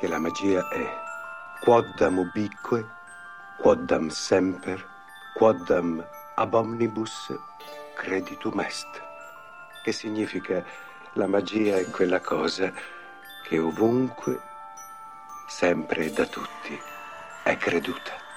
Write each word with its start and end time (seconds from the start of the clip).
che 0.00 0.08
la 0.08 0.18
magia 0.18 0.66
è 0.70 0.98
quoddam 1.60 2.16
ubique, 2.16 2.88
quoddam 3.58 4.08
semper, 4.08 4.82
quoddam 5.34 6.02
ab 6.36 6.54
omnibus 6.54 7.30
creditum 7.94 8.60
est, 8.60 8.88
che 9.84 9.92
significa 9.92 10.64
la 11.16 11.26
magia 11.26 11.76
è 11.76 11.90
quella 11.90 12.20
cosa 12.20 12.72
che 13.44 13.58
ovunque, 13.58 14.40
sempre 15.46 16.06
e 16.06 16.12
da 16.12 16.24
tutti, 16.24 16.80
è 17.42 17.58
creduta. 17.58 18.29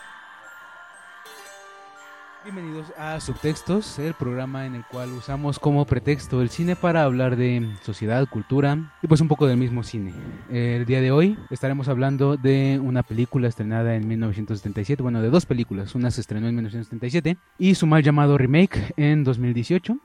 Bienvenidos 2.44 2.88
a 2.98 3.22
Subtextos, 3.22 4.00
el 4.00 4.14
programa 4.16 4.66
en 4.66 4.76
el 4.76 4.84
cual 4.84 5.14
usamos 5.14 5.60
como 5.60 5.86
pretexto 5.86 6.42
el 6.42 6.50
cine 6.50 6.76
para 6.76 7.04
hablar 7.04 7.38
de 7.38 7.74
sociedad, 7.84 8.28
cultura 8.28 8.94
y 9.02 9.08
pues 9.08 9.22
un 9.22 9.30
poco 9.30 9.48
del 9.48 9.56
mismo 9.56 9.82
cine. 9.82 10.14
El 10.52 10.86
día 10.86 11.00
de 11.00 11.12
hoy 11.12 11.38
estaremos 11.52 11.88
hablando 11.88 12.36
de 12.36 12.82
una 12.84 13.02
película 13.02 13.48
estrenada 13.48 13.96
en 13.96 14.06
1977, 14.10 15.02
bueno, 15.02 15.22
de 15.22 15.30
dos 15.30 15.46
películas, 15.46 15.96
una 15.96 16.12
se 16.12 16.20
estrenó 16.20 16.50
en 16.50 16.56
1977 16.56 17.38
y 17.60 17.76
su 17.76 17.88
mal 17.88 18.04
llamado 18.04 18.38
remake 18.38 18.94
en 18.98 19.24
2018. 19.24 19.98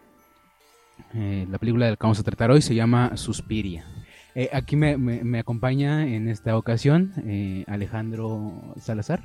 Eh, 1.15 1.45
la 1.51 1.59
película 1.59 1.87
de 1.87 1.91
la 1.93 1.97
que 1.97 2.05
vamos 2.05 2.21
a 2.21 2.23
tratar 2.23 2.53
hoy 2.53 2.63
se 2.63 2.77
llama 2.77 3.17
Suspiria. 3.17 3.85
Eh, 4.37 4.49
aquí 4.53 4.77
me, 4.77 5.41
acompaña 5.41 6.07
en 6.07 6.29
esta 6.29 6.57
ocasión 6.57 7.15
eh, 7.27 7.65
Alejandro 7.67 8.63
Salazar. 8.79 9.25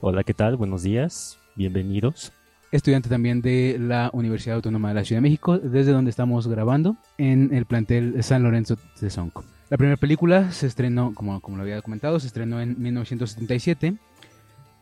Hola, 0.00 0.24
¿qué 0.24 0.32
tal? 0.32 0.56
Buenos 0.56 0.82
días, 0.82 1.38
bienvenidos. 1.56 2.32
estudiante 2.70 3.08
también 3.08 3.40
de 3.40 3.78
la 3.80 4.10
Universidad 4.12 4.56
Autónoma 4.56 4.90
de 4.90 4.94
la 4.94 5.04
Ciudad 5.04 5.18
de 5.18 5.28
México, 5.28 5.58
desde 5.58 5.92
donde 5.92 6.10
estamos 6.10 6.46
grabando 6.46 6.96
en 7.16 7.54
el 7.54 7.64
plantel 7.64 8.22
San 8.22 8.42
Lorenzo 8.42 8.76
de 9.00 9.10
Sonco. 9.10 9.44
La 9.70 9.78
primera 9.78 9.96
película 9.96 10.52
se 10.52 10.66
estrenó, 10.66 11.14
como, 11.14 11.40
como 11.40 11.56
lo 11.56 11.62
había 11.62 11.80
comentado, 11.82 12.20
se 12.20 12.26
estrenó 12.26 12.60
en 12.60 12.80
1977. 12.80 13.96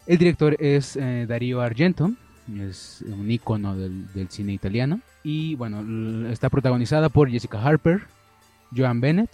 El 0.07 0.19
director 0.19 0.57
es 0.59 0.97
eh, 0.97 1.27
Darío 1.27 1.61
Argento, 1.61 2.13
es 2.61 3.03
un 3.07 3.31
ícono 3.31 3.77
del, 3.77 4.29
cine 4.29 4.53
italiano. 4.53 5.01
Y 5.23 5.55
bueno, 5.55 6.29
está 6.29 6.51
protagonizada 6.51 7.09
por 7.09 7.31
Jessica 7.31 7.63
Harper, 7.63 8.03
Joan 8.77 9.01
Bennett, 9.01 9.31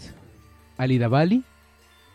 Ali 0.76 0.98
Davali 0.98 1.42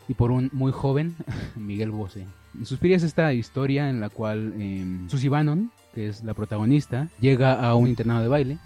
y 0.07 0.13
por 0.13 0.31
un 0.31 0.49
muy 0.53 0.71
joven 0.71 1.15
Miguel 1.55 1.91
Bosé. 1.91 2.25
Suspiria 2.63 2.97
es 2.97 3.03
esta 3.03 3.33
historia 3.33 3.89
en 3.89 3.99
la 3.99 4.09
cual 4.09 4.53
eh, 4.57 4.85
Susie 5.09 5.29
Bannon, 5.29 5.71
que 5.93 6.07
es 6.07 6.23
la 6.23 6.33
protagonista, 6.33 7.09
llega 7.19 7.53
a 7.53 7.75
un 7.75 7.87
internado 7.87 8.21
de 8.21 8.27
baile 8.27 8.57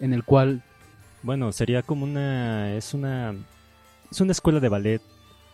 en 0.00 0.12
el 0.12 0.24
cual 0.24 0.62
Bueno, 1.22 1.52
sería 1.52 1.82
como 1.82 2.04
una... 2.04 2.74
es 2.74 2.94
una... 2.94 3.34
es 4.10 4.20
una 4.20 4.32
escuela 4.32 4.60
de 4.60 4.68
ballet, 4.68 5.02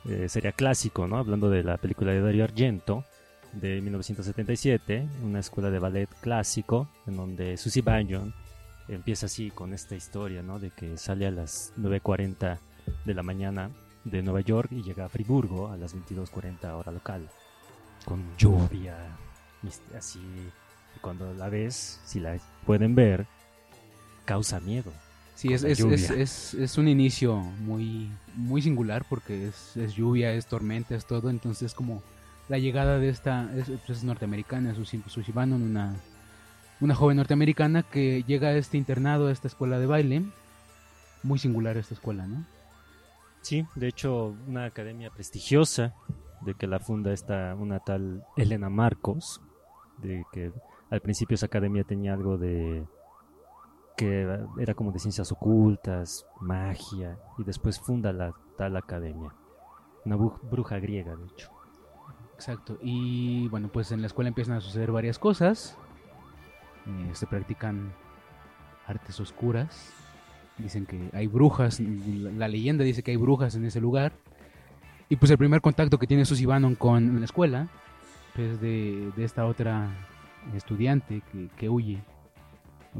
eh, 0.06 0.28
sería 0.28 0.52
clásico, 0.52 1.06
¿no? 1.06 1.19
Hablando 1.19 1.50
de 1.50 1.62
la 1.62 1.77
película 1.77 2.12
de 2.12 2.20
Dario 2.20 2.44
Argento 2.44 3.05
de 3.52 3.80
1977, 3.80 5.08
una 5.22 5.41
escuela 5.41 5.70
de 5.70 5.78
ballet 5.78 6.08
clásico 6.20 6.88
en 7.06 7.16
donde 7.16 7.56
Susie 7.56 7.82
Banyon 7.82 8.34
empieza 8.88 9.27
así 9.27 9.50
con 9.50 9.75
esta 9.75 9.94
historia, 9.94 10.42
¿no? 10.42 10.58
De 10.58 10.70
que 10.70 10.97
sale 10.97 11.27
a 11.27 11.30
las 11.30 11.72
9.40 11.78 12.58
de 13.05 13.14
la 13.14 13.22
mañana 13.22 13.70
de 14.05 14.22
Nueva 14.22 14.41
York 14.41 14.70
y 14.72 14.82
llega 14.82 15.05
a 15.05 15.08
Friburgo 15.08 15.70
a 15.70 15.77
las 15.77 15.94
22.40 15.94 16.72
hora 16.72 16.92
local. 16.92 17.28
Con 18.04 18.24
lluvia, 18.36 18.96
así. 19.96 20.18
Y 20.96 20.98
cuando 21.00 21.32
la 21.34 21.48
ves, 21.48 22.00
si 22.04 22.20
la 22.20 22.38
pueden 22.66 22.94
ver, 22.94 23.27
causa 24.24 24.60
miedo. 24.60 24.92
sí 25.34 25.52
es, 25.52 25.62
es, 25.64 25.78
es, 25.80 26.10
es- 26.10 26.54
es 26.54 26.78
un 26.78 26.88
inicio 26.88 27.36
muy, 27.36 28.10
muy 28.34 28.62
singular 28.62 29.04
porque 29.08 29.48
es, 29.48 29.76
es 29.76 29.94
lluvia, 29.94 30.32
es 30.32 30.47
tormenta, 30.47 30.94
es 30.94 31.06
todo, 31.06 31.31
entonces 31.31 31.75
como 31.75 32.03
la 32.48 32.59
llegada 32.59 32.98
de 32.98 33.09
esta 33.10 33.48
es, 33.56 33.66
pues, 33.86 33.98
es 33.98 34.04
norteamericana, 34.04 34.75
Bannon, 35.34 35.62
una, 35.62 35.94
una 36.80 36.94
joven 36.94 37.19
norteamericana 37.19 37.82
que 37.82 38.25
llega 38.26 38.48
a 38.48 38.56
este 38.56 38.76
internado, 38.78 39.28
a 39.28 39.32
esta 39.32 39.48
escuela 39.48 39.78
de 39.78 39.86
baile, 39.86 40.22
muy 41.22 41.38
singular 41.38 41.76
esta 41.76 41.94
escuela, 41.94 42.26
¿no? 42.26 42.44
Sí, 43.42 43.65
de 43.76 43.88
hecho, 43.88 44.34
una 44.47 44.65
academia 44.65 45.10
prestigiosa 45.10 45.94
de 46.41 46.54
que 46.54 46.66
la 46.66 46.78
funda 46.78 47.12
esta 47.12 47.54
una 47.59 47.81
tal 47.81 48.25
Elena 48.37 48.69
Marcos, 48.69 49.41
de 49.99 50.25
que 50.32 50.53
al 50.91 51.00
principio 51.00 51.34
esa 51.34 51.47
academia 51.47 51.84
tenía 51.84 52.15
algo 52.15 52.38
de 52.38 52.84
que 53.97 54.22
era- 54.60 54.75
como 54.75 54.93
de 54.93 55.00
ciencias 55.00 55.32
ocultas, 55.32 56.25
magia, 56.41 57.19
y 57.37 57.43
después 57.44 57.81
funda 57.81 58.12
la 58.12 58.32
tal 58.56 58.77
academia. 58.77 59.32
Una 60.04 60.16
bru- 60.16 60.38
bruja 60.50 60.78
griega, 60.78 61.16
de 61.16 61.25
hecho. 61.27 61.50
Exacto. 62.34 62.78
Y 62.81 63.48
bueno, 63.48 63.69
pues 63.72 63.91
en 63.91 64.00
la 64.00 64.06
escuela 64.06 64.28
empiezan 64.28 64.56
a 64.56 64.60
suceder 64.60 64.93
varias 64.93 65.19
cosas. 65.19 65.77
Eh, 66.87 67.10
se 67.15 67.27
practican 67.27 67.93
artes 68.87 69.19
oscuras. 69.19 69.93
Dicen 70.56 70.87
que 70.87 71.10
hay 71.12 71.27
brujas. 71.27 71.81
La 71.81 72.47
leyenda 72.47 72.84
dice 72.84 73.03
que 73.03 73.10
hay 73.10 73.16
brujas 73.16 73.56
en 73.56 73.65
ese 73.65 73.81
lugar. 73.81 74.12
Y 75.08 75.16
pues 75.16 75.30
el 75.30 75.38
primer 75.38 75.60
contacto 75.60 75.98
que 75.98 76.06
tiene 76.06 76.24
Susie 76.24 76.46
Bannon 76.46 76.74
con 76.74 77.19
la 77.19 77.24
escuela 77.24 77.69
es 78.36 78.60
de, 78.60 79.10
de 79.16 79.24
esta 79.24 79.46
otra 79.46 79.88
estudiante 80.54 81.22
que, 81.32 81.48
que 81.56 81.69
huye. 81.69 82.02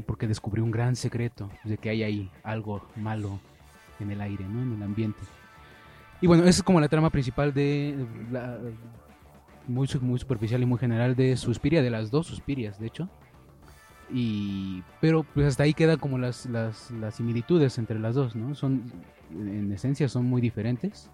Porque 0.05 0.27
descubrió 0.27 0.63
un 0.63 0.71
gran 0.71 0.95
secreto 0.95 1.49
de 1.63 1.77
que 1.77 1.89
hay 1.89 2.03
ahí 2.03 2.31
algo 2.43 2.87
malo 2.95 3.39
en 3.99 4.11
el 4.11 4.21
aire, 4.21 4.45
¿no? 4.45 4.61
en 4.61 4.73
el 4.73 4.83
ambiente. 4.83 5.19
Y 6.21 6.27
bueno, 6.27 6.43
esa 6.43 6.59
es 6.59 6.63
como 6.63 6.79
la 6.79 6.87
trama 6.87 7.09
principal 7.09 7.53
de 7.53 8.05
la, 8.31 8.57
muy, 9.67 9.87
muy 10.01 10.19
superficial 10.19 10.61
y 10.61 10.65
muy 10.65 10.77
general 10.77 11.15
de 11.15 11.37
Suspiria, 11.37 11.81
de 11.81 11.89
las 11.89 12.11
dos 12.11 12.27
Suspirias, 12.27 12.79
de 12.79 12.87
hecho. 12.87 13.09
Y, 14.11 14.83
pero 14.99 15.23
pues 15.23 15.45
hasta 15.47 15.63
ahí 15.63 15.73
queda 15.73 15.97
como 15.97 16.17
las, 16.17 16.45
las, 16.47 16.91
las 16.91 17.15
similitudes 17.15 17.77
entre 17.77 17.99
las 17.99 18.15
dos, 18.15 18.35
¿no? 18.35 18.55
Son, 18.55 18.91
en 19.31 19.71
esencia 19.71 20.09
son 20.09 20.25
muy 20.25 20.41
diferentes, 20.41 21.09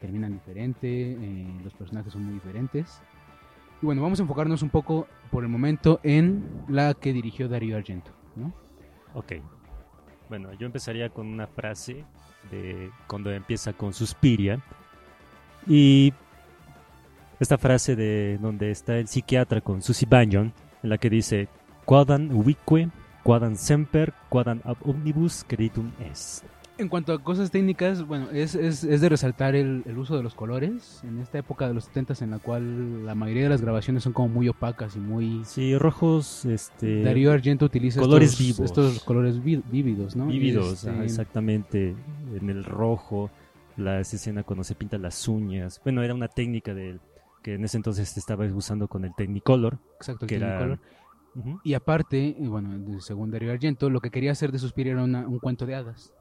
terminan 0.00 0.32
diferente, 0.32 1.12
eh, 1.12 1.60
los 1.64 1.74
personajes 1.74 2.12
son 2.12 2.24
muy 2.24 2.34
diferentes. 2.34 3.00
Y 3.82 3.86
bueno, 3.86 4.02
vamos 4.02 4.18
a 4.18 4.22
enfocarnos 4.22 4.62
un 4.62 4.70
poco 4.70 5.06
por 5.30 5.44
el 5.44 5.50
momento 5.50 6.00
en 6.02 6.64
la 6.68 6.94
que 6.94 7.12
dirigió 7.12 7.48
Darío 7.48 7.76
Argento, 7.76 8.10
¿no? 8.34 8.52
Ok. 9.14 9.34
Bueno, 10.28 10.52
yo 10.54 10.66
empezaría 10.66 11.10
con 11.10 11.26
una 11.26 11.46
frase 11.46 12.04
de 12.50 12.90
cuando 13.06 13.30
empieza 13.30 13.72
con 13.72 13.92
Suspiria. 13.92 14.60
Y 15.66 16.12
esta 17.38 17.58
frase 17.58 17.96
de 17.96 18.38
donde 18.40 18.70
está 18.70 18.96
el 18.96 19.08
psiquiatra 19.08 19.60
con 19.60 19.82
Susie 19.82 20.08
Banyon, 20.08 20.52
en 20.82 20.88
la 20.88 20.98
que 20.98 21.10
dice, 21.10 21.48
Quadan 21.84 22.32
ubique, 22.32 22.90
quadan 23.22 23.56
semper, 23.56 24.12
quadan 24.28 24.60
ab 24.64 24.76
omnibus 24.82 25.44
creditum 25.44 25.92
est. 26.10 26.44
En 26.78 26.88
cuanto 26.90 27.14
a 27.14 27.22
cosas 27.22 27.50
técnicas, 27.50 28.06
bueno, 28.06 28.28
es, 28.32 28.54
es, 28.54 28.84
es 28.84 29.00
de 29.00 29.08
resaltar 29.08 29.54
el, 29.54 29.82
el 29.86 29.96
uso 29.96 30.14
de 30.16 30.22
los 30.22 30.34
colores. 30.34 31.00
En 31.04 31.18
esta 31.18 31.38
época 31.38 31.66
de 31.66 31.72
los 31.72 31.84
70 31.84 32.12
en 32.22 32.30
la 32.32 32.38
cual 32.38 33.06
la 33.06 33.14
mayoría 33.14 33.44
de 33.44 33.48
las 33.48 33.62
grabaciones 33.62 34.02
son 34.02 34.12
como 34.12 34.28
muy 34.28 34.48
opacas 34.50 34.94
y 34.94 34.98
muy... 34.98 35.42
Sí, 35.46 35.76
rojos, 35.78 36.44
este... 36.44 37.02
Darío 37.02 37.32
Argento 37.32 37.64
utiliza 37.64 38.00
colores 38.00 38.32
estos, 38.32 38.46
vivos. 38.46 38.60
estos 38.66 39.02
colores 39.04 39.42
vi- 39.42 39.62
vívidos, 39.72 40.16
¿no? 40.16 40.26
vívidos, 40.26 40.84
Este, 40.84 41.02
exactamente, 41.04 41.96
en 42.34 42.50
el 42.50 42.62
rojo, 42.62 43.30
la 43.78 44.00
escena 44.00 44.42
cuando 44.42 44.62
se 44.62 44.74
pintan 44.74 45.00
las 45.00 45.26
uñas. 45.28 45.80
Bueno, 45.82 46.02
era 46.02 46.12
una 46.14 46.28
técnica 46.28 46.74
del 46.74 47.00
que 47.42 47.54
en 47.54 47.64
ese 47.64 47.78
entonces 47.78 48.06
se 48.10 48.20
estaba 48.20 48.44
usando 48.46 48.86
con 48.86 49.06
el 49.06 49.14
Technicolor. 49.14 49.78
Exacto, 49.96 50.26
el 50.26 50.28
que 50.28 50.36
era-. 50.36 50.78
Y 51.64 51.72
aparte, 51.72 52.36
y 52.38 52.46
bueno, 52.48 52.78
de- 52.78 53.00
según 53.00 53.30
Darío 53.30 53.50
Argento, 53.52 53.88
lo 53.88 54.00
que 54.00 54.10
quería 54.10 54.32
hacer 54.32 54.52
de 54.52 54.58
Suspiria 54.58 54.92
era 54.92 55.04
una- 55.04 55.26
un 55.26 55.38
cuento 55.38 55.64
de 55.64 55.74
hadas. 55.74 56.12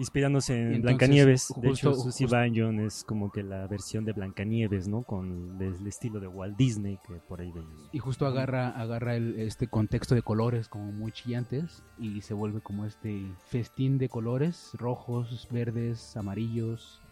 Inspirándose 0.00 0.54
en 0.54 0.60
Entonces, 0.60 0.82
Blancanieves. 0.82 1.52
De 1.60 1.68
hecho, 1.70 1.94
Susie 1.94 2.26
Banyon 2.26 2.80
es 2.80 3.04
como 3.04 3.30
que 3.30 3.42
la 3.42 3.66
versión 3.66 4.04
de 4.06 4.12
Blancanieves, 4.12 4.88
¿no? 4.88 5.02
Con 5.02 5.60
el, 5.60 5.86
estilo 5.86 6.20
de 6.20 6.26
Walt 6.26 6.56
Disney 6.56 6.98
que 7.06 7.14
por 7.28 7.40
ahí 7.42 7.52
venía. 7.52 7.68
Y 7.92 7.98
justo 7.98 8.26
agarra, 8.26 8.68
agarra 8.70 9.14
el- 9.16 9.38
este 9.38 9.68
contexto 9.68 10.14
de 10.14 10.22
colores 10.22 10.68
como 10.68 10.90
muy 10.90 11.12
chillantes 11.12 11.82
y 11.98 12.22
se 12.22 12.32
vuelve 12.32 12.60
como 12.62 12.86
este 12.86 13.26
festín 13.48 13.98
de 13.98 14.08
colores, 14.08 14.70
rojos, 14.74 15.46
verdes, 15.50 16.16
amarillos, 16.16 17.02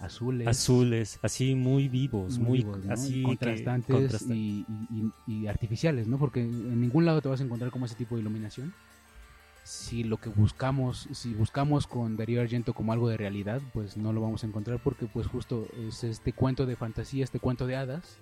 azules. 0.00 0.48
Azules, 0.48 1.18
así 1.22 1.54
muy 1.54 1.88
vivos, 1.88 2.38
muy, 2.38 2.58
vivos, 2.60 2.84
¿no? 2.84 2.92
así 2.92 3.16
que 3.16 3.22
contrastantes 3.22 4.12
contrasta- 4.12 4.34
y, 4.34 4.64
y- 4.90 5.10
y- 5.26 5.34
y 5.42 5.46
artificiales, 5.46 6.06
¿no? 6.08 6.18
Porque 6.18 6.40
en 6.40 6.80
ningún 6.80 7.04
lado 7.04 7.20
te 7.20 7.28
vas 7.28 7.40
a 7.40 7.44
encontrar 7.44 7.70
como 7.70 7.84
ese 7.86 7.94
tipo 7.96 8.14
de 8.16 8.22
iluminación. 8.22 8.72
Si 9.64 10.04
lo 10.04 10.18
que 10.18 10.28
buscamos, 10.28 11.08
si 11.12 11.32
buscamos 11.32 11.86
con 11.86 12.16
Darío 12.16 12.42
Argento 12.42 12.74
como 12.74 12.92
algo 12.92 13.08
de 13.08 13.16
realidad, 13.16 13.62
pues 13.72 13.96
no 13.96 14.12
lo 14.12 14.20
vamos 14.20 14.44
a 14.44 14.46
encontrar 14.46 14.78
porque 14.78 15.06
pues 15.06 15.26
justo 15.26 15.66
es 15.88 16.04
este 16.04 16.32
cuento 16.32 16.66
de 16.66 16.76
fantasía, 16.76 17.24
este 17.24 17.40
cuento 17.40 17.66
de 17.66 17.76
hadas, 17.76 18.18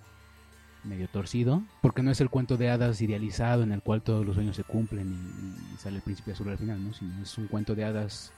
medio 0.85 1.07
torcido, 1.09 1.61
porque 1.81 2.01
no 2.01 2.11
es 2.11 2.21
el 2.21 2.29
cuento 2.29 2.55
de 2.55 2.69
hadas 2.69 3.01
idealizado 3.01 3.63
en 3.63 3.73
el 3.73 3.81
cual 3.81 4.01
todos 4.01 4.25
los 4.25 4.35
sueños 4.35 4.55
se 4.55 4.63
cumplen 4.63 5.11
y, 5.11 5.73
y 5.73 5.77
sale 5.77 5.97
el 5.97 6.01
príncipe 6.01 6.31
azul 6.31 6.49
al 6.49 6.57
final, 6.57 6.81
¿no? 6.81 6.93
Sino 6.93 7.21
es 7.21 7.37
un 7.37 7.47
cuento 7.47 7.75
de 7.75 7.83
hadas 7.83 8.31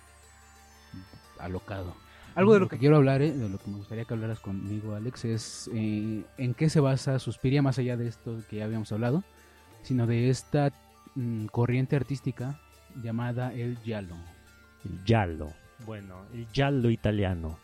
alocado. 1.39 1.95
Algo 2.35 2.53
de 2.53 2.59
lo 2.59 2.67
que 2.67 2.77
quiero 2.77 2.97
hablar, 2.97 3.21
eh, 3.21 3.31
de 3.31 3.49
lo 3.49 3.57
que 3.57 3.69
me 3.69 3.77
gustaría 3.77 4.03
que 4.03 4.13
hablaras 4.13 4.41
conmigo, 4.41 4.93
Alex, 4.93 5.25
es 5.25 5.69
eh, 5.73 6.25
en 6.37 6.53
qué 6.53 6.69
se 6.69 6.81
basa 6.81 7.17
Suspiria, 7.17 7.61
más 7.61 7.79
allá 7.79 7.95
de 7.95 8.07
esto 8.07 8.41
que 8.49 8.57
ya 8.57 8.65
habíamos 8.65 8.91
hablado, 8.91 9.23
sino 9.83 10.05
de 10.05 10.29
esta 10.29 10.73
mm, 11.15 11.45
corriente 11.45 11.95
artística 11.95 12.59
llamada 13.01 13.53
el 13.53 13.77
giallo. 13.79 14.15
El 14.83 15.03
giallo. 15.03 15.49
Bueno, 15.85 16.15
el 16.33 16.47
giallo 16.47 16.89
italiano. 16.89 17.57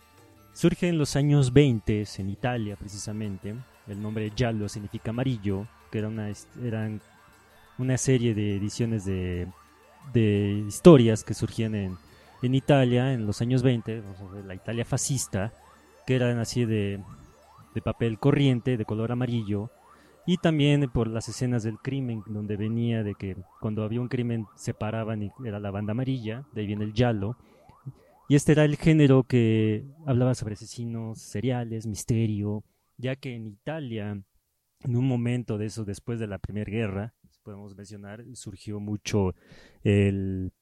Surge 0.54 0.90
en 0.90 0.98
los 0.98 1.16
años 1.16 1.54
20 1.54 2.06
en 2.18 2.30
Italia, 2.30 2.76
precisamente. 2.76 3.56
El 3.88 4.02
nombre 4.02 4.32
giallo 4.36 4.68
significa 4.68 5.12
amarillo, 5.12 5.68
que 5.92 6.00
era 6.00 6.08
una, 6.08 6.30
eran 6.64 7.02
una 7.78 7.98
serie 7.98 8.34
de 8.34 8.58
ediciones 8.58 9.06
de, 9.06 9.48
de 10.14 10.64
historias 10.68 11.24
que 11.24 11.34
surgían 11.34 11.76
en, 11.76 11.98
en 12.42 12.56
Italia 12.56 13.14
en 13.14 13.26
los 13.26 13.42
años 13.42 13.64
20, 13.64 14.04
la 14.46 14.56
Italia 14.56 14.86
fascista, 14.86 15.54
que 16.06 16.16
eran 16.16 16.40
así 16.40 16.66
de, 16.66 17.00
de 17.74 17.82
papel 17.82 18.20
corriente, 18.20 18.78
de 18.78 18.86
color 18.86 19.12
amarillo, 19.12 19.70
y 20.26 20.38
también 20.38 20.90
por 20.92 21.08
las 21.08 21.28
escenas 21.30 21.64
del 21.64 21.80
crimen, 21.80 22.24
donde 22.28 22.58
venía 22.58 23.04
de 23.04 23.16
que 23.16 23.36
cuando 23.60 23.84
había 23.84 24.02
un 24.02 24.08
crimen 24.08 24.46
se 24.56 24.74
paraban 24.74 25.24
y 25.24 25.32
era 25.46 25.60
la 25.60 25.72
banda 25.72 25.92
amarilla, 25.92 26.46
de 26.54 26.62
ahí 26.62 26.68
viene 26.68 26.86
el 26.86 26.94
giallo, 26.94 27.38
y 28.30 28.36
este 28.36 28.54
era 28.54 28.64
el 28.64 28.78
género 28.78 29.24
que 29.24 29.84
hablaba 30.06 30.36
sobre 30.36 30.54
asesinos 30.54 31.20
seriales, 31.20 31.86
misterio, 31.88 32.64
ya 32.98 33.16
que 33.16 33.36
en 33.36 33.48
Italia, 33.48 34.24
en 34.80 34.96
un 34.96 35.08
momento 35.08 35.58
de 35.58 35.66
eso, 35.66 35.84
después 35.84 36.20
de 36.20 36.28
la 36.28 36.40
Primera 36.40 36.72
Guerra, 36.72 37.14
podemos 37.44 37.76
mencionar, 37.76 38.24
surgió 38.36 38.80
mucho 38.80 39.36
el, 39.84 40.54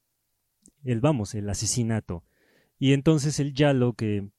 el 0.84 1.02
vamos, 1.02 1.36
el 1.36 1.50
asesinato. 1.50 2.24
Y 2.80 2.94
entonces 2.94 3.40
el 3.40 3.54
Yalo 3.54 3.94
que, 3.94 4.30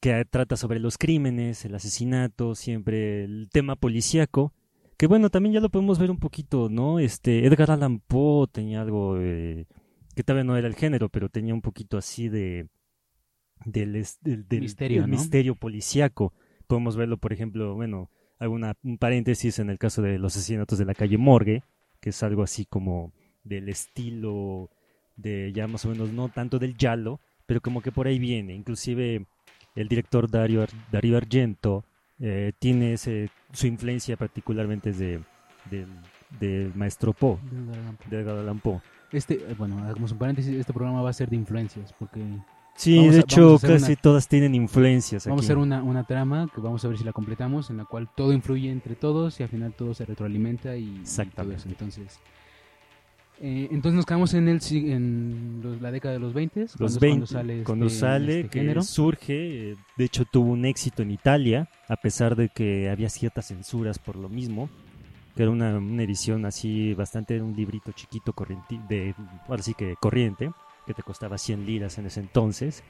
que 0.00 0.24
trata 0.24 0.56
sobre 0.56 0.80
los 0.80 0.98
crímenes, 0.98 1.64
el 1.64 1.74
asesinato, 1.74 2.54
siempre 2.54 3.24
el 3.24 3.48
tema 3.50 3.76
policíaco, 3.76 4.54
que 4.96 5.06
bueno, 5.06 5.30
también 5.30 5.54
ya 5.54 5.60
lo 5.60 5.70
podemos 5.70 5.98
ver 5.98 6.10
un 6.10 6.18
poquito, 6.18 6.68
¿no? 6.68 6.98
Este, 6.98 7.46
Edgar 7.46 7.70
Allan 7.70 8.00
Poe 8.00 8.46
tenía 8.48 8.80
algo 8.80 9.16
que 9.18 10.24
todavía 10.24 10.44
no 10.44 10.56
era 10.56 10.68
el 10.68 10.74
género, 10.74 11.08
pero 11.08 11.28
tenía 11.28 11.54
un 11.54 11.62
poquito 11.62 11.96
así 11.96 12.28
de 12.28 12.68
del, 13.64 13.92
del, 14.22 14.60
misterio, 14.60 15.06
misterio 15.06 15.54
policíaco. 15.54 16.32
Podemos 16.66 16.96
verlo, 16.96 17.18
por 17.18 17.32
ejemplo, 17.32 17.74
bueno, 17.74 18.10
hago 18.38 18.54
un 18.54 18.98
paréntesis 18.98 19.58
en 19.58 19.70
el 19.70 19.78
caso 19.78 20.02
de 20.02 20.18
los 20.18 20.36
asesinatos 20.36 20.78
de 20.78 20.84
la 20.84 20.94
calle 20.94 21.18
Morgue, 21.18 21.62
que 22.00 22.10
es 22.10 22.22
algo 22.22 22.42
así 22.42 22.64
como 22.64 23.12
del 23.44 23.68
estilo 23.68 24.70
de 25.16 25.52
ya 25.54 25.66
más 25.66 25.84
o 25.84 25.90
menos 25.90 26.10
no 26.12 26.28
tanto 26.28 26.58
del 26.58 26.76
Yalo, 26.76 27.20
pero 27.46 27.60
como 27.60 27.82
que 27.82 27.92
por 27.92 28.06
ahí 28.06 28.18
viene. 28.18 28.54
Inclusive 28.54 29.26
el 29.74 29.88
director 29.88 30.30
Dario, 30.30 30.66
Dario 30.90 31.16
Argento 31.16 31.84
eh, 32.18 32.52
tiene 32.58 32.94
ese, 32.94 33.30
su 33.52 33.66
influencia 33.66 34.16
particularmente 34.16 34.92
de, 34.92 35.20
del 36.38 36.72
maestro 36.74 37.12
Poe, 37.12 37.38
de 38.10 38.18
Allan 38.18 38.60
Poe. 38.60 38.80
Este, 39.12 39.34
eh, 39.34 39.54
bueno, 39.56 39.78
hagamos 39.78 40.12
un 40.12 40.18
paréntesis, 40.18 40.54
este 40.54 40.72
programa 40.72 41.02
va 41.02 41.10
a 41.10 41.14
ser 41.14 41.30
de 41.30 41.36
influencias, 41.36 41.92
porque 41.98 42.22
Sí, 42.76 43.08
de 43.08 43.20
hecho 43.20 43.58
casi 43.58 43.96
todas 43.96 44.26
tienen 44.26 44.54
influencias. 44.54 45.26
Vamos 45.26 45.42
a 45.42 45.44
hacer 45.44 45.58
una, 45.58 45.82
una, 45.82 46.04
trama 46.04 46.48
que 46.54 46.62
vamos 46.62 46.82
a 46.84 46.88
ver 46.88 46.96
si 46.96 47.04
la 47.04 47.12
completamos, 47.12 47.68
en 47.68 47.76
la 47.76 47.84
cual 47.84 48.08
todo 48.14 48.32
influye 48.32 48.70
entre 48.70 48.94
todos 48.94 49.38
y 49.38 49.42
al 49.42 49.50
final 49.50 49.74
todo 49.74 49.92
se 49.92 50.06
retroalimenta 50.06 50.76
y, 50.76 51.00
Exactamente. 51.00 51.64
Entonces, 51.68 52.20
eh, 53.42 53.68
entonces 53.70 53.96
nos 53.96 54.04
quedamos 54.04 54.34
en, 54.34 54.48
el, 54.48 54.60
en 54.70 55.78
la 55.80 55.90
década 55.90 56.12
de 56.12 56.20
los 56.20 56.34
20, 56.34 56.66
los 56.78 57.00
20 57.00 57.08
cuando 57.08 57.26
sale, 57.26 57.62
cuando 57.64 57.86
este, 57.86 57.98
sale 57.98 58.40
este 58.40 58.50
que 58.50 58.82
surge, 58.82 59.70
eh, 59.70 59.76
de 59.96 60.04
hecho 60.04 60.26
tuvo 60.26 60.52
un 60.52 60.66
éxito 60.66 61.02
en 61.02 61.10
Italia, 61.10 61.66
a 61.88 61.96
pesar 61.96 62.36
de 62.36 62.50
que 62.50 62.90
había 62.90 63.08
ciertas 63.08 63.46
censuras 63.46 63.98
por 63.98 64.16
lo 64.16 64.28
mismo, 64.28 64.68
que 65.34 65.44
era 65.44 65.50
una, 65.50 65.78
una 65.78 66.02
edición 66.02 66.44
así 66.44 66.92
bastante, 66.92 67.40
un 67.40 67.56
librito 67.56 67.92
chiquito, 67.92 68.34
corriente, 68.34 68.78
de, 68.90 69.14
ahora 69.48 69.62
sí 69.62 69.72
que 69.72 69.94
corriente 69.98 70.50
que 70.86 70.92
te 70.92 71.02
costaba 71.02 71.38
100 71.38 71.64
liras 71.64 71.96
en 71.96 72.06
ese 72.06 72.20
entonces. 72.20 72.82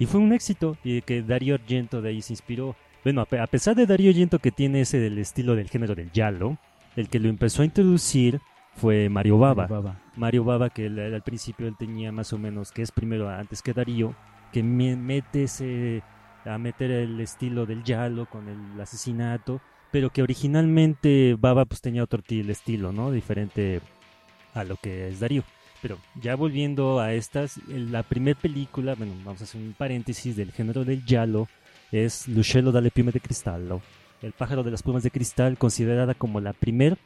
Y 0.00 0.06
fue 0.06 0.20
un 0.20 0.32
éxito 0.32 0.76
y 0.82 1.02
que 1.02 1.22
Dario 1.22 1.54
Argento 1.54 2.02
de 2.02 2.08
ahí 2.08 2.20
se 2.20 2.32
inspiró. 2.32 2.74
Bueno, 3.04 3.20
a 3.20 3.46
pesar 3.46 3.76
de 3.76 3.86
Dario 3.86 4.10
Argento 4.10 4.40
que 4.40 4.50
tiene 4.50 4.80
ese 4.80 4.98
del 4.98 5.18
estilo 5.18 5.54
del 5.54 5.68
género 5.68 5.94
del 5.94 6.10
giallo, 6.10 6.58
el 6.96 7.08
que 7.08 7.20
lo 7.20 7.28
empezó 7.28 7.62
a 7.62 7.66
introducir 7.66 8.40
fue 8.76 9.08
Mario 9.08 9.38
Baba. 9.38 10.00
Mario 10.16 10.44
Baba, 10.44 10.70
que 10.70 10.86
al 10.86 11.22
principio 11.22 11.66
él 11.66 11.76
tenía 11.78 12.12
más 12.12 12.32
o 12.32 12.38
menos, 12.38 12.72
que 12.72 12.82
es 12.82 12.90
primero 12.90 13.28
antes 13.28 13.62
que 13.62 13.72
Darío, 13.72 14.14
que 14.52 14.62
mete 14.62 15.44
ese, 15.44 16.02
a 16.44 16.58
meter 16.58 16.90
el 16.90 17.20
estilo 17.20 17.66
del 17.66 17.82
giallo 17.82 18.26
con 18.26 18.48
el 18.48 18.80
asesinato, 18.80 19.60
pero 19.90 20.10
que 20.10 20.22
originalmente 20.22 21.36
Baba 21.38 21.64
pues 21.64 21.80
tenía 21.80 22.02
otro 22.02 22.22
estilo, 22.28 22.92
¿no? 22.92 23.10
Diferente 23.10 23.80
a 24.54 24.64
lo 24.64 24.76
que 24.76 25.08
es 25.08 25.20
Darío. 25.20 25.42
Pero 25.82 25.98
ya 26.20 26.34
volviendo 26.34 26.98
a 27.00 27.12
estas, 27.12 27.58
la 27.68 28.02
primera 28.02 28.38
película, 28.40 28.94
bueno, 28.94 29.12
vamos 29.24 29.42
a 29.42 29.44
hacer 29.44 29.60
un 29.60 29.74
paréntesis 29.76 30.34
del 30.34 30.50
género 30.50 30.84
del 30.84 31.04
giallo, 31.04 31.46
es 31.92 32.26
L'Uccello 32.26 32.72
dalle 32.72 32.90
piume 32.90 33.12
de 33.12 33.20
cristallo, 33.20 33.82
El 34.22 34.32
pájaro 34.32 34.62
de 34.62 34.70
las 34.70 34.82
plumas 34.82 35.02
de 35.02 35.10
cristal, 35.10 35.58
considerada 35.58 36.14
como 36.14 36.40
la 36.40 36.54
primera 36.54 36.96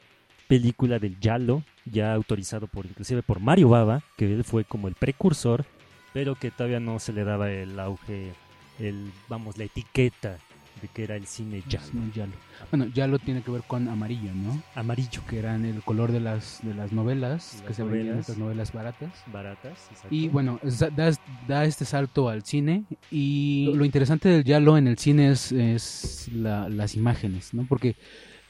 película 0.48 0.98
del 0.98 1.16
giallo, 1.20 1.62
ya 1.84 2.12
autorizado 2.12 2.66
por 2.66 2.86
inclusive 2.86 3.22
por 3.22 3.38
Mario 3.38 3.68
Bava, 3.68 4.02
que 4.16 4.32
él 4.32 4.42
fue 4.44 4.64
como 4.64 4.88
el 4.88 4.94
precursor, 4.94 5.64
pero 6.12 6.34
que 6.34 6.50
todavía 6.50 6.80
no 6.80 6.98
se 6.98 7.12
le 7.12 7.22
daba 7.22 7.50
el 7.50 7.78
auge, 7.78 8.32
el 8.80 9.12
vamos, 9.28 9.58
la 9.58 9.64
etiqueta 9.64 10.38
de 10.80 10.88
que 10.88 11.04
era 11.04 11.16
el 11.16 11.26
cine 11.26 11.62
yalo. 11.68 12.32
Bueno, 12.70 12.86
yalo 12.86 13.18
tiene 13.18 13.42
que 13.42 13.50
ver 13.50 13.62
con 13.66 13.88
amarillo, 13.88 14.32
¿no? 14.32 14.62
Amarillo. 14.74 15.22
Que 15.28 15.38
eran 15.38 15.64
el 15.64 15.82
color 15.82 16.12
de 16.12 16.20
las, 16.20 16.60
de 16.62 16.74
las 16.74 16.92
novelas, 16.92 17.62
que 17.66 17.74
se 17.74 17.82
veían, 17.82 18.18
estas 18.18 18.38
novelas 18.38 18.72
baratas. 18.72 19.10
Baratas, 19.32 19.88
exacto. 19.90 20.08
Y 20.10 20.28
bueno, 20.28 20.60
da, 20.94 21.12
da, 21.46 21.64
este 21.64 21.84
salto 21.84 22.28
al 22.28 22.44
cine. 22.44 22.84
Y 23.10 23.72
lo 23.74 23.84
interesante 23.84 24.28
del 24.28 24.44
yalo 24.44 24.78
en 24.78 24.86
el 24.86 24.98
cine 24.98 25.30
es, 25.30 25.52
es 25.52 26.28
las 26.32 26.94
imágenes, 26.94 27.54
¿no? 27.54 27.66
Porque 27.68 27.96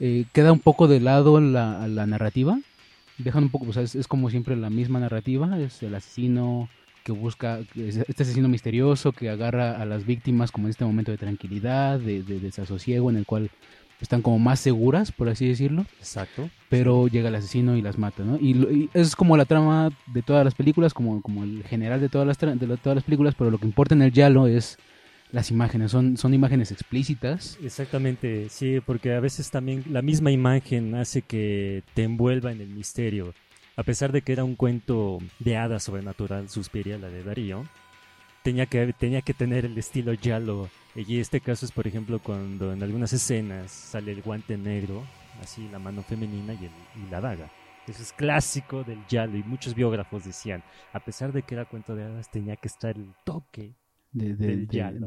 eh, 0.00 0.24
queda 0.32 0.52
un 0.52 0.60
poco 0.60 0.88
de 0.88 1.00
lado 1.00 1.40
la, 1.40 1.86
la 1.88 2.06
narrativa. 2.06 2.58
Dejan 3.18 3.44
un 3.44 3.50
poco, 3.50 3.66
o 3.68 3.72
sea, 3.72 3.82
es, 3.82 3.94
es 3.94 4.06
como 4.06 4.30
siempre 4.30 4.56
la 4.56 4.70
misma 4.70 5.00
narrativa, 5.00 5.58
es 5.58 5.82
el 5.82 5.94
asesino 5.94 6.68
que 7.08 7.12
busca 7.12 7.60
este 7.74 8.22
asesino 8.22 8.48
misterioso 8.48 9.12
que 9.12 9.30
agarra 9.30 9.80
a 9.80 9.86
las 9.86 10.04
víctimas 10.04 10.52
como 10.52 10.66
en 10.66 10.72
este 10.72 10.84
momento 10.84 11.10
de 11.10 11.16
tranquilidad, 11.16 11.98
de, 11.98 12.22
desasosiego 12.22 13.08
en 13.08 13.16
el 13.16 13.24
cual 13.24 13.50
están 13.98 14.20
como 14.20 14.38
más 14.38 14.60
seguras, 14.60 15.10
por 15.10 15.30
así 15.30 15.48
decirlo. 15.48 15.86
Exacto. 16.00 16.50
Pero 16.68 17.08
llega 17.08 17.30
el 17.30 17.34
asesino 17.34 17.78
y 17.78 17.80
las 17.80 17.96
mata, 17.96 18.24
¿no? 18.24 18.36
Y, 18.36 18.90
es 18.92 19.16
como 19.16 19.38
la 19.38 19.46
trama 19.46 19.90
de 20.06 20.20
todas 20.20 20.44
las 20.44 20.54
películas, 20.54 20.92
como, 20.92 21.22
como 21.22 21.44
el 21.44 21.64
general 21.64 21.98
de 21.98 22.10
todas 22.10 22.26
las, 22.26 22.38
de 22.38 22.76
todas 22.76 22.96
las 22.96 23.04
películas, 23.04 23.34
pero 23.38 23.50
lo 23.50 23.56
que 23.56 23.66
importa 23.66 23.94
en 23.94 24.02
el 24.02 24.12
Yalo 24.12 24.46
es 24.46 24.78
las 25.30 25.50
imágenes, 25.50 25.90
son, 25.90 26.16
son 26.16 26.34
imágenes 26.34 26.72
explícitas. 26.72 27.58
Exactamente, 27.62 28.48
sí, 28.48 28.80
porque 28.84 29.14
a 29.14 29.20
veces 29.20 29.50
también 29.50 29.84
la 29.90 30.02
misma 30.02 30.30
imagen 30.30 30.94
hace 30.94 31.22
que 31.22 31.82
te 31.94 32.04
envuelva 32.04 32.52
en 32.52 32.60
el 32.60 32.68
misterio. 32.68 33.34
A 33.76 33.82
pesar 33.82 34.10
de 34.10 34.22
que 34.22 34.32
era 34.32 34.44
un 34.44 34.56
cuento 34.56 35.18
de 35.38 35.56
hadas 35.56 35.84
sobrenatural, 35.84 36.48
Suspiria, 36.48 36.98
la 36.98 37.08
de 37.08 37.22
Darío, 37.22 37.64
tenía 38.42 38.66
que, 38.66 38.92
tenía 38.92 39.22
que 39.22 39.34
tener 39.34 39.64
el 39.64 39.76
estilo 39.78 40.14
Yalo. 40.14 40.68
Y 40.96 41.20
este 41.20 41.40
caso 41.40 41.64
es, 41.64 41.72
por 41.72 41.86
ejemplo, 41.86 42.18
cuando 42.18 42.72
en 42.72 42.82
algunas 42.82 43.12
escenas 43.12 43.70
sale 43.70 44.10
el 44.10 44.22
guante 44.22 44.56
negro, 44.56 45.04
así 45.42 45.68
la 45.70 45.78
mano 45.78 46.02
femenina 46.02 46.54
y, 46.54 46.64
y 46.64 47.10
la 47.10 47.20
daga. 47.20 47.50
Eso 47.86 48.02
es 48.02 48.12
clásico 48.12 48.82
del 48.82 49.06
Yalo 49.06 49.36
y 49.36 49.42
muchos 49.42 49.74
biógrafos 49.74 50.24
decían, 50.24 50.62
a 50.92 51.00
pesar 51.00 51.32
de 51.32 51.42
que 51.42 51.54
era 51.54 51.64
cuento 51.64 51.94
de 51.94 52.04
hadas, 52.04 52.30
tenía 52.30 52.56
que 52.56 52.68
estar 52.68 52.96
el 52.96 53.14
toque 53.24 53.74
del, 54.12 54.68
Yalo, 54.68 55.06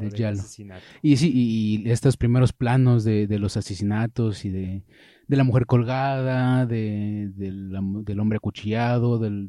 Y 1.02 1.16
sí, 1.16 1.32
y 1.34 1.90
estos 1.90 2.16
primeros 2.16 2.52
planos 2.52 3.04
de, 3.04 3.26
de 3.26 3.38
los 3.38 3.56
asesinatos 3.56 4.44
y 4.44 4.50
de 4.50 4.84
de 5.32 5.36
la 5.36 5.44
mujer 5.44 5.64
colgada, 5.64 6.66
de, 6.66 7.30
del 7.34 8.20
hombre 8.20 8.36
acuchillado, 8.36 9.18
del, 9.18 9.48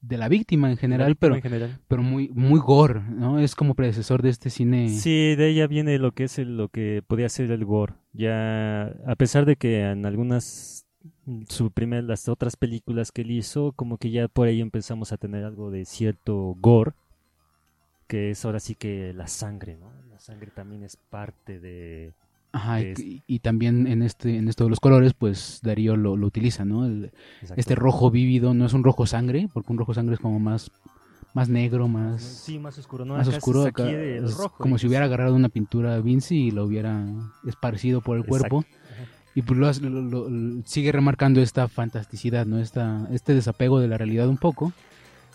de 0.00 0.16
la 0.16 0.28
víctima 0.28 0.70
en 0.70 0.78
general, 0.78 1.16
pero, 1.16 1.38
pero 1.86 2.02
muy, 2.02 2.30
muy 2.30 2.58
gore, 2.60 3.02
¿no? 3.02 3.38
Es 3.38 3.54
como 3.54 3.74
predecesor 3.74 4.22
de 4.22 4.30
este 4.30 4.48
cine. 4.48 4.88
Sí, 4.88 5.34
de 5.36 5.48
ella 5.48 5.66
viene 5.66 5.98
lo 5.98 6.12
que 6.12 6.24
es 6.24 6.38
lo 6.38 6.68
que 6.68 7.02
podía 7.06 7.28
ser 7.28 7.50
el 7.50 7.66
gore. 7.66 7.94
Ya, 8.12 8.86
a 9.06 9.16
pesar 9.16 9.44
de 9.44 9.56
que 9.56 9.82
en 9.82 10.06
algunas, 10.06 10.86
su 11.48 11.70
primer, 11.70 12.04
las 12.04 12.28
otras 12.30 12.56
películas 12.56 13.12
que 13.12 13.20
él 13.20 13.32
hizo, 13.32 13.72
como 13.72 13.98
que 13.98 14.10
ya 14.10 14.28
por 14.28 14.48
ahí 14.48 14.62
empezamos 14.62 15.12
a 15.12 15.18
tener 15.18 15.44
algo 15.44 15.70
de 15.70 15.84
cierto 15.84 16.56
gore, 16.58 16.92
que 18.10 18.30
es 18.32 18.44
ahora 18.44 18.58
sí 18.58 18.74
que 18.74 19.12
la 19.14 19.28
sangre, 19.28 19.76
¿no? 19.76 19.92
La 20.10 20.18
sangre 20.18 20.50
también 20.52 20.82
es 20.82 20.96
parte 20.96 21.60
de, 21.60 22.12
Ajá, 22.52 22.80
y, 22.82 23.38
también 23.38 23.86
en 23.86 24.02
este 24.02 24.36
en 24.36 24.48
esto 24.48 24.64
de 24.64 24.70
los 24.70 24.80
colores, 24.80 25.14
pues 25.14 25.60
Darío 25.62 25.96
lo, 25.96 26.12
utiliza, 26.14 26.64
¿no? 26.64 26.84
este 27.56 27.76
rojo 27.76 28.10
vívido 28.10 28.52
no 28.52 28.66
es 28.66 28.72
un 28.72 28.82
rojo 28.82 29.06
sangre, 29.06 29.48
porque 29.54 29.70
un 29.72 29.78
rojo 29.78 29.94
sangre 29.94 30.14
es 30.14 30.20
como 30.20 30.40
más 30.40 30.70
más 31.32 31.48
negro, 31.48 31.86
más, 31.86 32.20
Sí, 32.22 32.58
más 32.58 32.76
oscuro, 32.76 33.04
¿no? 33.04 33.14
más 33.14 33.28
Acá 33.28 33.36
oscuro. 33.36 33.60
es 33.62 33.68
aquí 33.68 33.82
acá 33.82 33.92
de 33.92 34.18
es 34.18 34.36
rojo, 34.36 34.56
como 34.58 34.78
si 34.78 34.88
hubiera 34.88 35.04
agarrado 35.04 35.36
una 35.36 35.48
pintura 35.48 36.00
Vinci 36.00 36.48
y 36.48 36.50
lo 36.50 36.64
hubiera 36.64 37.04
esparcido 37.46 38.00
por 38.00 38.16
el 38.16 38.24
cuerpo. 38.24 38.64
Ajá. 38.66 39.04
Y 39.36 39.42
pues 39.42 39.56
lo, 39.60 39.72
lo- 39.88 40.02
lo- 40.02 40.28
lo- 40.28 40.62
sigue 40.66 40.90
remarcando 40.90 41.40
esta 41.40 41.68
fantasticidad, 41.68 42.46
¿no? 42.46 42.58
Esta, 42.58 43.06
este 43.12 43.32
desapego 43.34 43.78
de 43.78 43.86
la 43.86 43.96
realidad 43.96 44.28
un 44.28 44.38
poco. 44.38 44.72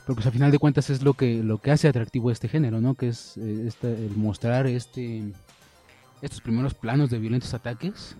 Pero 0.06 0.16
pues 0.16 0.28
a 0.28 0.32
final 0.32 0.52
de 0.52 0.60
cuentas 0.60 0.90
es 0.90 1.02
lo 1.02 1.14
que, 1.16 1.42
lo 1.44 1.58
que 1.58 1.72
hace 1.72 1.88
atractivo 1.88 2.30
este 2.32 2.48
género, 2.48 2.80
¿no? 2.82 2.94
Que 2.96 3.08
es 3.10 3.38
este- 3.38 4.06
el 4.06 4.16
mostrar 4.16 4.68
este, 4.68 5.24
estos 6.22 6.42
primeros 6.42 6.74
planos 6.76 7.10
de 7.10 7.20
violentos 7.20 7.54
ataques. 7.54 8.16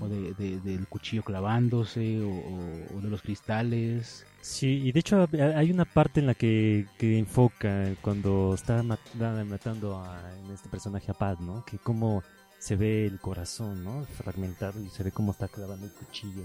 O 0.00 0.08
de, 0.08 0.34
de- 0.34 0.58
del 0.60 0.88
cuchillo 0.88 1.22
clavándose, 1.22 2.20
o, 2.20 2.28
o- 2.28 2.98
o 2.98 3.00
de 3.00 3.08
los 3.08 3.22
cristales. 3.22 4.26
Sí, 4.40 4.82
y 4.84 4.90
de 4.92 4.98
hecho 5.00 5.28
hay 5.56 5.70
una 5.70 5.84
parte 5.84 6.18
en 6.18 6.26
la 6.26 6.34
que, 6.34 6.86
que 6.98 7.16
enfoca 7.16 7.94
cuando 8.02 8.54
está 8.54 8.82
mat- 8.82 8.98
matando 9.46 9.96
a 10.02 10.20
en 10.44 10.50
este 10.52 10.68
personaje 10.68 11.10
a 11.12 11.14
Pat, 11.14 11.38
¿no? 11.38 11.64
Que 11.64 11.78
cómo 11.78 12.24
se 12.58 12.74
ve 12.74 13.06
el 13.06 13.20
corazón, 13.20 13.84
¿no? 13.84 14.02
Fragmentado 14.04 14.80
y 14.82 14.88
se 14.88 15.04
ve 15.04 15.12
cómo 15.12 15.30
está 15.30 15.46
clavando 15.46 15.86
el 15.86 15.92
cuchillo. 15.92 16.42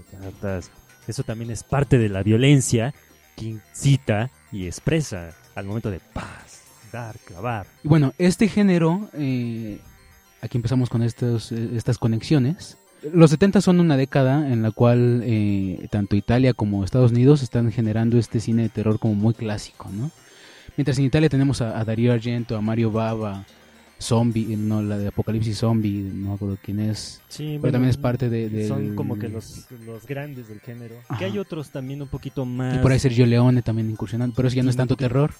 Eso 1.08 1.22
también 1.24 1.50
es 1.50 1.64
parte 1.64 1.98
de 1.98 2.08
la 2.08 2.22
violencia 2.22 2.94
incita 3.42 4.30
y 4.52 4.66
expresa 4.66 5.34
al 5.54 5.66
momento 5.66 5.90
de 5.90 6.00
paz, 6.00 6.62
dar, 6.92 7.16
clavar. 7.18 7.66
Bueno, 7.82 8.12
este 8.18 8.48
género, 8.48 9.08
eh, 9.14 9.78
aquí 10.40 10.58
empezamos 10.58 10.88
con 10.88 11.02
estos, 11.02 11.52
eh, 11.52 11.70
estas 11.74 11.98
conexiones. 11.98 12.78
Los 13.12 13.30
70 13.30 13.60
son 13.60 13.80
una 13.80 13.96
década 13.96 14.50
en 14.50 14.62
la 14.62 14.70
cual 14.70 15.22
eh, 15.24 15.86
tanto 15.90 16.16
Italia 16.16 16.54
como 16.54 16.84
Estados 16.84 17.12
Unidos 17.12 17.42
están 17.42 17.70
generando 17.70 18.18
este 18.18 18.40
cine 18.40 18.62
de 18.62 18.68
terror 18.70 18.98
como 18.98 19.14
muy 19.14 19.34
clásico, 19.34 19.90
¿no? 19.92 20.10
Mientras 20.76 20.98
en 20.98 21.04
Italia 21.04 21.28
tenemos 21.28 21.60
a, 21.60 21.78
a 21.78 21.84
Darío 21.84 22.12
Argento, 22.12 22.56
a 22.56 22.60
Mario 22.60 22.90
Bava, 22.90 23.44
Zombie, 24.00 24.56
no, 24.56 24.82
la 24.82 24.98
de 24.98 25.08
Apocalipsis 25.08 25.58
Zombie, 25.58 26.10
no 26.12 26.28
me 26.30 26.34
acuerdo 26.34 26.58
quién 26.62 26.80
es, 26.80 27.20
Sí, 27.28 27.58
pero 27.60 27.72
también 27.72 27.90
es 27.90 27.96
parte 27.96 28.28
de... 28.28 28.68
Son 28.68 28.94
como 28.94 29.18
que 29.18 29.28
los, 29.28 29.66
los 29.86 30.06
grandes 30.06 30.48
del 30.48 30.60
género. 30.60 30.96
Ajá. 31.08 31.18
Que 31.18 31.24
hay 31.26 31.38
otros 31.38 31.70
también 31.70 32.02
un 32.02 32.08
poquito 32.08 32.44
más... 32.44 32.76
Y 32.76 32.78
por 32.78 32.92
ahí 32.92 32.98
Sergio 32.98 33.24
Leone 33.26 33.62
también 33.62 33.88
incursionando, 33.90 34.34
pero 34.36 34.48
eso 34.48 34.56
ya 34.56 34.62
no 34.62 34.70
es 34.70 34.76
tanto 34.76 34.96
terror. 34.96 35.32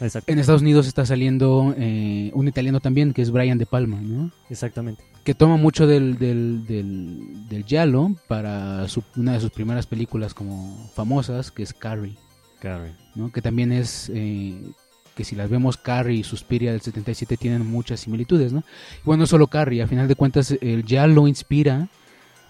Exacto, 0.00 0.30
En 0.32 0.38
Estados 0.38 0.62
Unidos 0.62 0.86
está 0.86 1.04
saliendo 1.06 1.74
eh, 1.76 2.30
un 2.34 2.48
italiano 2.48 2.80
también, 2.80 3.12
que 3.12 3.22
es 3.22 3.30
Brian 3.30 3.58
De 3.58 3.66
Palma, 3.66 4.00
¿no? 4.00 4.30
exactamente. 4.50 5.02
que 5.24 5.34
toma 5.34 5.56
mucho 5.56 5.86
del, 5.86 6.18
del, 6.18 6.66
del, 6.66 7.48
del 7.48 7.64
giallo 7.64 8.10
para 8.28 8.88
su- 8.88 9.04
una 9.16 9.34
de 9.34 9.40
sus 9.40 9.50
primeras 9.50 9.86
películas 9.86 10.34
como 10.34 10.90
famosas, 10.94 11.50
que 11.50 11.62
es 11.62 11.72
Carrie, 11.72 12.16
Carrie. 12.60 12.92
¿no? 13.14 13.30
que 13.32 13.42
también 13.42 13.72
es, 13.72 14.10
eh, 14.14 14.58
que 15.14 15.24
si 15.24 15.36
las 15.36 15.50
vemos, 15.50 15.76
Carrie 15.76 16.18
y 16.18 16.24
Suspiria 16.24 16.72
del 16.72 16.80
77 16.80 17.36
tienen 17.36 17.66
muchas 17.66 18.00
similitudes. 18.00 18.52
¿no? 18.52 18.62
Bueno, 19.04 19.22
no 19.22 19.26
solo 19.26 19.46
Carrie, 19.46 19.82
a 19.82 19.86
final 19.86 20.08
de 20.08 20.14
cuentas 20.14 20.54
el 20.60 20.84
giallo 20.84 21.26
inspira 21.28 21.88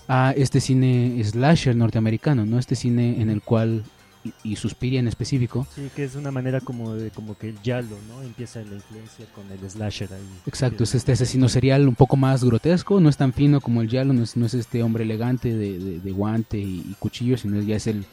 a 0.09 0.33
este 0.37 0.61
cine 0.61 1.21
slasher 1.25 1.75
norteamericano, 1.77 2.45
¿no? 2.45 2.59
este 2.59 2.75
cine 2.75 3.21
en 3.21 3.31
el 3.31 3.41
cual, 3.43 3.85
y, 4.25 4.33
y 4.53 4.57
Suspiria 4.57 5.01
en 5.01 5.09
específico, 5.09 5.67
Sí, 5.75 5.89
que 5.97 6.05
es 6.05 6.15
una 6.15 6.31
manera 6.31 6.61
como 6.61 6.95
de 6.95 7.11
como 7.11 7.37
que 7.37 7.49
el 7.49 7.61
yalo, 7.63 7.97
¿no? 8.09 8.23
Empieza 8.23 8.61
la 8.63 8.75
influencia 8.75 9.27
con 9.35 9.51
el 9.51 9.69
slasher 9.69 10.13
ahí. 10.13 10.23
Exacto, 10.47 10.85
es 10.85 10.95
este 10.95 11.13
asesino 11.13 11.49
serial 11.49 11.89
un 11.89 11.95
poco 11.97 12.17
más 12.17 12.45
grotesco, 12.45 13.01
no 13.01 13.09
es 13.09 13.17
tan 13.17 13.33
fino 13.33 13.61
como 13.61 13.81
el 13.83 13.89
Yalo, 13.89 14.13
no 14.13 14.23
es, 14.23 14.37
no 14.37 14.47
es 14.47 14.55
este 14.55 14.83
hombre 14.85 15.03
elegante 15.05 15.53
de, 15.57 15.79
de- 15.79 15.99
de 16.01 16.13
guante 16.13 16.59
y, 16.59 16.85
y 16.89 16.95
cuchillo, 17.01 17.37
sino 17.37 17.61
ya 17.63 17.77
es 17.77 17.87
el, 17.89 18.05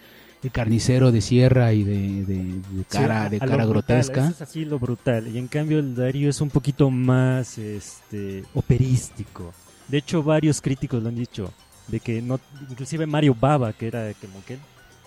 el 0.44 0.52
carnicero 0.52 1.12
de 1.12 1.22
sierra 1.22 1.74
y 1.74 1.84
de, 1.84 2.26
de- 2.26 2.62
de 2.70 2.84
cara, 2.88 3.26
Sí, 3.26 3.30
de 3.32 3.40
cara 3.40 3.66
grotesca. 3.66 4.30
es 4.30 4.42
así 4.42 4.66
lo 4.66 4.80
brutal. 4.80 5.28
Y 5.28 5.38
en 5.38 5.48
cambio 5.48 5.80
el 5.80 5.96
Darío 5.96 6.30
es 6.30 6.40
un 6.42 6.50
poquito 6.50 6.90
más 6.90 7.58
este 7.58 8.44
operístico. 8.54 9.54
De 9.88 9.98
hecho, 9.98 10.24
varios 10.24 10.62
críticos 10.62 11.02
lo 11.04 11.10
han 11.10 11.16
dicho. 11.16 11.52
De 11.88 12.00
que 12.00 12.22
no, 12.22 12.40
inclusive 12.70 13.06
Mario 13.08 13.36
Baba, 13.40 13.74
que 13.74 13.88
era 13.88 14.14
como 14.14 14.44
que 14.46 14.58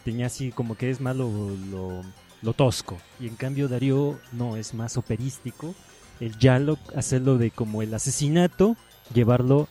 tenía 0.05 0.27
así 0.27 0.51
como 0.51 0.75
que 0.77 0.91
es 0.91 1.01
más 1.01 1.15
lo, 1.17 1.31
lo, 1.71 2.03
lo 2.43 2.53
tosco. 2.53 2.99
Y 3.21 3.29
en 3.29 3.37
cambio 3.37 3.69
Darío 3.69 4.19
no, 4.33 4.57
es 4.57 4.75
más 4.75 4.97
operístico. 4.97 5.75
El 6.21 6.37
Yalo, 6.39 6.79
hacerlo 6.97 7.39
de 7.39 7.51
como 7.53 7.83
el 7.83 7.95
asesinato, 7.95 8.77
llevarlo 9.15 9.69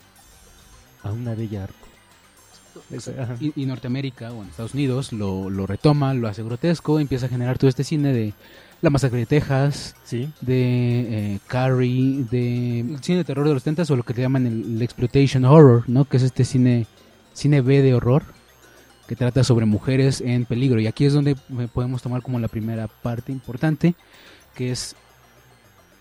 a 1.03 1.11
una 1.11 1.35
bella 1.35 1.65
arte. 1.65 1.75
Y, 3.39 3.61
y 3.61 3.65
Norteamérica, 3.65 4.31
bueno, 4.31 4.49
Estados 4.49 4.73
Unidos, 4.73 5.13
lo, 5.13 5.49
lo 5.49 5.67
retoma, 5.67 6.13
lo 6.13 6.27
hace 6.27 6.43
grotesco, 6.43 6.99
empieza 6.99 7.25
a 7.25 7.29
generar 7.29 7.57
todo 7.57 7.69
este 7.69 7.83
cine 7.83 8.13
de 8.13 8.33
La 8.81 8.89
Masacre 8.89 9.19
de 9.19 9.25
Texas, 9.25 9.95
Sí, 10.03 10.29
de 10.41 11.33
eh, 11.33 11.39
Carrie, 11.47 12.25
de 12.29 12.79
el 12.81 13.03
cine 13.03 13.19
de 13.19 13.23
terror 13.23 13.47
de 13.47 13.53
los 13.53 13.63
70 13.63 13.93
o 13.93 13.95
lo 13.95 14.03
que 14.03 14.13
le 14.13 14.21
llaman 14.21 14.45
el, 14.45 14.75
el 14.75 14.81
exploitation 14.81 15.45
horror, 15.45 15.83
¿no? 15.87 16.05
Que 16.05 16.17
es 16.17 16.23
este 16.23 16.45
cine 16.45 16.87
cine 17.33 17.61
B 17.61 17.81
de 17.81 17.93
horror 17.93 18.23
que 19.07 19.15
trata 19.15 19.43
sobre 19.43 19.65
mujeres 19.65 20.21
en 20.21 20.45
peligro. 20.45 20.79
Y 20.79 20.87
aquí 20.87 21.05
es 21.05 21.13
donde 21.13 21.31
eh, 21.31 21.67
podemos 21.73 22.01
tomar 22.01 22.21
como 22.21 22.39
la 22.39 22.47
primera 22.47 22.87
parte 22.87 23.31
importante, 23.31 23.95
que 24.55 24.71
es 24.71 24.95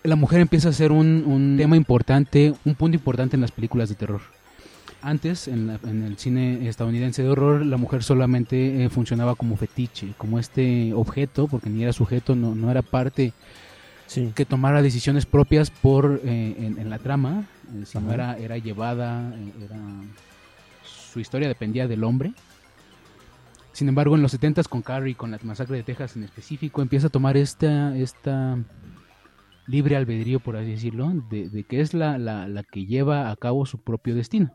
la 0.03 0.15
mujer 0.15 0.39
empieza 0.39 0.69
a 0.69 0.73
ser 0.73 0.91
un, 0.91 1.23
un 1.25 1.57
tema 1.57 1.75
importante, 1.75 2.53
un 2.65 2.75
punto 2.75 2.95
importante 2.95 3.35
en 3.35 3.41
las 3.41 3.51
películas 3.51 3.89
de 3.89 3.95
terror. 3.95 4.21
Antes, 5.03 5.47
en, 5.47 5.67
la- 5.67 5.79
en 5.83 6.03
el 6.03 6.17
cine 6.17 6.67
estadounidense 6.67 7.23
de 7.23 7.29
horror, 7.29 7.65
la 7.65 7.77
mujer 7.77 8.03
solamente 8.03 8.83
eh, 8.85 8.89
funcionaba 8.89 9.35
como 9.35 9.57
fetiche, 9.57 10.13
como 10.17 10.37
este 10.39 10.93
objeto, 10.93 11.47
porque 11.47 11.69
ni 11.69 11.83
era 11.83 11.91
sujeto, 11.93 12.35
no, 12.35 12.53
no 12.53 12.69
era 12.69 12.81
parte 12.83 13.33
sí. 14.05 14.31
que 14.35 14.45
tomara 14.45 14.81
decisiones 14.83 15.25
propias 15.25 15.71
por 15.71 16.21
eh, 16.23 16.55
en, 16.59 16.77
en 16.77 16.89
la 16.89 16.99
trama, 16.99 17.45
eh, 17.73 17.83
sino 17.85 18.13
era, 18.13 18.37
era 18.37 18.57
llevada, 18.59 19.33
eh, 19.35 19.65
era 19.65 19.77
su 20.83 21.19
historia 21.19 21.47
dependía 21.47 21.87
del 21.87 22.03
hombre. 22.03 22.33
Sin 23.73 23.87
embargo, 23.89 24.15
en 24.15 24.21
los 24.21 24.31
70s 24.33 24.67
con 24.67 24.81
Carrie, 24.81 25.15
con 25.15 25.31
la 25.31 25.39
masacre 25.43 25.77
de 25.77 25.83
Texas 25.83 26.15
en 26.15 26.23
específico, 26.23 26.81
empieza 26.81 27.07
a 27.07 27.09
tomar 27.09 27.37
esta, 27.37 27.95
esta 27.97 28.57
libre 29.65 29.95
albedrío, 29.95 30.39
por 30.39 30.57
así 30.57 30.71
decirlo, 30.71 31.11
de, 31.29 31.49
de 31.49 31.63
que 31.63 31.81
es 31.81 31.93
la, 31.93 32.17
la, 32.17 32.47
la 32.47 32.63
que 32.63 32.85
lleva 32.85 33.31
a 33.31 33.35
cabo 33.35 33.65
su 33.65 33.79
propio 33.79 34.13
destino. 34.15 34.51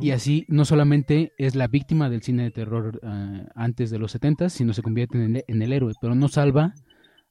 Y 0.00 0.10
así 0.10 0.44
no 0.48 0.64
solamente 0.64 1.32
es 1.38 1.54
la 1.54 1.68
víctima 1.68 2.08
del 2.10 2.22
cine 2.22 2.44
de 2.44 2.50
terror 2.50 3.00
eh, 3.02 3.46
antes 3.54 3.90
de 3.90 3.98
los 3.98 4.12
70, 4.12 4.48
sino 4.48 4.72
se 4.74 4.82
convierte 4.82 5.16
en 5.22 5.36
el, 5.36 5.44
en 5.46 5.62
el 5.62 5.72
héroe, 5.72 5.92
pero 6.00 6.14
no 6.14 6.28
salva 6.28 6.74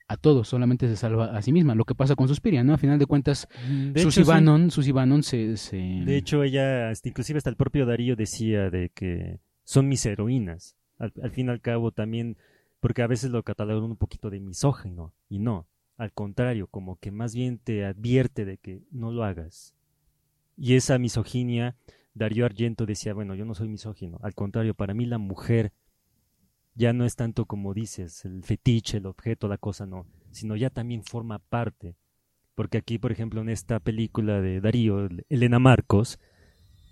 a 0.08 0.18
todos, 0.18 0.50
solamente 0.50 0.88
se 0.90 0.96
salva 0.98 1.38
a 1.38 1.42
sí 1.42 1.54
misma. 1.54 1.76
Lo 1.76 1.86
que 1.86 1.96
pasa 1.96 2.16
con 2.16 2.28
Suspiria, 2.28 2.64
¿no? 2.64 2.74
A 2.74 2.78
final 2.78 3.00
de 3.00 3.06
cuentas, 3.06 3.48
De 3.94 4.02
Susie 4.02 4.24
hecho, 4.24 4.26
sí. 4.26 4.28
Bannon, 4.36 4.70
Susie 4.72 4.92
Bannon 4.92 5.24
se, 5.24 5.56
se- 5.58 5.78
De 5.78 6.18
hecho, 6.18 6.44
ella, 6.44 6.90
hasta- 6.90 7.08
inclusive 7.08 7.38
hasta 7.38 7.50
el 7.50 7.56
propio 7.56 7.86
Darío 7.86 8.16
decía 8.18 8.70
de 8.70 8.90
que 8.90 9.40
son 9.64 9.88
mis 9.88 10.06
heroínas. 10.06 10.76
Al, 11.00 11.14
al 11.24 11.32
fin 11.32 11.48
y 11.48 11.52
al 11.52 11.62
cabo 11.62 11.92
también, 11.92 12.38
porque 12.80 13.02
a 13.02 13.08
veces 13.08 13.32
lo 13.32 13.42
catalogan 13.44 13.92
un 13.92 13.96
poquito 13.98 14.30
de 14.30 14.40
misógino, 14.42 15.14
y 15.30 15.40
no. 15.40 15.66
Al 15.98 16.12
contrario, 16.12 16.68
como 16.68 16.98
que 16.98 17.12
más 17.12 17.34
bien 17.34 17.58
te 17.60 17.86
advierte 17.86 18.44
de 18.44 18.58
que 18.58 18.82
no 18.92 19.12
lo 19.12 19.24
hagas. 19.24 19.74
Y 20.58 20.76
esa 20.76 20.98
misoginia, 21.00 21.76
Darío 22.14 22.46
Argento 22.46 22.86
decía, 22.86 23.14
bueno, 23.14 23.36
yo 23.36 23.46
no 23.46 23.54
soy 23.56 23.70
misógino. 23.70 24.20
Al 24.22 24.34
contrario, 24.34 24.74
para 24.74 24.94
mí 24.94 25.06
la 25.06 25.18
mujer 25.18 25.72
ya 26.76 26.94
no 26.94 27.06
es 27.06 27.16
tanto 27.16 27.46
como 27.46 27.74
dices, 27.74 28.26
el 28.26 28.44
fetiche, 28.44 28.98
el 28.98 29.06
objeto, 29.06 29.48
la 29.48 29.58
cosa, 29.58 29.86
no, 29.86 30.06
sino 30.32 30.56
ya 30.56 30.70
también 30.70 31.04
forma 31.04 31.40
parte. 31.40 31.96
Porque 32.56 32.78
aquí, 32.78 32.98
por 32.98 33.12
ejemplo, 33.12 33.42
en 33.42 33.50
esta 33.50 33.80
película 33.80 34.42
de 34.42 34.62
Darío, 34.62 35.08
Elena 35.30 35.60
Marcos, 35.60 36.20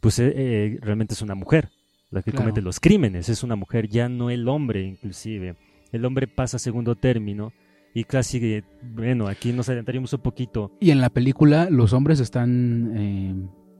pues 0.01 0.19
eh, 0.19 0.31
eh, 0.35 0.77
realmente 0.81 1.13
es 1.13 1.21
una 1.21 1.35
mujer 1.35 1.69
la 2.09 2.23
que 2.23 2.31
Claro. 2.31 2.45
comete 2.45 2.61
los 2.61 2.79
crímenes, 2.79 3.29
es 3.29 3.43
una 3.43 3.55
mujer, 3.55 3.87
ya 3.87 4.09
no 4.09 4.29
el 4.29 4.47
hombre 4.47 4.83
inclusive. 4.83 5.55
El 5.91 6.05
hombre 6.05 6.27
pasa 6.27 6.57
a 6.57 6.59
segundo 6.59 6.95
término 6.95 7.51
y 7.93 8.03
casi, 8.05 8.63
bueno, 8.81 9.27
aquí 9.27 9.51
nos 9.51 9.67
adelantaríamos 9.69 10.13
un 10.13 10.21
poquito. 10.21 10.71
Y 10.79 10.91
en 10.91 11.01
la 11.01 11.09
película 11.09 11.69
los 11.69 11.93
hombres 11.93 12.19
están 12.19 12.93
eh, 12.95 13.35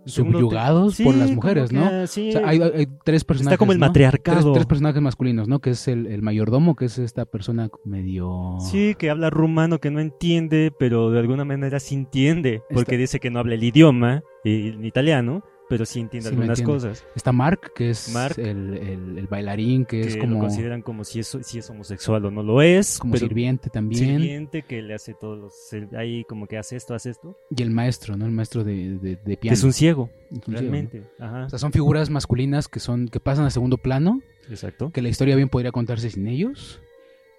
subyugados 0.10 1.00
por 1.02 1.16
las 1.16 1.32
mujeres, 1.32 1.70
que, 1.70 1.76
¿no? 1.76 2.08
sí, 2.08 2.30
O 2.30 2.32
sea, 2.34 2.48
hay, 2.48 2.62
hay 2.62 2.88
tres 3.04 3.24
personajes. 3.24 3.54
está 3.54 3.58
como 3.58 3.72
el 3.72 3.80
¿no? 3.80 3.88
matriarcado. 3.88 4.40
Tres, 4.42 4.54
tres 4.54 4.66
personajes 4.66 5.02
masculinos, 5.02 5.48
¿no? 5.48 5.60
Que 5.60 5.72
es 5.72 5.88
el, 5.88 6.08
el 6.08 6.22
mayordomo, 6.22 6.76
que 6.76 6.86
es 6.86 6.98
esta 7.00 7.26
persona 7.26 7.70
medio... 7.86 8.58
Sí, 8.60 8.96
que 8.98 9.10
habla 9.10 9.30
rumano, 9.30 9.80
que 9.80 9.92
no 9.92 10.00
entiende, 10.00 10.72
pero 10.78 11.12
de 11.12 11.20
alguna 11.20 11.46
manera 11.46 11.80
sí 11.80 11.96
entiende, 11.96 12.62
porque 12.70 12.96
Está- 12.96 13.02
dice 13.02 13.20
que 13.20 13.30
no 13.30 13.40
habla 13.40 13.56
el 13.56 13.64
idioma 13.64 14.22
eh, 14.44 14.74
en 14.76 14.86
italiano, 14.86 15.44
pero 15.70 15.86
sí 15.86 16.00
entiende 16.00 16.30
Sí, 16.30 16.36
lo 16.36 16.42
algunas 16.42 16.62
cosas. 16.64 17.06
Está 17.16 17.32
Mark, 17.32 17.72
que 17.76 17.92
es 17.92 18.10
Mark. 18.14 18.36
el, 18.38 18.74
el- 18.74 19.18
el 19.20 19.28
bailarín, 19.28 19.86
que, 19.86 20.02
Que 20.02 20.08
es 20.08 20.16
lo 20.16 20.22
como, 20.24 20.40
consideran 20.40 20.82
como 20.82 21.04
si 21.04 21.20
es, 21.20 21.38
si 21.44 21.60
es 21.60 21.70
homosexual 21.70 22.26
o 22.26 22.32
no 22.32 22.44
lo 22.44 22.62
es. 22.62 22.98
como 23.00 23.14
pero 23.14 23.28
sirviente 23.28 23.70
también. 23.70 24.20
sirviente 24.20 24.64
que 24.64 24.82
le 24.82 24.94
hace 24.96 25.14
todos 25.14 25.38
los... 25.38 25.54
Ahí 25.98 26.24
como 26.26 26.48
que 26.48 26.58
hace 26.58 26.76
esto, 26.76 26.94
hace 26.96 27.12
esto. 27.12 27.38
Y 27.56 27.62
el 27.62 27.70
maestro, 27.72 28.18
¿no? 28.18 28.26
El 28.26 28.32
maestro 28.32 28.64
de, 28.64 28.98
de, 28.98 29.16
de 29.16 29.18
Que 29.36 29.38
piano. 29.38 29.54
es 29.54 29.64
un 29.64 29.72
ciego, 29.74 30.10
Es 30.32 30.32
un 30.32 30.42
ciego, 30.42 30.52
¿no? 30.52 30.60
realmente. 30.60 31.04
Ajá, 31.20 31.46
O 31.46 31.50
sea, 31.50 31.60
son 31.60 31.72
figuras 31.72 32.10
masculinas 32.10 32.68
que 32.68 32.80
son 32.80 33.08
que 33.08 33.20
pasan 33.20 33.46
a 33.46 33.50
segundo 33.52 33.78
plano, 33.78 34.22
exacto. 34.50 34.92
que 34.92 35.02
la 35.02 35.10
historia 35.10 35.36
bien 35.36 35.50
podría 35.50 35.72
contarse 35.72 36.10
sin 36.10 36.28
ellos. 36.28 36.82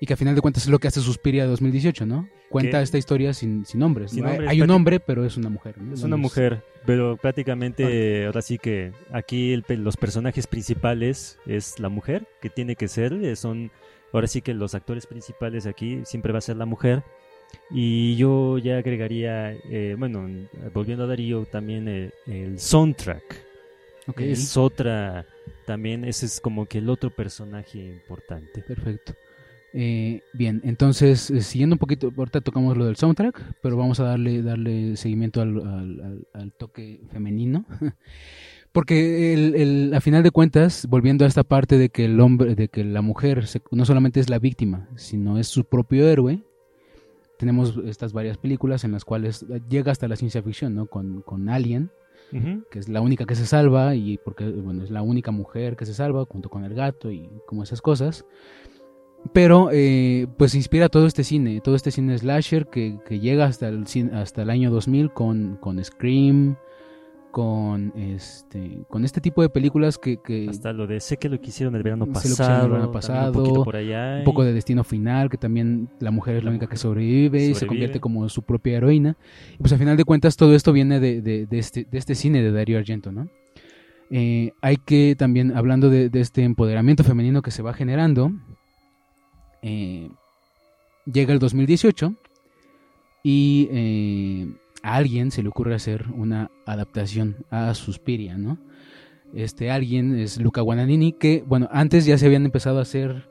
Y 0.03 0.07
que 0.07 0.15
a 0.15 0.17
final 0.17 0.35
de 0.35 0.41
cuentas 0.41 0.63
es 0.65 0.71
lo 0.71 0.79
que 0.79 0.89
hace 0.89 1.01
Suspiria 1.01 1.45
2018, 1.47 2.07
¿no? 2.07 2.27
Cuenta 2.49 2.79
Que- 2.79 2.83
esta 2.85 2.97
historia 2.97 3.35
sin, 3.35 3.67
sin 3.67 3.81
nombres. 3.81 4.13
Sin 4.13 4.23
¿no? 4.25 4.29
Hay- 4.31 4.33
nombres, 4.37 4.51
hay 4.51 4.63
un 4.63 4.71
hombre, 4.71 4.99
pero 5.01 5.25
es 5.27 5.37
una 5.37 5.51
mujer. 5.51 5.77
¿no? 5.79 5.95
Es 5.95 6.03
una 6.03 6.17
mujer, 6.17 6.63
pero 6.87 7.19
prácticamente 7.19 8.25
ahora 8.25 8.41
sí 8.41 8.57
que 8.59 8.93
aquí 9.13 9.53
el 9.53 9.63
los 9.85 9.97
personajes 9.99 10.47
principales 10.47 11.39
es 11.47 11.79
la 11.79 11.91
mujer, 11.91 12.27
que 12.41 12.49
tiene 12.49 12.77
que 12.77 12.89
ser, 12.89 13.13
eh, 13.13 13.37
son 13.37 13.71
ahora 14.13 14.27
sí 14.27 14.41
que 14.41 14.55
los 14.55 14.75
actores 14.75 15.07
principales 15.07 15.67
aquí 15.67 16.01
siempre 16.05 16.33
va 16.33 16.39
a 16.39 16.43
ser 16.43 16.57
la 16.57 16.67
mujer. 16.67 17.03
Y 17.71 18.17
yo 18.17 18.59
ya 18.59 18.79
agregaría, 18.79 19.53
eh, 19.53 19.97
bueno, 19.99 20.29
volviendo 20.73 21.05
a 21.05 21.09
Darío, 21.09 21.45
también 21.45 21.89
eh, 21.89 22.11
el 22.27 22.59
soundtrack. 22.59 23.23
Ok, 24.07 24.21
Es 24.23 24.57
otra, 24.57 25.27
también 25.67 26.05
ese 26.05 26.27
es 26.27 26.41
como 26.41 26.67
que 26.67 26.79
el 26.79 26.89
otro 26.89 27.11
personaje 27.11 27.79
importante. 27.79 28.63
perfecto. 28.63 29.15
Eh, 29.73 30.23
bien, 30.33 30.61
entonces, 30.65 31.31
eh, 31.31 31.43
siguiendo 31.43 31.75
un 31.75 31.79
poquito, 31.79 32.13
ahorita 32.17 32.41
tocamos 32.41 32.77
lo 32.77 32.87
del 32.87 32.97
soundtrack, 32.97 33.57
pero 33.63 33.77
vamos 33.77 34.01
a 34.01 34.05
darle, 34.05 34.43
darle 34.43 34.97
seguimiento 34.97 35.41
al, 35.41 35.57
al- 35.59 36.01
al- 36.01 36.27
al 36.35 36.53
toque 36.53 37.01
femenino. 37.13 37.65
Porque 38.73 39.33
el, 39.35 39.55
el- 39.57 39.95
a 39.95 40.01
final 40.01 40.23
de 40.23 40.31
cuentas, 40.31 40.87
volviendo 40.89 41.25
a 41.25 41.29
esta 41.29 41.43
parte 41.43 41.77
de 41.77 41.89
que 41.89 42.05
el 42.05 42.21
hombre, 42.21 42.55
de 42.55 42.69
que 42.69 42.85
la 42.85 43.03
mujer 43.03 43.47
se- 43.47 43.63
no 43.73 43.85
solamente 43.85 44.21
es 44.21 44.31
la 44.31 44.39
víctima, 44.39 44.89
sino 44.97 45.39
es 45.39 45.49
su 45.49 45.65
propio 45.65 46.09
héroe, 46.09 46.41
tenemos 47.39 47.77
estas 47.87 48.13
varias 48.13 48.37
películas 48.39 48.85
en 48.85 48.93
las 48.93 49.05
cuales 49.05 49.47
llega 49.69 49.91
hasta 49.93 50.09
la 50.09 50.17
ciencia 50.17 50.43
ficción, 50.43 50.75
¿no? 50.75 50.87
Con, 50.87 51.23
con 51.23 51.49
Alien, 51.49 51.91
que 52.71 52.79
es 52.79 52.89
la 52.89 53.01
única 53.01 53.25
que 53.25 53.35
se 53.35 53.45
salva 53.45 53.97
y 53.97 54.17
porque 54.19 54.49
bueno 54.49 54.85
es 54.85 54.91
la 54.93 55.03
única 55.03 55.33
mujer 55.33 55.75
que 55.77 55.85
se 55.85 55.95
salva 55.95 56.25
junto 56.27 56.49
con 56.49 56.63
el 56.65 56.75
gato 56.75 57.11
y 57.11 57.29
como 57.47 57.65
esas 57.65 57.83
cosas 57.83 58.25
pero 59.33 59.69
eh, 59.73 60.27
pues 60.39 60.55
inspira 60.55 60.89
todo 60.89 61.07
este 61.07 61.25
cine 61.25 61.61
todo 61.61 61.75
este 61.75 61.91
cine 61.91 62.17
slasher 62.19 62.67
que, 62.67 62.99
que 63.07 63.21
llega 63.21 63.45
hasta 63.45 63.69
el 63.69 63.85
hasta 64.13 64.43
el 64.43 64.51
año 64.51 64.71
2000 64.71 65.13
con, 65.13 65.57
con 65.61 65.83
Scream 65.85 66.57
con 67.31 67.93
este 67.97 68.83
con 68.89 69.05
este 69.05 69.21
tipo 69.21 69.41
de 69.43 69.49
películas 69.49 69.99
que, 69.99 70.17
que 70.17 70.49
Hasta 70.51 70.73
lo 70.73 70.87
de 70.89 70.99
sé 70.99 71.17
que 71.17 71.29
lo 71.29 71.41
quisieron 71.41 71.77
el 71.77 71.83
verano 71.85 72.07
Sé 72.07 72.11
lo 72.11 72.13
pasado, 72.15 72.27
que 72.37 72.43
hicieron 72.43 72.65
el 72.65 72.71
verano 72.73 72.91
pasado, 72.91 73.45
un 73.59 73.65
por 73.65 73.77
allá. 73.77 74.17
un 74.19 74.25
poco 74.25 74.43
y- 74.43 74.47
de 74.47 74.53
destino 74.53 74.83
final 74.83 75.31
que 75.31 75.37
también 75.37 75.89
la 76.01 76.11
mujer 76.11 76.37
es 76.37 76.43
la 76.43 76.51
La 76.51 76.57
única 76.57 76.67
que 76.67 76.77
sobrevive, 76.77 77.51
y 77.51 77.55
se 77.55 77.67
convierte 77.69 78.01
como 78.01 78.29
su 78.29 78.43
propia 78.43 78.79
heroína 78.79 79.17
y 79.55 79.59
pues 79.59 79.73
al 79.73 79.79
final 79.79 79.97
de 79.97 80.05
cuentas 80.05 80.37
todo 80.37 80.55
esto 80.57 80.73
viene 80.73 80.99
de, 80.99 81.23
de- 81.23 81.47
de 81.47 81.59
este, 81.59 81.87
de 81.89 81.99
este 81.99 82.17
cine 82.17 82.43
de 82.43 82.51
Dario 82.51 82.79
Argento 82.79 83.13
no 83.13 83.29
Eh, 84.11 84.51
hay 84.61 84.77
que 84.79 85.15
también 85.17 85.57
hablando 85.57 85.89
de, 85.89 86.09
de 86.11 86.21
este 86.21 86.43
empoderamiento 86.43 87.05
femenino 87.05 87.43
que 87.43 87.53
se 87.53 87.63
va 87.63 87.75
generando 87.75 88.33
eh, 89.63 90.11
llega 91.07 91.33
el 91.33 91.39
2018 91.39 92.15
y 93.23 93.69
eh, 93.71 94.47
a 94.83 94.95
alguien 94.97 95.31
se 95.31 95.43
le 95.43 95.49
ocurre 95.49 95.75
hacer 95.75 96.07
una 96.15 96.51
adaptación 96.67 97.37
a 97.51 97.75
Suspiria, 97.75 98.37
¿no? 98.39 98.59
Este 99.35 99.71
alguien 99.71 100.19
es 100.19 100.41
Luca 100.41 100.61
Guadagnini, 100.61 101.13
que, 101.13 101.45
bueno, 101.47 101.69
antes 101.71 102.05
ya 102.05 102.19
se 102.19 102.27
habían 102.27 102.45
empezado 102.45 102.79
a 102.79 102.83
hacer, 102.83 103.29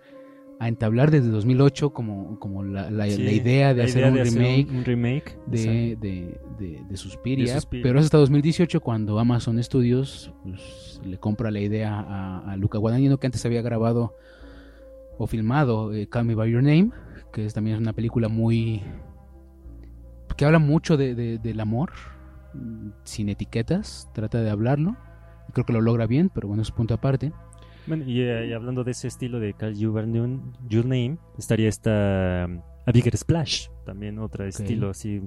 a 0.60 0.68
entablar 0.70 1.12
desde 1.12 1.28
2008 1.30 1.90
como, 1.90 2.40
como 2.40 2.64
la, 2.64 2.90
la- 2.90 3.10
Sí, 3.10 3.22
la 3.24 3.32
idea 3.32 3.74
de 3.74 3.80
la 3.80 3.84
hacer 3.86 3.98
idea 4.02 4.08
un 4.10 4.14
de 4.16 4.22
hacer 4.22 4.34
remake 4.42 4.72
un 4.72 4.86
remake, 4.86 5.38
de, 5.48 5.98
de, 6.00 6.40
de- 6.58 6.84
de 6.88 6.98
Suspiria, 6.98 7.54
De 7.56 7.60
Suspiria. 7.60 7.84
pero 7.84 8.00
es 8.00 8.06
hasta 8.06 8.18
2018 8.18 8.80
cuando 8.80 9.20
Amazon 9.20 9.62
Studios 9.62 10.32
pues, 10.44 11.02
le 11.04 11.18
compra 11.18 11.52
la 11.52 11.60
idea 11.60 12.00
a, 12.00 12.50
a 12.52 12.56
Luca 12.56 12.78
Guadagnino, 12.78 13.18
que 13.18 13.28
antes 13.28 13.46
había 13.46 13.62
grabado 13.62 14.16
o 15.20 15.28
filmado 15.28 15.94
eh, 15.94 16.08
Call 16.08 16.26
Me 16.26 16.34
By 16.34 16.50
Your 16.52 16.64
Name, 16.64 16.90
que 17.32 17.46
es 17.46 17.54
también 17.54 17.78
una 17.78 17.94
película 17.94 18.28
muy... 18.30 18.82
que 20.38 20.46
habla 20.46 20.60
mucho 20.60 20.98
de, 20.98 21.14
de- 21.14 21.38
del 21.38 21.60
amor, 21.60 21.92
mm, 22.54 22.90
sin 23.04 23.30
etiquetas, 23.30 24.10
trata 24.14 24.42
de 24.42 24.50
hablarlo, 24.50 24.96
y 25.48 25.52
creo 25.52 25.66
que 25.66 25.74
lo 25.74 25.82
logra 25.82 26.08
bien, 26.08 26.30
pero 26.34 26.48
bueno, 26.48 26.64
es 26.64 26.72
punto 26.72 26.94
aparte. 26.94 27.32
Bueno, 27.88 28.06
y, 28.06 28.22
eh, 28.22 28.48
y 28.48 28.54
hablando 28.54 28.84
de 28.84 28.92
ese 28.92 29.08
estilo 29.08 29.40
de 29.40 29.54
Call 29.54 29.76
You 29.76 29.92
By 29.92 30.06
Your- 30.70 30.86
Name, 30.86 31.18
estaría 31.38 31.68
esta 31.70 32.46
um, 32.48 32.62
A 32.86 32.92
Bigger 32.92 33.16
Splash, 33.18 33.68
también 33.86 34.20
otro 34.20 34.46
estilo 34.46 34.90
así, 34.92 35.22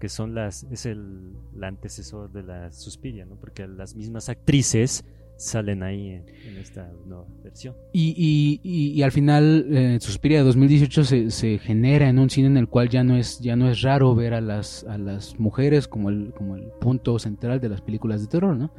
que 0.00 0.08
son 0.08 0.34
las, 0.34 0.64
es 0.64 0.86
el, 0.86 1.34
el 1.54 1.64
antecesor 1.64 2.30
de 2.32 2.42
la 2.44 2.72
Suspiria, 2.72 3.26
¿no? 3.26 3.36
Porque 3.36 3.66
las 3.66 3.94
mismas 3.94 4.28
actrices 4.28 5.04
salen 5.36 5.82
ahí 5.82 6.08
en, 6.10 6.24
en 6.46 6.56
esta 6.58 6.90
nueva 7.06 7.26
versión. 7.42 7.74
Y, 7.92 8.14
y, 8.16 8.60
y, 8.62 8.92
y 8.92 9.02
al 9.02 9.12
final, 9.12 9.66
eh, 9.70 9.98
Suspiria 10.00 10.38
de 10.38 10.44
2018 10.44 11.04
se, 11.04 11.30
se 11.30 11.58
genera 11.58 12.08
en 12.08 12.18
un 12.18 12.30
cine 12.30 12.46
en 12.48 12.56
el 12.56 12.68
cual 12.68 12.88
ya 12.88 13.04
no 13.04 13.16
es, 13.16 13.40
ya 13.40 13.56
no 13.56 13.68
es 13.68 13.82
raro 13.82 14.14
ver 14.14 14.34
a 14.34 14.40
las, 14.40 14.84
a 14.84 14.98
las 14.98 15.38
mujeres 15.38 15.88
como 15.88 16.10
el, 16.10 16.32
como 16.36 16.56
el 16.56 16.64
punto 16.80 17.18
central 17.18 17.60
de 17.60 17.68
las 17.68 17.80
películas 17.80 18.20
de 18.20 18.26
terror, 18.28 18.56
¿no? 18.56 18.70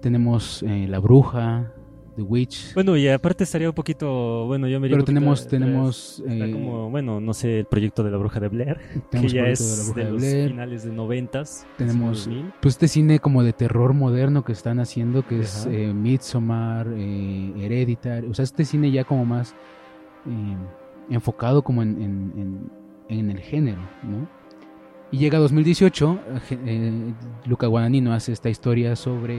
Tenemos 0.00 0.62
eh, 0.62 0.86
La 0.88 0.98
Bruja, 0.98 1.72
The 2.18 2.24
Witch, 2.24 2.74
Bueno, 2.74 2.96
y 2.96 3.06
aparte 3.08 3.44
estaría 3.44 3.68
un 3.68 3.74
poquito, 3.76 4.44
bueno, 4.46 4.66
yo 4.66 4.80
me 4.80 4.88
pero 4.88 5.04
tenemos, 5.04 5.38
atrás. 5.42 5.50
tenemos, 5.50 6.22
eh, 6.28 6.50
como, 6.52 6.90
bueno, 6.90 7.20
no 7.20 7.32
sé, 7.32 7.60
el 7.60 7.64
proyecto 7.66 8.02
de 8.02 8.10
la 8.10 8.16
bruja 8.16 8.40
de 8.40 8.48
Blair, 8.48 8.78
que 9.10 9.28
ya 9.28 9.46
es 9.46 9.94
de 9.94 9.94
de 9.94 10.04
de 10.04 10.10
los 10.10 10.20
Blair, 10.20 10.48
finales 10.50 10.82
de 10.84 10.92
noventas. 10.92 11.64
Tenemos- 11.76 12.24
2000. 12.26 12.52
pues 12.60 12.74
este 12.74 12.88
cine 12.88 13.20
como 13.20 13.44
de 13.44 13.52
terror 13.52 13.94
moderno 13.94 14.44
que 14.44 14.50
están 14.50 14.80
haciendo, 14.80 15.24
que 15.26 15.40
es 15.42 15.68
eh, 15.70 15.92
Midsommar, 15.94 16.88
eh, 16.96 17.52
Hereditary, 17.56 18.26
o 18.26 18.34
sea, 18.34 18.42
este 18.42 18.64
cine 18.64 18.90
ya 18.90 19.04
como 19.04 19.24
más 19.24 19.54
eh, 20.26 20.56
enfocado 21.14 21.62
como 21.62 21.82
en, 21.82 22.02
en- 22.02 22.32
en- 22.36 23.18
en 23.20 23.30
el 23.30 23.38
género, 23.38 23.78
¿no? 24.02 24.28
Y 25.10 25.16
llega 25.18 25.38
2018, 25.38 26.18
eh, 26.50 27.14
Luca 27.46 27.66
Guadagnino 27.66 28.12
hace 28.12 28.32
esta 28.32 28.50
historia 28.50 28.94
sobre, 28.96 29.38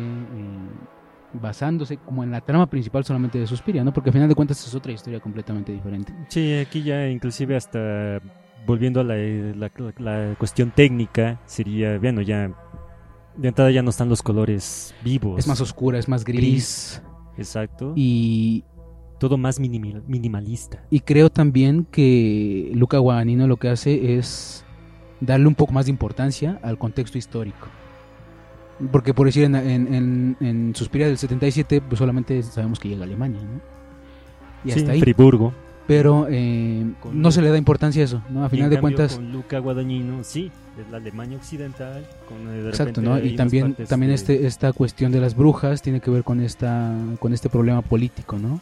basándose 1.33 1.97
como 1.97 2.23
en 2.23 2.31
la 2.31 2.41
trama 2.41 2.67
principal 2.69 3.03
solamente 3.05 3.37
de 3.39 3.47
Suspiria, 3.47 3.83
¿no? 3.83 3.93
Porque 3.93 4.09
al 4.09 4.13
final 4.13 4.29
de 4.29 4.35
cuentas 4.35 4.65
es 4.65 4.73
otra 4.75 4.91
historia 4.91 5.19
completamente 5.19 5.71
diferente. 5.71 6.13
Sí, 6.29 6.53
aquí 6.55 6.81
ya 6.83 7.07
inclusive 7.07 7.55
hasta 7.55 8.19
volviendo 8.65 8.99
a 9.01 9.03
la, 9.03 9.15
la- 9.15 9.71
la 9.97 10.35
cuestión 10.37 10.71
técnica, 10.71 11.39
sería, 11.45 11.97
bueno, 11.99 12.21
ya 12.21 12.51
de 13.37 13.47
entrada 13.47 13.71
ya 13.71 13.81
no 13.81 13.89
están 13.89 14.09
los 14.09 14.21
colores 14.21 14.93
vivos. 15.03 15.39
Es 15.39 15.47
más 15.47 15.61
oscura, 15.61 15.97
es 15.99 16.07
más 16.09 16.23
gris, 16.25 16.39
Gris. 16.41 17.01
Exacto. 17.37 17.93
y 17.95 18.63
todo 19.19 19.37
más 19.37 19.59
minimal- 19.59 20.03
minimalista. 20.07 20.83
Y 20.89 21.01
creo 21.01 21.29
también 21.29 21.85
que 21.85 22.71
Luca 22.73 22.97
Guadagnino 22.99 23.47
lo 23.47 23.57
que 23.57 23.69
hace 23.69 24.17
es 24.17 24.65
darle 25.21 25.47
un 25.47 25.55
poco 25.55 25.73
más 25.73 25.85
de 25.85 25.91
importancia 25.91 26.59
al 26.63 26.77
contexto 26.77 27.17
histórico. 27.17 27.67
Porque 28.91 29.13
por 29.13 29.27
decir, 29.27 29.43
en, 29.43 29.55
en, 29.55 29.93
en, 29.93 30.37
en 30.39 30.75
Suspiria 30.75 31.07
del 31.07 31.17
77, 31.17 31.81
pues 31.81 31.99
solamente 31.99 32.41
sabemos 32.43 32.79
que 32.79 32.87
llega 32.89 33.01
a 33.01 33.05
Alemania, 33.05 33.41
¿no? 33.41 33.59
Y 34.63 34.71
Sí, 34.71 34.79
hasta 34.79 34.91
ahí. 34.93 34.99
Friburgo. 34.99 35.53
Pero 35.87 36.27
eh, 36.29 36.85
Con- 37.01 37.19
no 37.19 37.31
se 37.31 37.41
le 37.41 37.49
da 37.49 37.57
importancia 37.57 38.01
a 38.03 38.05
eso, 38.05 38.21
¿no? 38.29 38.41
A 38.41 38.45
en 38.45 38.49
final 38.51 38.69
de 38.69 38.75
cambio, 38.75 38.95
cuentas, 38.97 39.15
Con 39.17 39.31
Luca 39.31 39.57
Guadagnino, 39.59 40.23
sí, 40.23 40.51
es 40.79 40.87
la 40.91 40.97
Alemania 40.97 41.37
occidental. 41.37 42.05
Con, 42.27 42.47
eh, 42.47 42.61
de 42.61 42.69
exacto, 42.69 43.01
¿no? 43.01 43.17
Y 43.17 43.35
también, 43.35 43.75
también 43.87 44.09
de- 44.11 44.15
este, 44.15 44.45
esta 44.45 44.71
cuestión 44.71 45.11
de 45.11 45.19
las 45.19 45.35
brujas 45.35 45.81
tiene 45.81 45.99
que 45.99 46.11
ver 46.11 46.23
con 46.23 46.41
esta 46.41 46.93
con 47.19 47.33
este 47.33 47.49
problema 47.49 47.81
político, 47.81 48.37
¿no? 48.37 48.61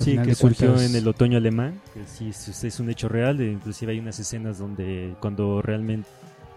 Al 0.00 0.04
Sí, 0.04 0.18
que 0.18 0.34
surgió 0.34 0.68
cuentas- 0.74 0.90
en 0.90 0.96
el 0.96 1.06
otoño 1.08 1.38
alemán, 1.38 1.80
que 1.94 2.00
sí 2.06 2.28
es, 2.30 2.64
es 2.64 2.80
un 2.80 2.90
hecho 2.90 3.08
real, 3.08 3.38
de- 3.38 3.52
inclusive 3.52 3.92
hay 3.92 4.00
unas 4.00 4.18
escenas 4.18 4.58
donde 4.58 5.14
cuando 5.20 5.62
realmente, 5.62 6.08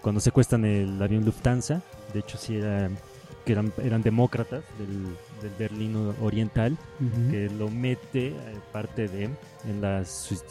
cuando 0.02 0.20
secuestran 0.20 0.66
el 0.66 1.00
avión 1.02 1.24
Lufthansa, 1.26 1.84
de 2.14 2.20
hecho 2.20 2.38
sí 2.38 2.56
era, 2.58 2.90
que 3.46 3.52
eran, 3.54 3.72
eran 3.84 4.02
demócratas 4.02 4.64
del, 4.78 5.04
del 5.42 5.52
Berlín 5.58 5.96
Oriental, 6.22 6.78
que 7.30 7.50
lo 7.58 7.70
mete 7.70 8.28
eh, 8.28 8.36
parte 8.72 9.08
de, 9.08 9.24
en 9.68 9.82
la, 9.82 10.04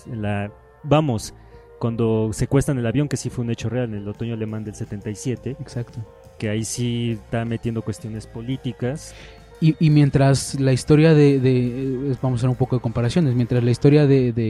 en 0.06 0.22
la, 0.22 0.50
vamos, 0.82 1.34
cuando 1.78 2.30
secuestran 2.32 2.78
el 2.78 2.86
avión, 2.86 3.08
que 3.08 3.16
sí 3.16 3.30
fue 3.30 3.44
un 3.44 3.50
hecho 3.50 3.68
real 3.68 3.90
en 3.90 3.94
el 3.94 4.08
otoño 4.08 4.34
alemán 4.34 4.64
del 4.64 4.74
77, 4.74 5.56
Exacto. 5.60 6.00
que 6.38 6.48
ahí 6.50 6.64
sí 6.64 7.12
está 7.22 7.44
metiendo 7.44 7.82
cuestiones 7.82 8.26
políticas, 8.26 9.14
Y, 9.62 9.76
y 9.78 9.90
mientras 9.90 10.58
la 10.58 10.72
historia 10.72 11.12
de, 11.12 11.38
de- 11.38 12.12
eh, 12.12 12.16
Vamos 12.22 12.38
a 12.38 12.40
hacer 12.40 12.48
un 12.50 12.56
poco 12.56 12.76
de 12.76 12.82
comparaciones. 12.82 13.34
Mientras 13.34 13.62
la 13.62 13.70
historia 13.70 14.06
de, 14.06 14.32
de, 14.32 14.42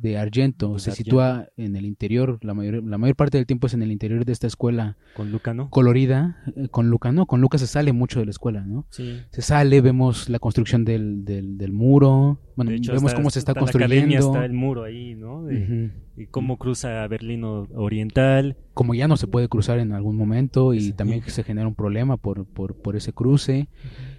de 0.00 0.16
Argento 0.18 0.74
De 0.74 0.80
se 0.80 0.90
Argento. 0.90 1.04
sitúa 1.10 1.48
en 1.56 1.76
el 1.76 1.84
interior, 1.86 2.38
la 2.42 2.54
mayor, 2.54 2.82
la 2.84 2.98
mayor 2.98 3.16
parte 3.16 3.36
del 3.38 3.46
tiempo 3.46 3.66
es 3.66 3.74
en 3.74 3.82
el 3.82 3.90
interior 3.92 4.24
de 4.24 4.32
esta 4.32 4.46
escuela 4.46 4.96
con 5.14 5.32
Luca, 5.32 5.54
¿no? 5.54 5.70
colorida. 5.70 6.42
eh, 6.56 6.68
Con 6.70 6.88
Luca 6.90 7.10
no, 7.12 7.26
con 7.26 7.40
Luca 7.40 7.58
se 7.58 7.66
sale 7.66 7.92
mucho 7.92 8.20
de 8.20 8.26
la 8.26 8.30
escuela, 8.30 8.62
¿no? 8.64 8.86
Sí. 8.90 9.20
Se 9.30 9.42
sale, 9.42 9.80
vemos 9.80 10.28
la 10.28 10.38
construcción 10.38 10.84
del, 10.84 11.24
del, 11.24 11.58
del 11.58 11.72
muro. 11.72 12.38
Bueno, 12.56 12.70
De 12.70 12.76
hecho, 12.78 12.92
vemos 12.92 13.06
hasta- 13.10 13.16
cómo 13.16 13.30
se 13.30 13.38
está 13.38 13.52
hasta 13.52 13.60
La 13.62 13.70
academia 13.70 14.18
construyendo. 14.18 14.32
está 14.34 14.44
el 14.44 14.52
muro 14.52 14.84
ahí, 14.84 15.14
¿no? 15.14 15.44
De-. 15.44 15.90
Y 16.16 16.26
cómo 16.26 16.56
cruza 16.58 17.06
Berlín 17.06 17.44
Oriental. 17.44 18.56
Como 18.74 18.94
ya 18.94 19.08
no 19.08 19.16
se 19.16 19.26
puede 19.26 19.48
cruzar 19.48 19.78
en 19.78 19.92
algún 19.92 20.16
momento 20.16 20.74
y 20.74 20.80
Sí. 20.80 20.92
también 20.92 21.22
se 21.26 21.44
genera 21.44 21.66
un 21.68 21.74
problema 21.74 22.16
por, 22.16 22.44
por, 22.46 22.74
por 22.74 22.96
ese 22.96 23.12
cruce. 23.12 23.68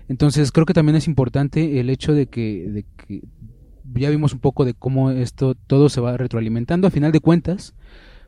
Entonces 0.07 0.51
creo 0.51 0.65
que 0.65 0.73
también 0.73 0.95
es 0.95 1.07
importante 1.07 1.79
el 1.79 1.89
hecho 1.89 2.13
de 2.13 2.27
que, 2.27 2.67
de 2.69 2.85
que 3.05 3.21
ya 3.95 4.09
vimos 4.09 4.33
un 4.33 4.39
poco 4.39 4.65
de 4.65 4.73
cómo 4.73 5.11
esto 5.11 5.55
todo 5.55 5.89
se 5.89 6.01
va 6.01 6.17
retroalimentando. 6.17 6.87
A 6.87 6.91
final 6.91 7.11
de 7.11 7.19
cuentas, 7.19 7.75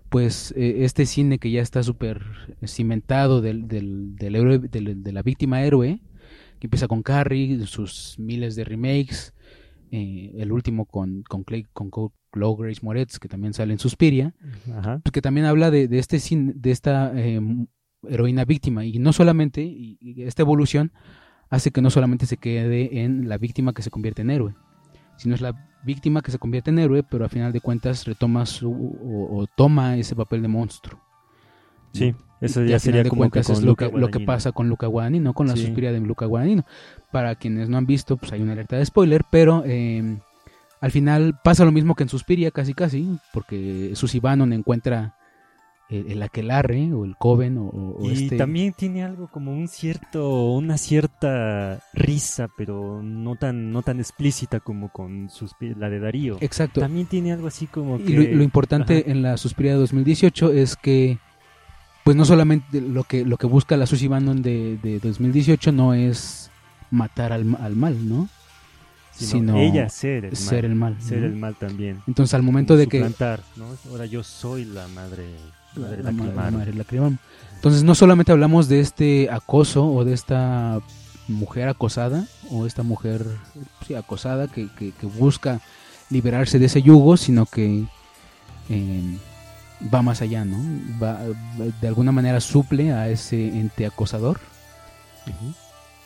pues 0.10 0.54
eh, 0.58 0.84
este 0.84 1.06
cine 1.06 1.40
que 1.40 1.52
ya 1.52 1.62
está 1.62 1.84
súper 1.84 2.22
cimentado 2.66 3.42
del, 3.42 3.68
del, 3.68 4.16
del 4.16 4.36
héroe, 4.36 4.60
del- 4.60 5.04
de 5.04 5.12
la 5.12 5.22
víctima 5.24 5.64
héroe, 5.64 6.00
que 6.60 6.68
empieza 6.68 6.88
con 6.88 7.02
Carrie, 7.04 7.66
sus 7.66 8.16
miles 8.20 8.56
de 8.56 8.64
remakes, 8.64 9.34
eh, 9.92 10.34
el 10.38 10.52
último 10.52 10.86
con, 10.86 11.24
con, 11.24 11.44
Clay, 11.44 11.66
con 11.74 11.90
Co- 11.90 12.14
Chloe 12.34 12.56
Grace 12.60 12.80
Moretz, 12.84 13.20
que 13.20 13.28
también 13.28 13.54
sale 13.54 13.74
en 13.74 13.80
Suspiria, 13.80 14.34
Ajá. 14.78 15.00
pues, 15.04 15.12
que 15.12 15.22
también 15.22 15.46
habla 15.46 15.70
de, 15.72 15.88
de 15.88 16.00
este 16.00 16.20
cine, 16.20 16.54
de 16.56 16.72
esta 16.72 17.12
eh, 17.16 17.42
heroína 18.08 18.46
víctima 18.46 18.86
y 18.86 19.00
no 19.00 19.12
solamente 19.14 19.62
y, 19.64 19.98
y 20.00 20.24
esta 20.24 20.42
evolución 20.44 20.92
hace 21.50 21.72
que 21.72 21.82
no 21.82 21.90
solamente 21.90 22.26
se 22.26 22.38
quede 22.38 23.02
en 23.04 23.28
la 23.28 23.38
víctima 23.38 23.74
que 23.74 23.82
se 23.82 23.90
convierte 23.92 24.22
en 24.22 24.30
héroe 24.32 24.56
sino 25.22 25.36
es 25.36 25.42
la 25.42 25.54
víctima 25.84 26.22
que 26.22 26.32
se 26.32 26.38
convierte 26.40 26.70
en 26.70 26.80
héroe 26.80 27.04
pero 27.04 27.26
a 27.26 27.30
final 27.30 27.52
de 27.52 27.62
cuentas 27.62 28.06
retoma 28.06 28.46
su 28.46 28.72
o, 28.72 29.38
o 29.42 29.48
toma 29.48 29.98
ese 29.98 30.16
papel 30.16 30.42
de 30.42 30.48
monstruo 30.48 31.00
Sí, 31.94 32.16
eso 32.40 32.64
ya 32.64 32.80
sería 32.80 33.04
de 33.04 33.10
como 33.10 33.24
que 33.24 33.30
cuentas 33.32 33.48
con 33.48 33.56
es 33.58 33.64
lo 33.64 33.76
que, 33.76 33.92
lo 33.92 34.08
que 34.10 34.22
pasa 34.22 34.54
con 34.54 34.70
Luca 34.70 34.88
Guadagnino, 34.88 35.34
con 35.34 35.48
la 35.48 35.56
Sí. 35.58 35.66
suspiria 35.66 35.92
de 35.92 36.00
Luca 36.00 36.26
Guadagnino. 36.26 36.64
Para 37.12 37.36
quienes 37.36 37.68
no 37.68 37.78
han 37.78 37.86
visto, 37.86 38.16
pues 38.16 38.32
hay 38.32 38.42
una 38.42 38.54
alerta 38.54 38.78
de 38.78 38.86
spoiler, 38.86 39.26
pero 39.30 39.64
eh, 39.66 40.18
al 40.80 40.92
final 40.92 41.38
pasa 41.44 41.66
lo 41.66 41.74
mismo 41.74 41.94
que 41.96 42.04
en 42.04 42.10
Suspiria, 42.10 42.50
casi 42.52 42.74
casi, 42.74 43.20
porque 43.34 43.92
Susie 43.96 44.22
Bannon 44.22 44.54
encuentra 44.54 45.16
el, 45.92 46.12
el 46.12 46.24
aquelarre 46.24 46.94
o 46.94 47.06
el 47.06 47.16
coven 47.18 47.58
o, 47.60 47.98
Y 48.02 48.24
este... 48.24 48.38
también 48.38 48.74
tiene 48.74 49.04
algo 49.04 49.28
como 49.28 49.52
un 49.52 49.68
cierto, 49.68 50.52
una 50.54 50.78
cierta 50.78 51.80
risa, 51.94 52.48
pero 52.58 53.02
no 53.04 53.36
tan, 53.36 53.72
no 53.72 53.82
tan 53.84 54.00
explícita 54.00 54.60
como 54.60 54.90
con 54.90 55.30
la 55.78 55.90
de 55.90 56.00
Darío. 56.00 56.38
Exacto. 56.42 56.80
También 56.80 57.08
tiene 57.08 57.34
algo 57.34 57.48
así 57.48 57.68
como 57.68 58.00
Y 58.00 58.04
que... 58.04 58.14
lo, 58.14 58.38
lo 58.38 58.44
importante 58.44 59.00
Ajá. 59.00 59.12
en 59.12 59.22
la 59.22 59.38
Suspiria 59.38 59.74
de 59.74 59.80
2018 59.80 60.54
es 60.54 60.76
que 60.76 61.20
pues 62.04 62.18
no 62.18 62.26
solamente 62.26 62.82
lo 62.82 63.04
que 63.04 63.24
lo 63.26 63.38
que 63.38 63.46
busca 63.46 63.78
la 63.78 63.86
Susie 63.86 64.08
Bannon 64.08 64.42
de, 64.42 64.78
de 64.82 65.00
2018 65.00 65.72
no 65.72 65.94
es 65.94 66.50
matar 66.90 67.32
al, 67.32 67.56
al 67.62 67.76
mal, 67.76 68.10
¿no? 68.10 68.28
sino, 69.12 69.58
ella 69.58 69.90
ser 69.90 70.26
el 70.26 70.32
mal. 70.32 70.38
ser 70.38 70.66
el 70.66 70.76
mal. 70.76 71.02
ser 71.02 71.20
¿no? 71.20 71.26
el 71.28 71.36
mal 71.36 71.56
también. 71.56 72.02
Entonces 72.08 72.34
al 72.34 72.44
momento 72.44 72.76
de 72.76 72.88
que 72.88 73.00
¿no? 73.00 73.66
Ahora 73.90 74.06
yo 74.06 74.24
soy 74.24 74.66
la 74.66 74.88
madre, 74.88 75.26
madre 75.76 76.04
la, 76.04 76.12
la. 76.12 77.12
Entonces 77.56 77.84
no 77.84 77.96
solamente 77.96 78.32
hablamos 78.32 78.68
de 78.68 78.80
este 78.80 79.30
acoso 79.32 79.86
o 79.88 80.04
de 80.04 80.14
esta 80.14 80.80
mujer 81.28 81.70
acosada 81.70 82.26
o 82.50 82.66
esta 82.66 82.84
mujer 82.84 83.26
sí, 83.88 83.94
acosada 83.96 84.48
que, 84.48 84.68
que- 84.78 84.92
que 84.92 85.06
busca 85.06 85.62
liberarse 86.10 86.60
de 86.60 86.66
ese 86.66 86.82
yugo, 86.82 87.16
sino 87.18 87.46
que 87.46 87.86
eh, 88.70 89.18
va 89.94 90.02
más 90.02 90.22
allá, 90.22 90.44
¿no? 90.44 90.58
Va, 91.02 91.20
de 91.80 91.88
alguna 91.88 92.12
manera 92.12 92.42
suple 92.42 92.92
a 92.92 93.10
ese 93.10 93.48
ente 93.48 93.86
acosador 93.86 94.40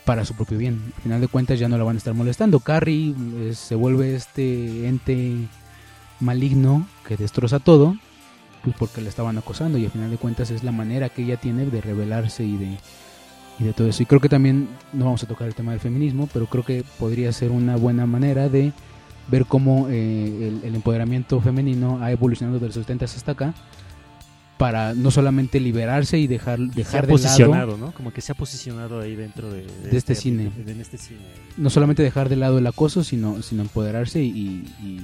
para 0.03 0.25
su 0.25 0.35
propio 0.35 0.57
bien. 0.57 0.93
Al 0.97 1.01
final 1.01 1.21
de 1.21 1.27
cuentas 1.27 1.57
ya 1.59 1.67
no 1.67 1.77
la 1.77 1.83
van 1.83 1.95
a 1.95 1.97
estar 1.97 2.13
molestando. 2.13 2.59
Carrie 2.59 3.15
eh, 3.37 3.53
se 3.55 3.73
vuelve 3.75 4.15
este 4.15 4.87
ente 4.87 5.47
maligno 6.19 6.87
que 7.07 7.17
destroza 7.17 7.59
todo, 7.59 7.95
pues 8.65 8.75
porque 8.77 9.01
la 9.01 9.09
estaban 9.09 9.37
acosando 9.37 9.77
y 9.77 9.85
al 9.85 9.91
final 9.91 10.11
de 10.11 10.17
cuentas 10.17 10.51
es 10.51 10.63
la 10.63 10.71
manera 10.73 11.09
que 11.09 11.23
ella 11.23 11.37
tiene 11.37 11.65
de 11.65 11.79
rebelarse 11.81 12.43
y 12.43 12.57
de 12.57 12.77
y 13.57 13.63
de 13.63 13.71
todo 13.71 13.87
eso. 13.87 14.03
Y 14.03 14.05
creo 14.05 14.19
que 14.19 14.27
también 14.27 14.67
no 14.91 15.05
vamos 15.05 15.23
a 15.23 15.27
tocar 15.27 15.47
el 15.47 15.55
tema 15.55 15.71
del 15.71 15.79
feminismo, 15.79 16.27
pero 16.33 16.45
creo 16.47 16.65
que 16.65 16.83
podría 16.99 17.31
ser 17.31 17.51
una 17.51 17.77
buena 17.77 18.05
manera 18.05 18.49
de 18.49 18.73
ver 19.29 19.45
cómo 19.45 19.87
eh, 19.89 20.49
el, 20.49 20.67
el 20.67 20.75
empoderamiento 20.75 21.39
femenino 21.39 21.99
ha 22.03 22.11
evolucionado 22.11 22.59
de 22.59 22.65
los 22.65 22.75
70 22.75 23.05
hasta 23.05 23.31
acá 23.31 23.53
para 24.57 24.93
no 24.93 25.11
solamente 25.11 25.59
liberarse 25.59 26.17
y 26.17 26.27
dejar 26.27 26.59
Y 26.59 26.65
se 26.67 26.71
ha 26.71 26.75
dejar 26.75 27.07
de 27.07 27.13
lado 27.13 27.23
posicionado, 27.23 27.77
¿no? 27.77 27.91
Como 27.93 28.13
que 28.13 28.21
se 28.21 28.31
ha 28.31 28.35
posicionado 28.35 29.01
ahí 29.01 29.15
dentro 29.15 29.51
de, 29.51 29.65
De 29.65 29.97
este 29.97 30.15
cine. 30.15 30.49
de- 30.65 30.71
en 30.71 30.79
este 30.81 30.97
cine. 30.97 31.19
no 31.57 31.69
solamente 31.69 32.03
dejar 32.03 32.29
de 32.29 32.37
lado 32.37 32.57
el 32.57 32.67
acoso, 32.67 33.03
sino, 33.03 33.41
sino 33.41 33.63
empoderarse 33.63 34.21
y, 34.21 34.29
y- 34.29 34.85
y 34.85 35.01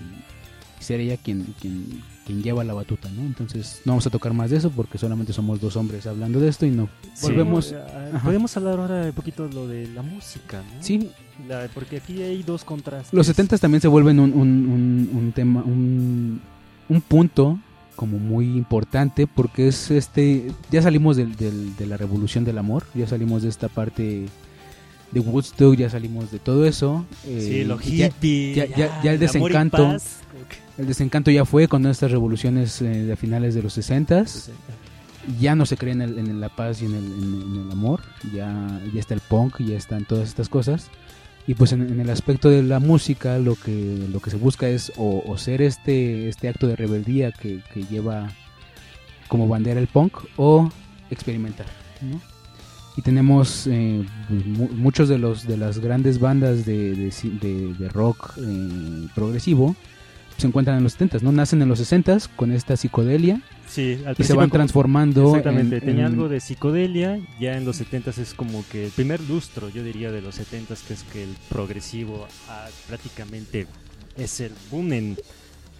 ser 0.80 1.02
ella 1.02 1.17
quien, 1.17 1.54
quien, 1.60 2.02
quien 2.25 2.41
lleva 2.43 2.63
la 2.63 2.73
batuta, 2.73 3.10
¿no? 3.10 3.21
Entonces 3.23 3.81
no 3.86 3.93
vamos 3.93 4.05
a 4.07 4.10
tocar 4.10 4.34
más 4.34 4.49
de 4.51 4.57
eso 4.57 4.69
porque 4.69 4.97
solamente 4.97 5.34
somos 5.34 5.60
dos 5.60 5.75
hombres 5.75 6.05
hablando 6.07 6.39
de 6.39 6.49
esto 6.49 6.65
y 6.65 6.71
no. 6.71 6.88
Sí. 7.13 7.27
Volvemos- 7.27 7.73
Ah, 7.73 8.10
Ajá. 8.15 8.25
Podemos 8.25 8.55
hablar 8.57 8.79
ahora 8.79 9.05
un 9.05 9.12
poquito 9.13 9.47
de 9.47 9.53
lo 9.53 9.67
de 9.67 9.88
la 9.88 10.01
música, 10.01 10.60
¿no? 10.62 10.84
Sí, 10.84 11.10
La- 11.47 11.67
porque 11.73 11.97
aquí 11.97 12.21
hay 12.21 12.43
dos 12.43 12.63
contrastes. 12.63 13.13
los 13.13 13.25
70 13.27 13.57
también 13.57 13.81
se 13.81 13.88
vuelven 13.88 14.19
un, 14.19 14.34
un, 14.34 14.39
un- 14.69 15.10
un 15.13 15.31
tema, 15.31 15.63
un, 15.63 16.41
un 16.89 17.01
punto 17.01 17.60
como 17.95 18.17
muy 18.19 18.45
importante 18.57 19.27
porque 19.27 19.67
es 19.67 19.91
este, 19.91 20.51
ya 20.71 20.81
salimos 20.81 21.17
del, 21.17 21.36
del- 21.36 21.75
de 21.75 21.86
la 21.86 21.97
revolución 21.97 22.43
del 22.45 22.57
amor, 22.57 22.86
ya 22.95 23.07
salimos 23.07 23.43
de 23.43 23.49
esta 23.49 23.67
parte 23.67 24.25
de 25.12 25.19
Woodstock, 25.19 25.76
ya 25.76 25.89
salimos 25.89 26.32
de 26.32 26.39
todo 26.39 26.65
eso. 26.65 27.06
Sí, 27.24 27.62
eh, 27.62 27.65
lo 27.65 27.80
y 27.82 27.97
ya- 27.97 28.08
hippie. 28.08 28.54
ya- 28.56 28.65
ya- 28.67 29.02
ya 29.04 29.12
el 29.13 29.19
desencanto. 29.19 29.78
paz, 29.78 30.17
El 30.78 30.88
desencanto 30.88 31.30
ya 31.32 31.45
fue 31.45 31.67
con 31.67 31.86
estas 31.86 32.10
revoluciones 32.12 32.82
eh, 32.82 32.86
de 33.04 33.15
finales 33.15 33.54
de 33.54 33.62
los 33.62 33.74
60 33.74 34.26
Ya 35.39 35.54
no 35.54 35.67
se 35.67 35.78
cree 35.78 35.93
en, 35.93 36.02
el- 36.02 36.17
en 36.17 36.39
la 36.41 36.50
paz 36.50 36.82
y 36.82 36.86
en 36.86 36.95
el, 36.95 37.04
en- 37.06 37.41
en 37.56 37.65
el 37.65 37.71
amor. 37.71 38.02
Ya, 38.34 38.80
ya 38.93 39.00
está 39.00 39.13
el 39.13 39.19
punk, 39.19 39.60
ya 39.60 39.78
están 39.78 40.06
todas 40.06 40.28
estas 40.30 40.50
cosas. 40.50 40.89
Y 41.45 41.54
pues 41.56 41.74
en, 41.74 41.82
en 41.82 42.00
el 42.00 42.10
aspecto 42.10 42.50
de 42.50 42.63
la 42.63 42.80
música 42.80 43.38
lo 43.38 43.56
que, 43.56 44.08
lo 44.12 44.19
que 44.19 44.30
se 44.32 44.38
busca 44.38 44.67
es 44.67 44.91
o, 44.97 45.24
o 45.28 45.38
ser 45.38 45.62
este, 45.62 46.30
este 46.30 46.47
acto 46.50 46.65
de 46.67 46.76
rebeldía 46.76 47.32
que, 47.32 47.60
que 47.74 47.84
lleva 47.84 48.32
como 49.28 49.47
bandera 49.47 49.80
el 49.80 49.88
punk 49.88 50.13
o 50.38 50.69
experimentar. 51.12 51.65
¿no? 52.02 52.19
Y 53.02 53.04
tenemos 53.04 53.66
eh, 53.66 54.06
pues, 54.30 54.46
mu- 54.46 54.70
muchos 54.76 55.10
de 55.10 55.18
los 55.18 55.48
de 55.48 55.58
las 55.58 55.80
grandes 55.80 56.20
bandas 56.20 56.66
de, 56.68 56.94
de 56.94 57.08
ci- 57.10 57.40
de- 57.40 57.74
de 57.74 57.90
rock 57.90 58.34
eh, 58.38 59.08
progresivo 59.16 59.76
se 60.38 60.46
encuentran 60.48 60.78
en 60.78 60.84
los 60.84 61.00
70s, 61.00 61.22
¿no? 61.24 61.32
Nacen 61.32 61.62
en 61.64 61.68
los 61.70 61.80
60s 61.80 62.28
con 62.36 62.52
esta 62.52 62.76
psicodelia 62.78 63.42
Sí, 63.68 64.00
al 64.06 64.16
y 64.18 64.24
se 64.24 64.34
van 64.34 64.50
como- 64.50 64.60
transformando. 64.60 65.28
Exactamente, 65.30 65.78
en- 65.78 65.82
tenía 65.82 66.06
en- 66.06 66.12
algo 66.14 66.30
de 66.30 66.40
psicodelia, 66.40 67.20
ya 67.40 67.58
en 67.58 67.66
los 67.66 67.80
70s 67.82 68.20
es 68.20 68.34
como 68.36 68.64
que 68.72 68.86
el 68.86 68.92
primer 68.92 69.20
lustro, 69.22 69.70
yo 69.70 69.84
diría, 69.84 70.12
de 70.12 70.22
los 70.22 70.40
70s, 70.40 70.82
que 70.88 70.94
es 70.94 71.04
que 71.12 71.24
el 71.24 71.30
progresivo 71.50 72.28
ah, 72.50 72.68
prácticamente 72.88 73.66
es 74.16 74.40
el 74.42 74.52
boom 74.70 74.94
en... 74.94 75.18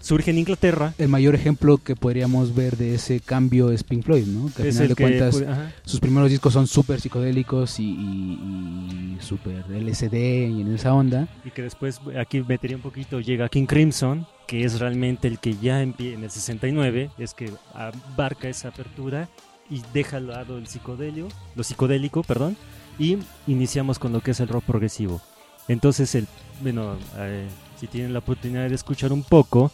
Surge 0.02 0.32
en 0.32 0.40
Inglaterra, 0.40 0.94
El 0.98 1.10
mayor 1.10 1.36
ejemplo 1.36 1.78
que 1.78 1.96
podríamos 1.96 2.56
ver 2.56 2.76
de 2.78 2.96
ese 2.96 3.20
cambio 3.20 3.72
es 3.72 3.84
Pink 3.84 4.04
Floyd, 4.04 4.26
¿no? 4.26 4.52
Que 4.56 4.64
al 4.64 4.72
final 4.74 4.88
de 4.90 4.96
que... 4.96 5.04
cuentas 5.04 5.44
sus 5.86 6.00
primeros 6.00 6.30
discos 6.30 6.54
son 6.54 6.68
súper 6.68 7.00
psicodélicos 7.00 7.80
y, 7.80 7.84
y, 7.84 9.16
y 9.16 9.18
súper 9.22 9.64
LSD 9.70 10.14
y 10.16 10.62
en 10.62 10.74
esa 10.74 10.94
onda. 10.94 11.28
Y 11.46 11.52
que 11.52 11.62
después, 11.62 12.00
aquí 12.20 12.42
metería 12.42 12.76
un 12.78 12.82
poquito, 12.84 13.20
llega 13.20 13.48
King 13.50 13.66
Crimson, 13.68 14.26
que 14.48 14.64
es 14.66 14.80
realmente 14.80 15.28
el 15.28 15.40
que 15.40 15.56
ya 15.62 15.84
empie- 15.84 16.14
en 16.14 16.24
el 16.24 16.32
69, 16.32 17.12
es 17.18 17.34
que 17.34 17.52
abarca 17.74 18.50
esa 18.50 18.70
apertura 18.70 19.30
y 19.70 19.82
deja 19.94 20.18
al 20.18 20.28
lado 20.28 20.58
el 20.58 20.68
psicodelio, 20.68 21.28
lo 21.56 21.64
psicodélico, 21.64 22.24
perdón, 22.24 22.58
y 23.00 23.18
iniciamos 23.48 24.00
con 24.00 24.12
lo 24.12 24.22
que 24.22 24.32
es 24.32 24.40
el 24.40 24.48
rock 24.50 24.66
progresivo. 24.66 25.22
Entonces, 25.68 26.14
el, 26.16 26.28
bueno, 26.62 26.98
eh, 27.18 27.48
si 27.80 27.88
tienen 27.88 28.14
la 28.14 28.20
oportunidad 28.20 28.68
de 28.68 28.76
escuchar 28.76 29.14
un 29.14 29.24
poco, 29.24 29.72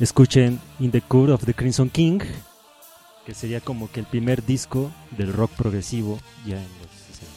escuchen 0.00 0.60
In 0.80 0.90
the 0.90 1.00
Court 1.00 1.30
of 1.30 1.44
the 1.44 1.54
Crimson 1.54 1.88
King, 1.90 2.20
que 3.26 3.34
sería 3.34 3.60
como 3.60 3.90
que 3.90 4.00
el 4.00 4.06
primer 4.06 4.44
disco 4.44 4.90
del 5.16 5.32
rock 5.32 5.50
progresivo 5.52 6.18
ya 6.46 6.56
en 6.56 6.62
los 6.82 6.90
60. 7.08 7.32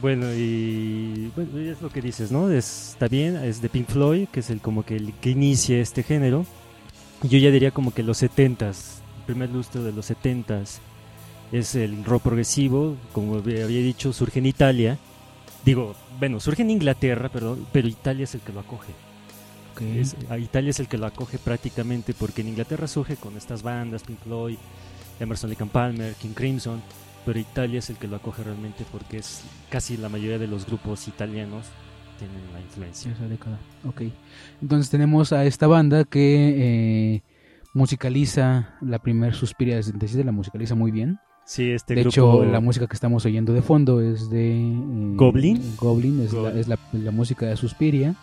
Bueno, 0.00 0.26
y 0.34 1.30
bueno, 1.36 1.58
es 1.58 1.80
lo 1.80 1.90
que 1.90 2.00
dices, 2.02 2.30
¿no? 2.32 2.50
Es- 2.50 2.90
está 2.92 3.08
bien, 3.08 3.36
es 3.36 3.60
de 3.60 3.68
Pink 3.68 3.88
Floyd, 3.88 4.28
que 4.28 4.40
es 4.40 4.50
el 4.50 4.60
como 4.60 4.84
que 4.84 4.96
el 4.96 5.12
que 5.14 5.30
inicia 5.30 5.80
este 5.80 6.02
género. 6.02 6.44
Yo 7.22 7.38
ya 7.38 7.50
diría 7.50 7.70
como 7.72 7.92
que 7.92 8.02
los 8.02 8.22
70s, 8.22 9.00
el 9.18 9.24
primer 9.26 9.50
lustro 9.50 9.82
de 9.82 9.92
los 9.92 10.06
70s 10.10 10.78
es 11.52 11.74
el 11.74 12.04
rock 12.04 12.22
progresivo, 12.24 12.96
como 13.12 13.36
había 13.36 13.66
dicho, 13.66 14.12
surge 14.12 14.38
en 14.38 14.46
Italia. 14.46 14.98
Digo, 15.64 15.94
bueno, 16.18 16.38
surge 16.40 16.62
en 16.62 16.70
Inglaterra, 16.70 17.28
perdón, 17.28 17.66
pero 17.72 17.88
Italia 17.88 18.24
es 18.24 18.34
el 18.34 18.40
que 18.40 18.52
lo 18.52 18.60
acoge. 18.60 18.92
Es- 19.80 20.16
a 20.30 20.38
Italia 20.38 20.70
es 20.70 20.80
el 20.80 20.88
que 20.88 20.98
lo 20.98 21.06
acoge 21.06 21.38
prácticamente 21.38 22.14
porque 22.14 22.40
en 22.42 22.48
Inglaterra 22.48 22.86
surge 22.86 23.16
con 23.16 23.36
estas 23.36 23.62
bandas, 23.62 24.02
Pink 24.02 24.18
Floyd, 24.20 24.56
Emerson 25.20 25.50
Lake 25.50 25.62
and 25.62 25.72
Palmer, 25.72 26.14
King 26.14 26.34
Crimson, 26.34 26.80
pero 27.26 27.38
Italia 27.38 27.78
es 27.80 27.90
el 27.90 27.96
que 27.96 28.06
lo 28.08 28.16
acoge 28.16 28.42
realmente 28.44 28.84
porque 28.90 29.18
es 29.18 29.42
casi 29.70 29.96
la 29.96 30.08
mayoría 30.08 30.38
de 30.38 30.46
los 30.46 30.64
grupos 30.66 31.06
italianos 31.08 31.66
tienen 32.18 32.52
la 32.52 32.60
influencia. 32.60 33.12
esa 33.12 33.28
década. 33.28 33.58
Ok. 33.86 34.02
Entonces 34.62 34.90
tenemos 34.90 35.32
a 35.32 35.44
esta 35.44 35.66
banda 35.66 36.04
que 36.04 37.14
eh, 37.16 37.22
musicaliza 37.74 38.74
la 38.80 38.98
primer 38.98 39.34
Suspiria 39.34 39.76
de 39.76 39.82
67, 39.82 40.24
la 40.24 40.32
musicaliza 40.32 40.74
muy 40.74 40.90
bien. 40.90 41.18
Sí, 41.46 41.70
este 41.70 41.94
de 41.94 42.02
grupo 42.02 42.10
hecho, 42.10 42.44
la 42.44 42.60
música 42.60 42.86
que 42.86 42.94
estamos 42.94 43.24
oyendo 43.24 43.54
de 43.54 43.62
fondo 43.62 44.02
es 44.02 44.28
de... 44.28 44.52
eh, 44.60 45.12
¿Goblin? 45.16 45.62
Goblin, 45.78 46.20
es, 46.20 46.32
La, 46.34 46.40
Goblin. 46.40 46.58
es 46.58 46.68
la, 46.68 46.78
la 46.92 47.10
música 47.10 47.46
de 47.46 47.56
Suspiria. 47.56 48.14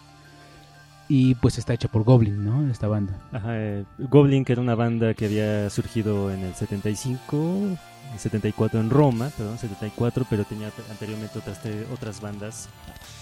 Y 1.07 1.35
pues 1.35 1.57
está 1.57 1.73
hecha 1.73 1.87
por 1.87 2.03
Goblin, 2.03 2.43
¿no? 2.43 2.69
Esta 2.69 2.87
banda. 2.87 3.19
Ajá, 3.31 3.49
eh, 3.51 3.85
Goblin, 3.99 4.43
que 4.43 4.53
era 4.53 4.61
una 4.61 4.75
banda 4.75 5.13
que 5.13 5.25
había 5.25 5.69
surgido 5.69 6.31
en 6.31 6.43
el 6.43 6.55
75, 6.55 7.77
el 8.11 8.19
74 8.19 8.79
en 8.79 8.89
Roma, 8.89 9.29
perdón, 9.37 9.57
74, 9.57 10.25
pero 10.29 10.43
tenía 10.45 10.71
anteriormente 10.89 11.37
otras, 11.37 11.59
otras 11.93 12.21
bandas. 12.21 12.69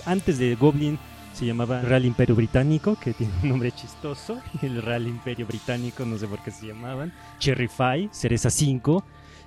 Antes 0.05 0.37
de 0.37 0.55
Goblin 0.55 0.97
se 1.33 1.45
llamaba 1.45 1.81
Real 1.81 2.05
Imperio 2.05 2.35
Británico, 2.35 2.95
que 2.95 3.13
tiene 3.13 3.33
un 3.43 3.49
nombre 3.49 3.71
chistoso. 3.71 4.39
El 4.61 4.81
Real 4.81 5.07
Imperio 5.07 5.47
Británico, 5.47 6.05
no 6.05 6.17
sé 6.17 6.27
por 6.27 6.39
qué 6.43 6.51
se 6.51 6.67
llamaban. 6.67 7.11
Cherry 7.39 7.67
Pie, 7.67 8.09
Cereza 8.11 8.49
5, 8.49 9.03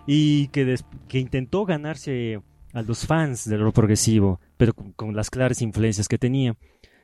y 0.06 0.48
que, 0.48 0.78
que 1.08 1.18
intentó 1.18 1.64
ganarse 1.64 2.40
a 2.72 2.82
los 2.82 3.06
fans 3.06 3.48
del 3.48 3.60
rock 3.60 3.76
progresivo, 3.76 4.40
pero 4.56 4.74
con 4.74 5.16
las 5.16 5.30
claras 5.30 5.62
influencias 5.62 6.08
que 6.08 6.18
tenía. 6.18 6.56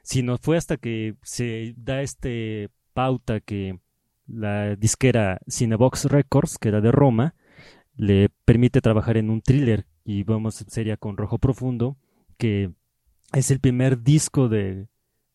Sino 0.03 0.39
fue 0.39 0.57
hasta 0.57 0.77
que 0.77 1.15
se 1.23 1.75
da 1.77 2.03
este 2.03 2.71
pauta 2.93 3.41
que 3.41 3.79
la 4.27 4.77
disquera 4.77 5.41
Cinebox 5.49 6.07
Records, 6.07 6.59
que 6.59 6.69
era 6.69 6.81
de 6.81 6.93
Roma, 6.93 7.35
le 7.97 8.31
permite 8.45 8.81
trabajar 8.81 9.17
en 9.17 9.31
un 9.31 9.43
thriller 9.43 9.87
y 10.05 10.25
vamos 10.25 10.65
sería 10.69 10.97
con 10.97 11.17
Rojo 11.17 11.39
Profundo, 11.39 11.97
que 12.39 12.73
es 13.33 13.51
el 13.51 13.61
primer 13.61 14.03
disco 14.03 14.49
de, 14.49 14.89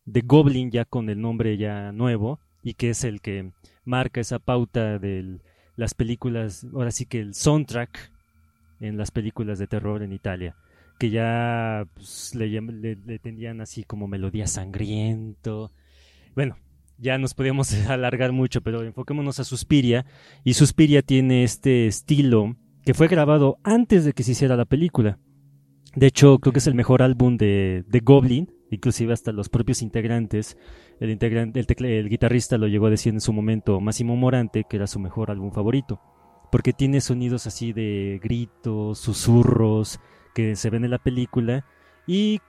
de 0.06 0.22
Goblin 0.22 0.72
ya 0.72 0.86
con 0.86 1.10
el 1.10 1.22
nombre 1.22 1.58
ya 1.58 1.92
nuevo 1.92 2.40
y 2.64 2.74
que 2.74 2.90
es 2.90 3.04
el 3.04 3.22
que 3.22 3.52
marca 3.86 4.20
esa 4.20 4.40
pauta 4.40 5.00
de 5.00 5.40
las 5.76 5.94
películas, 5.94 6.66
ahora 6.74 6.92
sí 6.92 7.06
que 7.06 7.20
el 7.20 7.34
soundtrack 7.34 8.12
en 8.80 8.98
las 8.98 9.12
películas 9.12 9.60
de 9.60 9.68
terror 9.68 10.04
en 10.04 10.12
Italia 10.12 10.56
que 10.98 11.10
ya 11.10 11.88
pues, 11.94 12.34
le, 12.36 12.50
le, 12.50 13.20
tenían 13.20 13.62
así 13.62 13.84
como 13.84 14.08
melodía 14.08 14.48
sangriento. 14.48 15.72
Bueno, 16.36 16.58
ya 16.98 17.18
nos 17.18 17.34
podíamos 17.34 17.74
alargar 17.88 18.32
mucho, 18.32 18.62
pero 18.62 18.84
enfoquémonos 18.84 19.40
a 19.40 19.44
Suspiria. 19.44 20.06
Y 20.44 20.54
Suspiria 20.54 21.02
tiene 21.02 21.44
este 21.44 21.88
estilo 21.88 22.56
que 22.84 22.94
fue 22.94 23.08
grabado 23.08 23.60
antes 23.64 24.06
de 24.06 24.14
que 24.14 24.24
se 24.24 24.32
hiciera 24.32 24.56
la 24.56 24.66
película. 24.66 25.20
De 25.96 26.08
hecho, 26.08 26.40
creo 26.40 26.54
que 26.54 26.60
es 26.60 26.68
el 26.68 26.76
mejor 26.76 27.02
álbum 27.02 27.38
de, 27.38 27.84
de 27.88 28.00
Goblin, 28.00 28.54
inclusive 28.70 29.14
hasta 29.14 29.32
los 29.32 29.50
propios 29.50 29.82
integrantes. 29.82 30.58
El, 31.00 31.10
integrante, 31.10 31.60
el, 31.60 31.86
el 31.86 32.10
guitarrista 32.10 32.58
lo 32.58 32.68
llegó 32.68 32.88
a 32.88 32.92
decir 32.92 33.14
en 33.14 33.22
su 33.22 33.34
momento, 33.34 33.80
Máximo 33.82 34.16
Morante, 34.16 34.66
que 34.70 34.78
era 34.78 34.88
su 34.88 35.00
mejor 35.00 35.32
álbum 35.32 35.52
favorito. 35.52 36.00
Porque 36.52 36.72
tiene 36.72 37.02
sonidos 37.02 37.46
así 37.46 37.74
de 37.74 38.20
gritos, 38.24 39.00
susurros, 39.00 40.00
que 40.38 40.56
se 40.56 40.70
ven 40.70 40.86
en 40.86 40.92
la 40.92 41.00
película 41.00 41.66
y 42.06 42.42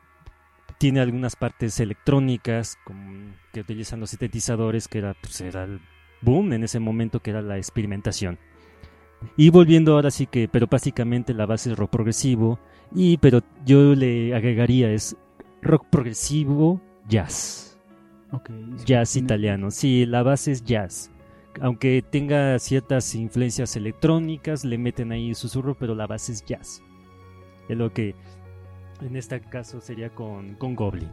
tiene 0.76 1.00
algunas 1.00 1.36
partes 1.36 1.80
electrónicas 1.80 2.76
como 2.84 3.32
que 3.50 3.60
utilizan 3.60 3.98
los 3.98 4.10
sintetizadores 4.10 4.88
que 4.88 4.98
era, 4.98 5.14
pues, 5.14 5.40
era 5.40 5.64
el 5.64 5.80
boom 6.20 6.52
en 6.52 6.64
ese 6.64 6.80
momento 6.80 7.20
que 7.20 7.30
era 7.30 7.40
la 7.40 7.56
experimentación. 7.56 8.38
Y 9.38 9.48
volviendo 9.48 9.94
ahora 9.94 10.10
sí 10.10 10.26
que 10.26 10.48
pero 10.48 10.66
básicamente 10.66 11.32
la 11.32 11.46
base 11.46 11.70
es 11.72 11.78
rock 11.78 11.92
progresivo 11.92 12.58
y 12.94 13.16
pero 13.16 13.40
yo 13.64 13.94
le 13.94 14.34
agregaría 14.34 14.92
es 14.92 15.16
rock 15.62 15.86
progresivo 15.88 16.82
jazz. 17.08 17.78
Jazz 18.84 19.12
Tiene- 19.12 19.24
italiano. 19.24 19.70
Sí 19.70 20.04
la 20.04 20.22
base 20.22 20.52
es 20.52 20.62
jazz. 20.62 21.10
Aunque 21.62 22.02
tenga 22.02 22.58
ciertas 22.58 23.14
influencias 23.14 23.76
electrónicas 23.76 24.62
le 24.66 24.76
meten 24.76 25.10
ahí 25.10 25.34
susurro 25.34 25.74
pero 25.74 25.94
la 25.94 26.06
base 26.06 26.32
es 26.32 26.44
jazz 26.44 26.82
es 27.68 27.76
lo 27.76 27.92
que 27.92 28.14
en 29.00 29.16
este 29.16 29.40
caso 29.40 29.80
sería 29.80 30.10
con, 30.10 30.54
con 30.54 30.74
Goblin. 30.74 31.08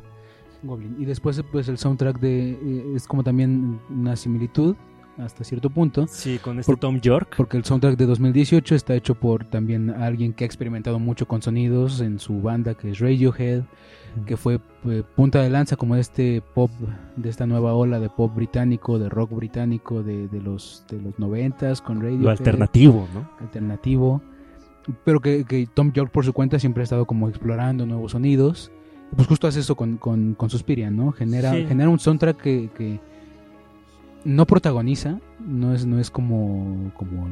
Goblin. 0.63 0.95
Y 0.99 1.05
después, 1.05 1.41
pues 1.51 1.67
el 1.69 1.77
soundtrack 1.77 2.19
de 2.19 2.51
eh, 2.51 2.93
es 2.95 3.07
como 3.07 3.23
también 3.23 3.79
una 3.89 4.15
similitud 4.15 4.75
hasta 5.17 5.45
cierto 5.45 5.69
punto, 5.69 6.07
Sí, 6.07 6.39
con 6.39 6.59
este 6.59 6.69
Por- 6.69 6.79
Tom 6.79 6.99
York. 6.99 7.35
porque 7.37 7.55
el 7.55 7.63
soundtrack 7.63 7.95
de 7.97 8.05
2018 8.05 8.75
está 8.75 8.95
hecho 8.95 9.15
por 9.15 9.45
también 9.45 9.89
alguien 9.91 10.33
que 10.33 10.43
ha 10.43 10.47
experimentado 10.47 10.99
mucho 10.99 11.25
con 11.25 11.41
sonidos 11.41 12.01
en 12.01 12.19
su 12.19 12.41
banda, 12.41 12.73
que 12.73 12.89
es 12.91 12.99
Radiohead, 12.99 13.63
que 14.25 14.35
fue 14.35 14.59
eh, 14.85 15.03
punta 15.15 15.41
de 15.41 15.49
lanza 15.49 15.77
como 15.77 15.95
este 15.95 16.41
pop, 16.53 16.69
de 17.15 17.29
esta 17.29 17.45
nueva 17.45 17.73
ola 17.75 17.99
de 18.01 18.09
pop 18.09 18.33
británico, 18.35 18.99
de 18.99 19.07
rock 19.07 19.31
británico 19.31 20.03
de, 20.03 20.27
de 20.27 20.41
los 20.41 20.83
de 20.89 20.99
los 20.99 21.17
noventas 21.17 21.81
con 21.81 22.01
Radiohead. 22.01 22.23
Lo 22.23 22.29
alternativo, 22.31 23.07
¿no? 23.13 23.29
alternativo, 23.39 24.21
pero 25.03 25.19
que, 25.19 25.43
que 25.45 25.67
Tom 25.73 25.91
York 25.91 26.11
por 26.11 26.25
su 26.25 26.33
cuenta 26.33 26.59
siempre 26.59 26.81
ha 26.81 26.85
estado 26.85 27.05
como 27.05 27.29
explorando 27.29 27.85
nuevos 27.85 28.11
sonidos. 28.13 28.71
Pues 29.15 29.27
justo 29.27 29.47
hace 29.47 29.59
eso 29.59 29.75
con, 29.75 29.97
con, 29.97 30.33
con 30.33 30.49
Suspiria, 30.49 30.89
¿no? 30.89 31.11
Genera, 31.11 31.51
Sí. 31.53 31.65
genera 31.67 31.89
un 31.89 31.99
soundtrack 31.99 32.37
que, 32.41 32.69
que 32.75 32.99
no 34.25 34.47
protagoniza, 34.47 35.19
no 35.45 35.73
es, 35.75 35.85
no 35.85 35.99
es 35.99 36.09
como, 36.09 36.91
como 36.97 37.29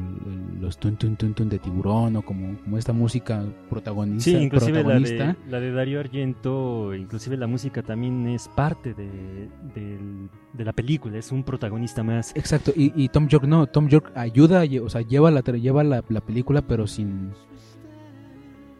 los 0.60 0.78
tun 0.78 0.96
tun 0.96 1.16
tun 1.16 1.34
tun 1.34 1.48
de 1.48 1.58
tiburón 1.58 2.14
o 2.14 2.22
como, 2.22 2.56
como 2.62 2.78
esta 2.78 2.92
música 2.92 3.44
protagonista. 3.68 4.30
Sí, 4.30 4.36
inclusive 4.36 4.84
la 4.84 5.00
de, 5.00 5.36
la 5.50 5.58
de 5.60 5.72
Dario 5.72 5.98
Argento, 5.98 6.94
inclusive 6.94 7.36
la 7.36 7.48
música 7.48 7.82
también 7.82 8.28
es 8.28 8.48
parte 8.48 8.94
de, 8.94 9.48
del- 9.74 10.30
de 10.54 10.64
la 10.64 10.72
película, 10.72 11.18
es 11.18 11.30
un 11.32 11.42
protagonista 11.42 12.02
más. 12.02 12.32
Exacto, 12.34 12.72
y, 12.74 12.92
y 12.96 13.08
Tom 13.08 13.28
York 13.28 13.44
no, 13.44 13.66
Tom 13.66 13.88
York 13.88 14.12
ayuda, 14.14 14.62
o 14.82 14.88
sea, 14.88 15.02
lleva 15.02 15.30
la, 15.30 15.40
lleva 15.42 15.84
la, 15.84 16.02
la 16.08 16.20
película, 16.20 16.62
pero 16.62 16.86
sin 16.86 17.32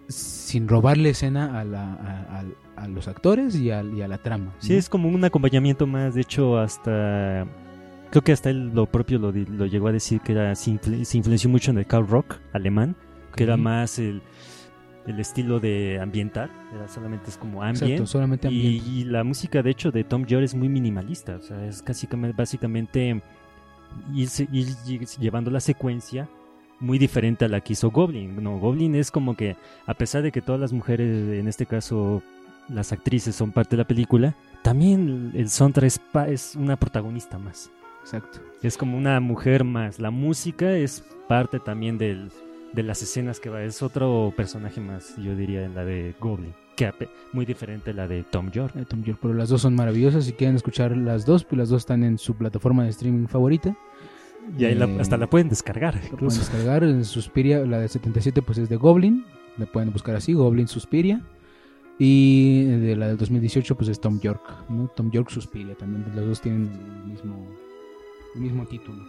sin 0.07 0.69
robarle 0.69 1.11
escena 1.11 1.59
a, 1.59 1.65
la, 1.65 1.95
a, 1.95 2.41
a- 2.41 2.45
a 2.85 2.89
los 2.89 3.09
actores 3.09 3.55
y 3.57 3.71
a, 3.71 3.83
y 3.83 4.03
a 4.03 4.09
la 4.09 4.19
trama. 4.19 4.53
Sí, 4.59 4.75
es 4.75 4.89
como 4.89 5.09
un 5.09 5.25
acompañamiento 5.25 5.87
más, 5.87 6.15
de 6.15 6.21
hecho 6.23 6.59
hasta... 6.59 7.47
Creo 8.11 8.23
que 8.23 8.33
hasta 8.33 8.51
él 8.51 8.71
lo 8.75 8.87
propio 8.87 9.19
lo, 9.19 9.33
di- 9.33 9.47
lo 9.47 9.67
llegó 9.67 9.89
a 9.89 9.93
decir 9.93 10.21
que 10.21 10.33
era, 10.33 10.55
se, 10.55 10.73
influ- 10.73 11.05
se 11.05 11.17
influenció 11.19 11.49
mucho 11.49 11.71
en 11.71 11.79
el 11.79 11.87
car 11.87 12.07
rock 12.07 12.37
alemán, 12.53 12.97
que 13.35 13.45
era 13.45 13.57
más 13.57 13.99
el, 13.99 14.23
el 15.07 15.21
estilo 15.21 15.61
de 15.61 15.99
ambiental, 16.01 16.51
era 16.75 16.89
solamente 16.89 17.31
es 17.31 17.37
como 17.37 17.63
ambient. 17.63 17.83
Exacto, 17.83 18.07
solamente 18.07 18.49
Y, 18.51 19.05
la 19.05 19.23
música, 19.25 19.63
de 19.63 19.71
hecho, 19.71 19.91
de 19.91 20.05
Tom 20.05 20.25
York 20.27 20.45
es 20.45 20.55
muy 20.55 20.69
minimalista. 20.69 21.37
O 21.37 21.43
sea, 21.43 21.67
es 21.67 21.83
casi 21.83 22.07
básicamente 22.37 23.21
ir, 24.15 24.29
ir 24.53 24.67
lle- 24.87 25.19
llevando 25.19 25.51
la 25.51 25.61
secuencia 25.61 26.29
muy 26.81 26.99
diferente 26.99 27.45
a 27.45 27.49
la 27.49 27.61
que 27.61 27.75
hizo 27.75 27.91
Goblin. 27.91 28.43
No, 28.43 28.59
Goblin 28.59 28.95
es 28.95 29.11
como 29.11 29.37
que, 29.37 29.57
a 29.87 29.95
pesar 29.95 30.23
de 30.23 30.33
que 30.33 30.43
todas 30.43 30.61
las 30.61 30.73
mujeres, 30.73 31.09
en 31.39 31.49
este 31.49 31.67
caso 31.67 32.23
las 32.69 32.93
actrices, 32.93 33.37
son 33.37 33.53
parte 33.53 33.77
de 33.77 33.83
la 33.83 33.87
película, 33.87 34.35
también 34.63 35.33
el 35.35 35.49
soundtrack 35.51 35.87
es, 35.87 35.99
pa- 35.99 36.29
es 36.29 36.55
una 36.57 36.77
protagonista 36.77 37.39
más. 37.39 37.71
Exacto. 38.03 38.41
Es 38.63 38.77
como 38.77 38.97
una 38.99 39.21
mujer 39.21 39.65
más. 39.65 39.99
La 39.99 40.11
música 40.11 40.73
es 40.77 41.05
parte 41.29 41.59
también 41.61 41.97
del, 41.99 42.31
de 42.75 42.83
las 42.83 43.03
escenas 43.03 43.41
que 43.41 43.51
va. 43.51 43.63
Es 43.63 43.83
otro 43.83 44.33
personaje 44.37 44.81
más, 44.81 45.17
yo 45.17 45.35
diría, 45.37 45.65
en 45.65 45.75
la 45.75 45.85
de 45.85 46.15
Goblin. 46.21 46.53
Que 46.77 46.93
muy 47.33 47.45
diferente 47.47 47.91
a 47.91 47.95
la 47.95 48.09
de 48.09 48.25
Tom 48.25 48.51
York. 48.51 48.75
Eh, 48.77 48.85
Tom 48.89 49.03
York, 49.05 49.19
pero 49.23 49.33
las 49.35 49.49
dos 49.49 49.63
son 49.63 49.75
maravillosas. 49.77 50.25
Si 50.25 50.33
quieren 50.33 50.57
escuchar 50.57 50.97
las 50.97 51.25
dos, 51.25 51.45
pues 51.45 51.59
las 51.59 51.69
dos 51.69 51.83
están 51.83 52.03
en 52.03 52.19
su 52.19 52.35
plataforma 52.35 52.83
de 52.85 52.91
streaming 52.91 53.27
favorita. 53.29 53.77
Y 54.59 54.65
ahí 54.65 54.75
la- 54.75 54.87
Eh, 54.87 54.97
hasta 55.01 55.17
la 55.17 55.31
pueden 55.31 55.49
descargar. 55.49 55.95
La 55.95 56.19
pueden 56.19 56.37
descargar 56.39 56.83
en 56.85 57.05
Suspiria, 57.05 57.65
la 57.65 57.79
de 57.79 57.89
77 57.89 58.43
pues 58.43 58.59
es 58.59 58.69
de 58.69 58.77
Goblin, 58.77 59.25
la 59.57 59.67
pueden 59.67 59.93
buscar 59.93 60.17
así, 60.17 60.33
Goblin 60.33 60.67
Suspiria. 60.69 61.23
Y 61.99 62.65
de 62.65 62.97
la 62.97 63.07
del 63.09 63.17
2018 63.17 63.77
pues 63.77 63.89
es 63.89 64.01
Tom 64.01 64.19
York, 64.21 64.43
¿no? 64.69 64.89
Tom 64.97 65.11
York 65.13 65.31
Suspiria, 65.31 65.77
también 65.77 66.05
los 66.15 66.27
dos 66.27 66.41
tienen 66.41 66.69
el 67.05 67.09
mismo, 67.13 67.47
el 68.35 68.41
mismo 68.41 68.67
título. 68.67 69.05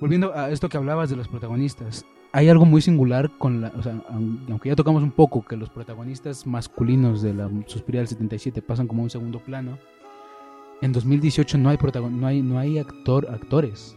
Volviendo 0.00 0.34
a 0.34 0.50
esto 0.50 0.68
que 0.68 0.76
hablabas 0.76 1.08
de 1.08 1.16
los 1.16 1.28
protagonistas, 1.28 2.04
hay 2.36 2.48
algo 2.48 2.64
muy 2.66 2.82
singular 2.82 3.30
con 3.38 3.60
la, 3.62 3.72
o 3.78 3.82
sea, 3.82 3.94
aun- 4.10 4.40
aunque 4.50 4.68
ya 4.68 4.76
tocamos 4.76 5.02
un 5.02 5.10
poco 5.10 5.42
que 5.44 5.56
los 5.56 5.70
protagonistas 5.70 6.46
masculinos 6.46 7.22
de 7.22 7.32
la 7.34 7.50
Suspiria 7.66 8.00
del 8.00 8.08
77 8.08 8.60
pasan 8.62 8.86
como 8.86 9.00
a 9.02 9.04
un 9.04 9.10
segundo 9.10 9.38
plano. 9.40 9.78
En 10.82 10.92
2018 10.92 11.56
no 11.58 11.70
hay 11.70 11.78
protagon 11.78 12.20
no 12.20 12.26
hay 12.26 12.42
no 12.42 12.58
hay 12.58 12.78
actor 12.78 13.26
actores. 13.30 13.96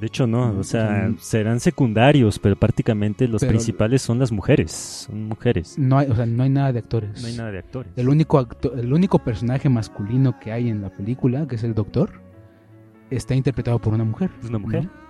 De 0.00 0.06
hecho, 0.08 0.26
no. 0.26 0.58
O 0.58 0.62
sea, 0.62 1.10
serán 1.18 1.58
secundarios, 1.58 2.38
pero 2.38 2.54
prácticamente 2.54 3.26
los 3.26 3.40
Pero- 3.40 3.50
principales 3.52 4.02
son 4.02 4.18
las 4.18 4.30
mujeres. 4.30 4.70
Son 5.08 5.24
mujeres. 5.28 5.78
No 5.78 5.96
hay, 5.98 6.08
o 6.10 6.14
sea, 6.14 6.26
no 6.26 6.42
hay 6.42 6.50
nada 6.50 6.70
de 6.72 6.78
actores. 6.80 7.20
No 7.22 7.26
hay 7.28 7.34
nada 7.36 7.50
de 7.50 7.58
actores. 7.60 7.92
El 7.96 8.08
único, 8.10 8.38
acto- 8.38 8.74
el 8.78 8.92
único 8.92 9.18
personaje 9.20 9.70
masculino 9.70 10.38
que 10.38 10.52
hay 10.52 10.68
en 10.68 10.82
la 10.82 10.90
película, 10.90 11.48
que 11.48 11.54
es 11.56 11.64
el 11.64 11.74
doctor, 11.74 12.10
está 13.10 13.34
interpretado 13.34 13.78
por 13.78 13.94
una 13.94 14.04
mujer. 14.04 14.30
Es 14.42 14.50
una 14.50 14.58
mujer. 14.58 14.84
¿no? 14.84 15.05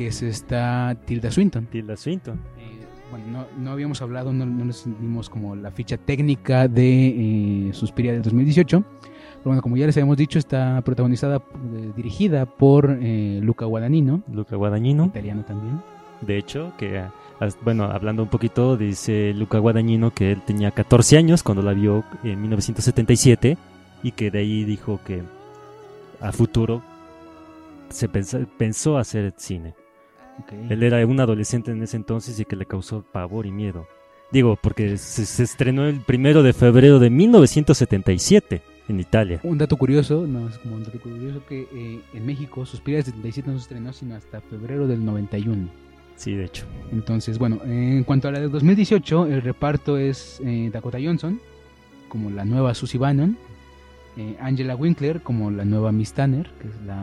Que 0.00 0.06
es 0.06 0.22
esta 0.22 0.96
Tilda 1.04 1.30
Swinton. 1.30 1.66
Tilda 1.66 1.94
Swinton. 1.94 2.36
Eh, 2.58 2.86
bueno, 3.10 3.26
no, 3.30 3.62
no 3.62 3.70
habíamos 3.72 4.00
hablado, 4.00 4.32
no, 4.32 4.46
no 4.46 4.64
nos 4.64 4.86
dimos 4.98 5.28
como 5.28 5.54
la 5.54 5.70
ficha 5.70 5.98
técnica 5.98 6.68
de 6.68 7.68
eh, 7.68 7.72
Suspiria 7.74 8.12
del 8.14 8.22
2018. 8.22 8.80
Pero 8.80 9.42
bueno, 9.44 9.60
como 9.60 9.76
ya 9.76 9.84
les 9.84 9.94
habíamos 9.98 10.16
dicho, 10.16 10.38
está 10.38 10.80
protagonizada, 10.86 11.36
eh, 11.36 11.92
dirigida 11.94 12.46
por 12.46 12.96
eh, 12.98 13.40
Luca 13.42 13.66
Guadagnino, 13.66 14.22
Luca 14.32 14.56
Guadagnino. 14.56 15.04
italiano 15.04 15.44
también. 15.46 15.82
De 16.22 16.38
hecho, 16.38 16.72
que, 16.78 17.02
bueno, 17.62 17.84
hablando 17.84 18.22
un 18.22 18.30
poquito, 18.30 18.78
dice 18.78 19.34
Luca 19.34 19.58
Guadagnino 19.58 20.12
que 20.14 20.32
él 20.32 20.40
tenía 20.46 20.70
14 20.70 21.18
años 21.18 21.42
cuando 21.42 21.62
la 21.62 21.74
vio 21.74 22.04
en 22.24 22.40
1977 22.40 23.58
y 24.02 24.12
que 24.12 24.30
de 24.30 24.38
ahí 24.38 24.64
dijo 24.64 24.98
que 25.04 25.22
a 26.22 26.32
futuro 26.32 26.80
se 27.90 28.08
pensa- 28.08 28.46
pensó 28.56 28.96
hacer 28.96 29.34
cine. 29.36 29.74
Ok. 30.40 30.52
Él 30.70 30.82
era 30.82 31.04
un 31.06 31.20
adolescente 31.20 31.70
en 31.70 31.82
ese 31.82 31.96
entonces 31.96 32.38
y 32.38 32.44
que 32.44 32.56
le 32.56 32.66
causó 32.66 33.02
pavor 33.02 33.46
y 33.46 33.52
miedo. 33.52 33.86
Digo, 34.32 34.56
porque 34.60 34.96
se, 34.96 35.26
se 35.26 35.42
estrenó 35.42 35.86
el 35.86 36.00
primero 36.00 36.42
de 36.42 36.52
febrero 36.52 36.98
de 36.98 37.10
1977 37.10 38.62
en 38.88 39.00
Italia. 39.00 39.40
Un 39.42 39.58
dato 39.58 39.76
curioso, 39.76 40.26
no 40.26 40.48
es 40.48 40.58
como 40.58 40.76
un 40.76 40.84
dato 40.84 41.00
curioso 41.00 41.42
que 41.48 41.68
eh, 41.72 42.00
en 42.12 42.26
México 42.26 42.66
Suspiria 42.66 42.98
del 42.98 43.06
77 43.06 43.50
no 43.50 43.56
se 43.56 43.62
estrenó 43.62 43.92
sino 43.92 44.14
hasta 44.14 44.40
febrero 44.40 44.86
del 44.86 45.04
91. 45.04 45.68
Sí, 46.16 46.34
de 46.34 46.44
hecho. 46.44 46.66
Entonces, 46.92 47.38
bueno, 47.38 47.60
en 47.64 48.04
cuanto 48.04 48.28
a 48.28 48.32
la 48.32 48.40
de 48.40 48.48
2018, 48.48 49.26
el 49.26 49.42
reparto 49.42 49.96
es 49.96 50.40
eh, 50.44 50.68
Dakota 50.70 50.98
Johnson 51.02 51.40
como 52.08 52.28
la 52.28 52.44
nueva 52.44 52.74
Susie 52.74 52.98
Bannon, 52.98 53.38
eh, 54.16 54.36
Angela 54.40 54.74
Winkler 54.76 55.20
como 55.22 55.50
la 55.50 55.64
nueva 55.64 55.92
Miss 55.92 56.12
Tanner, 56.12 56.50
que 56.60 56.68
es 56.68 56.80
la, 56.86 56.96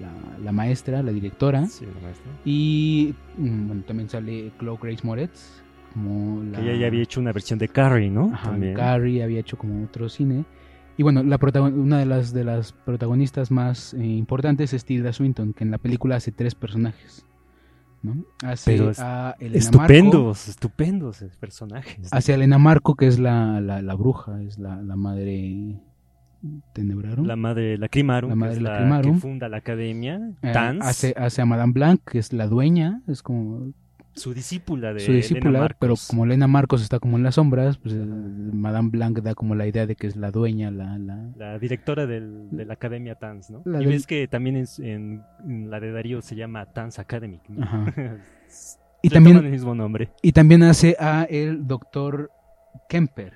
la- 0.00 0.38
la 0.44 0.52
maestra, 0.52 1.02
la 1.02 1.12
directora, 1.12 1.66
Sí, 1.66 1.84
la 1.86 2.00
maestra. 2.00 2.32
y 2.44 3.14
mm, 3.36 3.66
bueno, 3.66 3.82
también 3.86 4.08
sale 4.08 4.52
Chloe 4.58 4.78
Grace 4.82 5.06
Moretz 5.06 5.62
como 5.92 6.42
la... 6.44 6.58
Que 6.60 6.70
ella 6.70 6.80
ya 6.80 6.86
había 6.86 7.02
hecho 7.02 7.20
una 7.20 7.32
versión 7.32 7.58
de 7.58 7.68
Carrie, 7.68 8.10
¿no? 8.10 8.30
Ajá, 8.32 8.50
También. 8.50 8.74
Carrie 8.74 9.22
había 9.22 9.40
hecho 9.40 9.58
como 9.58 9.84
otro 9.84 10.08
cine. 10.08 10.44
Y 10.96 11.02
bueno, 11.02 11.22
la 11.22 11.38
una 11.72 11.98
de 11.98 12.06
las, 12.06 12.32
de 12.32 12.44
las 12.44 12.72
protagonistas 12.72 13.50
más 13.50 13.94
eh, 13.94 14.04
importantes 14.04 14.72
es 14.72 14.84
Tilda 14.84 15.12
Swinton, 15.12 15.52
que 15.52 15.64
en 15.64 15.70
la 15.70 15.78
película 15.78 16.16
hace 16.16 16.30
tres 16.32 16.54
personajes. 16.54 17.24
¿no? 18.02 18.24
Hace 18.44 18.72
Pero 18.72 18.90
es- 18.90 18.98
a 19.00 19.34
Elena 19.40 19.64
Marco, 19.72 19.82
Estupendos, 19.92 20.48
estupendos 20.48 21.22
eh, 21.22 21.30
personajes. 21.38 22.08
hace 22.12 22.32
a 22.32 22.34
Elena 22.36 22.56
Marco, 22.58 22.94
que 22.94 23.06
es 23.06 23.18
la, 23.18 23.60
la, 23.60 23.82
la 23.82 23.94
bruja, 23.94 24.42
es 24.42 24.58
la, 24.58 24.80
la 24.82 24.96
madre 24.96 25.76
Tenebrarum. 26.72 27.26
La 27.26 27.36
madre 27.36 27.76
Lacrimarum, 27.78 28.30
La 28.30 28.34
que 28.34 28.38
madre 28.38 28.52
es 28.56 28.62
la 28.62 29.00
que 29.02 29.12
funda 29.14 29.48
la 29.48 29.58
academia, 29.58 30.20
Eh, 30.42 30.52
Tans, 30.52 30.84
hace, 30.84 31.14
hace 31.16 31.42
a 31.42 31.46
Madame 31.46 31.72
Blanc, 31.72 32.00
que 32.04 32.18
es 32.18 32.32
la 32.32 32.46
dueña, 32.46 33.02
es 33.08 33.22
como 33.22 33.72
su 34.12 34.34
discípula 34.34 34.92
de 34.92 35.00
su 35.00 35.12
discípula, 35.12 35.50
Elena 35.50 35.60
Marcos. 35.60 35.78
pero 35.80 35.94
como 36.08 36.24
Elena 36.24 36.46
Marcos 36.48 36.82
está 36.82 36.98
como 36.98 37.16
en 37.16 37.22
las 37.22 37.36
sombras, 37.36 37.78
pues 37.78 37.94
eh, 37.94 38.04
Madame 38.04 38.90
Blanc 38.90 39.20
da 39.20 39.34
como 39.34 39.54
la 39.54 39.66
idea 39.68 39.86
de 39.86 39.94
que 39.94 40.08
es 40.08 40.16
la 40.16 40.30
dueña, 40.30 40.70
la, 40.70 40.98
la, 40.98 41.30
La 41.36 41.58
directora 41.58 42.06
del- 42.06 42.48
de 42.50 42.64
la 42.64 42.74
academia 42.74 43.14
Tans, 43.14 43.50
¿no? 43.50 43.62
La 43.64 43.78
y 43.80 43.84
del- 43.84 43.92
ves 43.94 44.06
que 44.06 44.26
también 44.26 44.56
en, 44.56 44.66
en- 44.78 45.22
en 45.46 45.70
la 45.70 45.78
de 45.78 45.92
Darío 45.92 46.20
se 46.22 46.34
llama 46.34 46.66
Tans 46.66 46.98
Academy. 46.98 47.40
¿no? 47.48 47.62
Ajá. 47.62 47.94
y 49.02 49.06
Y 49.06 49.10
también, 49.10 49.36
el 49.38 49.50
mismo 49.50 49.74
nombre. 49.74 50.10
y 50.22 50.32
también 50.32 50.62
hace 50.64 50.96
a 50.98 51.22
el 51.24 51.66
doctor 51.66 52.30
Kemper, 52.88 53.34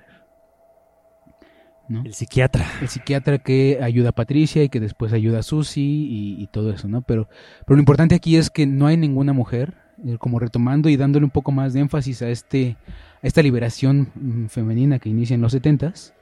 ¿no? 1.87 2.03
El 2.03 2.13
psiquiatra. 2.13 2.65
el 2.81 2.87
psiquiatra 2.87 3.37
que 3.39 3.79
ayuda 3.81 4.09
a 4.09 4.11
Patricia 4.13 4.63
y 4.63 4.69
que 4.69 4.79
después 4.79 5.13
ayuda 5.13 5.39
a 5.39 5.43
Susie 5.43 5.83
y, 5.83 6.41
y 6.41 6.47
todo 6.47 6.71
eso, 6.71 6.87
¿no? 6.87 7.01
Pero, 7.01 7.27
pero 7.65 7.75
lo 7.75 7.81
importante 7.81 8.15
aquí 8.15 8.37
es 8.37 8.49
que 8.49 8.65
no 8.65 8.87
hay 8.87 8.97
ninguna 8.97 9.33
mujer, 9.33 9.73
eh, 10.05 10.17
como 10.17 10.39
retomando 10.39 10.89
y 10.89 10.97
dándole 10.97 11.23
un 11.23 11.31
poco 11.31 11.51
más 11.51 11.73
de 11.73 11.79
énfasis 11.79 12.21
a 12.21 12.29
este 12.29 12.75
a 13.23 13.27
esta 13.27 13.41
liberación 13.41 14.09
mm, 14.13 14.45
femenina 14.47 14.99
que 14.99 15.09
inicia 15.09 15.35
en 15.35 15.41
los 15.41 15.53
setentas, 15.53 16.13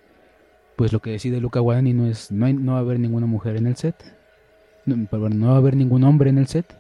pues 0.76 0.94
lo 0.94 1.02
que 1.02 1.12
decide 1.12 1.42
Luca 1.42 1.60
Guadagnino 1.60 2.08
es 2.08 2.32
no, 2.32 2.46
hay, 2.46 2.54
no 2.54 2.74
va 2.74 2.78
a 2.78 2.82
haber 2.82 3.00
ninguna 3.00 3.26
mujer 3.26 3.58
en 3.58 3.68
el 3.68 3.76
set, 3.76 3.96
no, 4.86 5.06
perdón, 5.08 5.40
no 5.40 5.48
va 5.48 5.54
a 5.56 5.58
haber 5.58 5.76
ningún 5.76 6.04
hombre 6.04 6.30
en 6.30 6.38
el 6.38 6.48
set, 6.48 6.78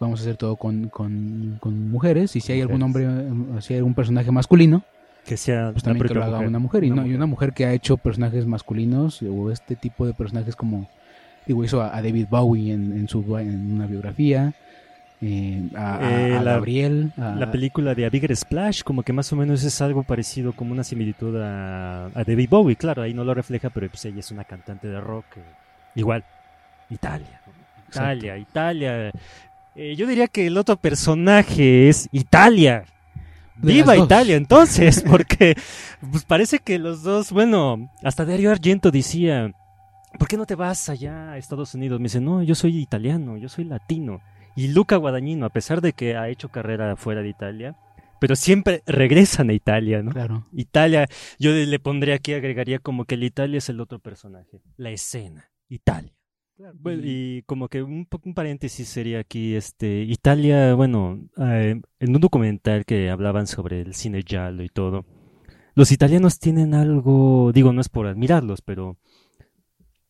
vamos 0.00 0.20
a 0.20 0.22
hacer 0.22 0.36
todo 0.36 0.56
con, 0.56 0.88
con, 0.88 1.56
con 1.60 1.90
mujeres 1.90 2.36
y 2.36 2.40
si 2.40 2.52
hay 2.52 2.60
algún 2.60 2.82
hombre, 2.82 3.06
eh, 3.06 3.60
si 3.60 3.72
hay 3.72 3.78
algún 3.78 3.94
personaje 3.94 4.30
masculino, 4.30 4.84
Que 5.28 5.36
sea 5.36 5.70
pues 5.72 5.82
también 5.84 6.06
que 6.08 6.14
lo 6.14 6.22
haga 6.24 6.36
mujer. 6.36 6.48
una 6.48 6.58
mujer. 6.58 6.84
Y, 6.84 6.90
no, 6.90 6.96
y 6.96 6.98
mujer. 7.00 7.16
una 7.16 7.26
mujer 7.26 7.52
que 7.52 7.66
ha 7.66 7.72
hecho 7.72 7.96
personajes 7.96 8.46
masculinos 8.46 9.20
o 9.22 9.50
este 9.50 9.76
tipo 9.76 10.06
de 10.06 10.14
personajes 10.14 10.56
como, 10.56 10.88
digo, 11.46 11.62
hizo 11.64 11.82
a, 11.82 11.94
a 11.96 12.02
David 12.02 12.26
Bowie 12.30 12.72
en, 12.72 12.92
en 12.92 13.08
su 13.08 13.20
en 13.38 13.72
una 13.74 13.86
biografía, 13.86 14.54
eh, 15.20 15.68
a, 15.76 15.98
Eh, 16.02 16.36
a 16.36 16.42
la- 16.42 16.52
Gabriel, 16.52 17.12
La 17.16 17.50
película 17.50 17.94
de 17.94 18.06
A 18.06 18.10
Bigger 18.10 18.34
Splash, 18.36 18.82
como 18.82 19.02
que 19.02 19.12
más 19.12 19.32
o 19.32 19.36
menos 19.36 19.64
es 19.64 19.80
algo 19.80 20.02
parecido, 20.04 20.52
como 20.52 20.72
una 20.72 20.84
similitud 20.84 21.36
a, 21.42 22.06
a 22.06 22.24
David 22.24 22.48
Bowie. 22.48 22.76
Claro, 22.76 23.02
ahí 23.02 23.12
no 23.14 23.24
lo 23.24 23.34
refleja, 23.34 23.68
pero 23.70 23.88
pues 23.88 24.04
ella 24.04 24.20
es 24.20 24.30
una 24.30 24.44
cantante 24.44 24.86
de 24.88 25.00
rock. 25.00 25.26
eh, 25.36 25.40
igual, 25.96 26.24
Italia. 26.90 27.40
¿no? 27.46 27.52
Italia, 27.90 28.36
Italia. 28.38 29.10
Yo 29.74 30.06
diría 30.06 30.26
que 30.26 30.46
el 30.46 30.56
otro 30.56 30.76
personaje 30.76 31.88
es 31.88 32.08
Italia. 32.12 32.84
¡Viva. 33.58 33.96
Italia 33.96 34.36
entonces! 34.36 35.02
Porque 35.08 35.56
pues 36.10 36.24
parece 36.24 36.58
que 36.58 36.78
los 36.78 37.02
dos, 37.02 37.32
bueno, 37.32 37.90
hasta 38.02 38.24
Dario 38.24 38.50
Argento 38.50 38.90
decía, 38.90 39.52
¿por 40.18 40.28
qué 40.28 40.36
no 40.36 40.46
te 40.46 40.54
vas 40.54 40.88
allá 40.88 41.32
a 41.32 41.38
Estados 41.38 41.74
Unidos? 41.74 42.00
Me 42.00 42.04
dice, 42.04 42.20
no, 42.20 42.42
yo 42.42 42.54
soy 42.54 42.78
italiano, 42.78 43.36
yo 43.36 43.48
soy 43.48 43.64
latino. 43.64 44.20
Y 44.56 44.68
Luca 44.68 44.96
Guadagnino, 44.96 45.46
a 45.46 45.50
pesar 45.50 45.80
de 45.80 45.92
que 45.92 46.16
ha 46.16 46.28
hecho 46.28 46.48
carrera 46.48 46.96
fuera 46.96 47.22
de 47.22 47.28
Italia, 47.28 47.76
pero 48.20 48.34
siempre 48.34 48.82
regresan 48.86 49.50
a 49.50 49.52
Italia, 49.52 50.02
¿no? 50.02 50.10
Claro. 50.10 50.46
Italia, 50.52 51.06
yo 51.38 51.52
le 51.52 51.78
pondría 51.78 52.16
aquí, 52.16 52.34
agregaría 52.34 52.78
como 52.80 53.04
que 53.04 53.14
el 53.14 53.24
Italia 53.24 53.58
es 53.58 53.68
el 53.68 53.80
otro 53.80 54.00
personaje, 54.00 54.60
la 54.76 54.90
escena, 54.90 55.50
Italia. 55.68 56.17
Bueno, 56.80 57.02
y 57.04 57.42
como 57.42 57.68
que 57.68 57.82
un, 57.84 58.08
un 58.24 58.34
paréntesis 58.34 58.88
sería 58.88 59.20
aquí, 59.20 59.54
este, 59.54 60.02
Italia, 60.02 60.74
bueno, 60.74 61.20
eh, 61.36 61.80
en 62.00 62.14
un 62.14 62.20
documental 62.20 62.84
que 62.84 63.10
hablaban 63.10 63.46
sobre 63.46 63.80
el 63.80 63.94
cine 63.94 64.22
giallo 64.26 64.64
y 64.64 64.68
todo, 64.68 65.06
los 65.74 65.92
italianos 65.92 66.38
tienen 66.40 66.74
algo, 66.74 67.52
digo, 67.54 67.72
no 67.72 67.80
es 67.80 67.88
por 67.88 68.06
admirarlos, 68.08 68.62
pero 68.62 68.98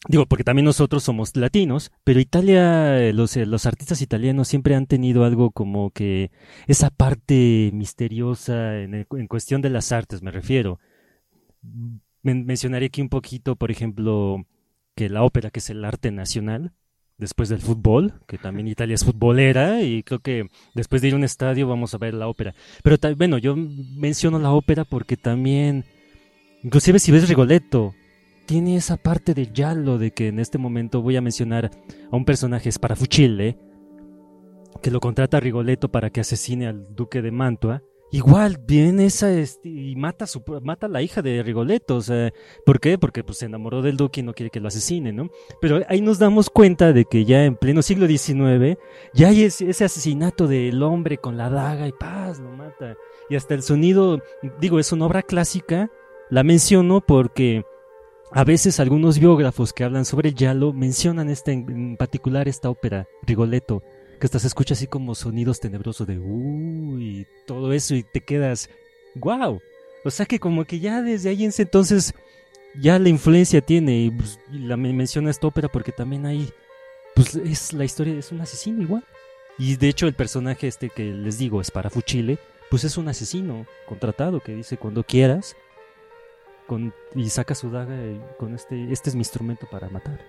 digo, 0.09 0.27
porque 0.27 0.45
también 0.45 0.65
nosotros 0.65 1.03
somos 1.03 1.37
latinos, 1.37 1.91
pero 2.05 2.21
Italia, 2.21 2.99
eh, 3.01 3.13
los, 3.13 3.37
eh, 3.37 3.47
los 3.47 3.67
artistas 3.67 4.01
italianos 4.01 4.49
siempre 4.49 4.75
han 4.75 4.87
tenido 4.87 5.25
algo 5.25 5.51
como 5.51 5.91
que 5.91 6.31
esa 6.67 6.91
parte 6.91 7.71
misteriosa 7.75 8.79
en, 8.81 8.95
el- 8.95 9.07
en 9.17 9.27
cuestión 9.27 9.61
de 9.61 9.71
las 9.71 9.93
artes, 9.93 10.23
me 10.23 10.31
refiero. 10.31 10.79
Men- 12.23 12.45
mencionaré 12.47 12.87
aquí 12.87 13.01
un 13.03 13.09
poquito, 13.09 13.57
por 13.57 13.71
ejemplo, 13.71 14.45
que 14.99 15.09
la 15.09 15.23
ópera, 15.23 15.51
que 15.51 15.61
es 15.61 15.71
el 15.71 15.85
arte 15.85 16.11
nacional, 16.11 16.73
después 17.19 17.49
del 17.49 17.61
fútbol, 17.61 18.15
que 18.27 18.37
también 18.37 18.67
Italia 18.67 18.97
es 18.97 19.05
futbolera, 19.05 19.81
y 19.81 20.03
creo 20.03 20.19
que 20.19 20.49
después 20.75 21.01
de 21.01 21.07
ir 21.07 21.15
a 21.15 21.19
un 21.19 21.23
estadio 21.23 21.69
vamos 21.69 21.95
a 21.95 21.99
ver 21.99 22.15
la 22.15 22.27
ópera. 22.27 22.53
Pero 22.83 22.97
bueno, 23.15 23.39
yo 23.39 23.55
menciono 23.55 24.41
la 24.41 24.51
ópera 24.51 24.85
porque 24.85 25.17
también, 25.17 25.85
inclusive 26.65 26.99
si 26.99 27.13
ves 27.13 27.29
Rigoletto, 27.29 27.95
tiene 28.45 28.75
esa 28.75 28.97
parte 28.97 29.35
de 29.35 29.47
giallo, 29.47 29.99
de 29.99 30.11
que 30.11 30.27
en 30.27 30.41
este 30.41 30.59
momento 30.59 31.01
voy 31.01 31.15
a 31.15 31.21
mencionar 31.21 31.71
a 32.11 32.17
un 32.17 32.25
personaje 32.25 32.73
Sparafucile, 32.73 33.57
que 34.83 34.91
lo 34.91 34.99
contrata 34.99 35.39
Rigoletto 35.39 35.93
para 35.93 36.11
que 36.11 36.23
asesine 36.23 36.67
al 36.67 36.93
duque 36.97 37.23
de 37.23 37.31
Mantua. 37.31 37.85
Igual 38.11 38.59
viene 38.67 39.07
esa 39.07 39.31
este, 39.31 39.69
y 39.69 39.95
mata 39.95 40.27
su, 40.27 40.43
mata 40.63 40.87
a 40.87 40.89
la 40.89 41.03
hija 41.03 41.21
de 41.21 41.43
Rigoletto, 41.43 41.97
o 41.97 42.01
sea, 42.01 42.33
¿por 42.65 42.81
qué? 42.81 42.97
Porque 42.97 43.23
pues 43.23 43.39
se 43.39 43.47
enamoró 43.47 43.83
del 43.83 43.99
duque 43.99 44.21
y 44.21 44.23
no 44.23 44.33
quiere 44.33 44.49
que 44.49 44.61
lo 44.61 44.69
asesine, 44.69 45.13
¿no? 45.13 45.29
Pero 45.61 45.83
ahí 45.89 46.01
nos 46.01 46.19
damos 46.19 46.49
cuenta 46.49 46.95
de 46.95 47.05
que 47.05 47.27
ya 47.27 47.45
en 47.45 47.57
pleno 47.57 47.83
siglo 47.83 48.07
XIX 48.07 48.79
ya 49.13 49.29
hay 49.29 49.43
ese, 49.43 49.69
ese 49.69 49.85
asesinato 49.85 50.47
del 50.47 50.83
hombre 50.83 51.19
con 51.19 51.37
la 51.37 51.51
daga 51.51 51.87
y 51.87 51.93
paz, 51.93 52.39
lo 52.39 52.51
mata. 52.51 52.97
Y 53.29 53.37
hasta 53.37 53.53
el 53.53 53.63
sonido, 53.63 54.23
digo, 54.59 54.79
es 54.79 54.91
una 54.91 55.05
obra 55.05 55.23
clásica, 55.23 55.91
la 56.31 56.43
menciono 56.45 57.03
porque 57.03 57.63
a 58.31 58.45
veces 58.45 58.81
algunos 58.81 59.19
biógrafos 59.19 59.75
que 59.75 59.85
hablan 59.85 60.07
sobre 60.07 60.33
giallo 60.33 60.73
mencionan 60.73 61.29
en, 61.29 61.37
en 61.47 61.97
particular 61.99 62.49
esta 62.49 62.71
ópera, 62.71 63.07
Rigoletto, 63.23 63.83
que 64.19 64.27
hasta 64.27 64.39
se 64.39 64.47
escucha 64.49 64.75
así 64.75 64.87
como 64.87 65.15
sonidos 65.15 65.61
tenebrosos 65.61 66.07
de 66.07 66.19
uy, 66.19 67.27
todo 67.47 67.73
eso 67.73 67.95
y 67.95 68.03
te 68.03 68.21
quedas, 68.21 68.69
wow. 69.15 69.61
O 70.05 70.11
sea 70.11 70.27
que 70.27 70.39
como 70.39 70.65
que 70.65 70.81
ya 70.81 71.03
desde 71.03 71.31
ahí 71.31 71.45
en 71.45 71.51
ese 71.51 71.63
entonces 71.63 72.15
ya 72.81 72.99
la 72.99 73.09
influencia 73.09 73.61
tiene 73.61 73.99
y, 74.03 74.11
pues, 74.11 74.39
y 74.53 74.59
la 74.61 74.77
me- 74.77 74.93
menciona 74.93 75.31
esta 75.31 75.47
ópera 75.47 75.69
porque 75.69 75.93
también 75.93 76.27
ahí 76.27 76.51
pues 77.15 77.35
es 77.35 77.73
la 77.73 77.85
historia 77.85 78.15
es 78.17 78.31
un 78.31 78.41
asesino 78.41 78.83
igual. 78.83 79.05
Y 79.59 79.77
de 79.77 79.89
hecho 79.89 80.07
el 80.07 80.15
personaje 80.15 80.69
este 80.69 80.89
que 80.89 81.05
les 81.13 81.39
digo 81.39 81.61
es 81.61 81.71
para 81.71 81.91
Fuchile, 81.91 82.39
pues 82.71 82.85
es 82.85 82.97
un 82.97 83.09
asesino 83.09 83.67
contratado 83.89 84.41
que 84.41 84.55
dice 84.55 84.77
cuando 84.77 85.03
quieras 85.03 85.57
y 87.15 87.31
saca 87.31 87.55
su 87.55 87.71
daga 87.71 87.97
y 87.97 88.21
con 88.39 88.55
este 88.55 88.93
este 88.93 89.09
es 89.11 89.15
mi 89.17 89.23
instrumento 89.23 89.67
para 89.71 89.89
matar. 89.89 90.21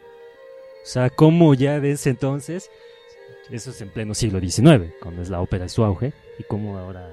O 0.83 0.85
sea, 0.85 1.09
como 1.09 1.53
ya 1.53 1.79
desde 1.79 2.09
entonces 2.09 2.71
eso 3.51 3.71
es 3.71 3.81
en 3.81 3.89
pleno 3.89 4.13
siglo 4.13 4.39
XIX, 4.39 4.93
cuando 5.01 5.21
es 5.21 5.29
la 5.29 5.41
ópera 5.41 5.63
en 5.65 5.69
su 5.69 5.83
auge, 5.83 6.13
y 6.39 6.43
como 6.43 6.77
ahora 6.77 7.09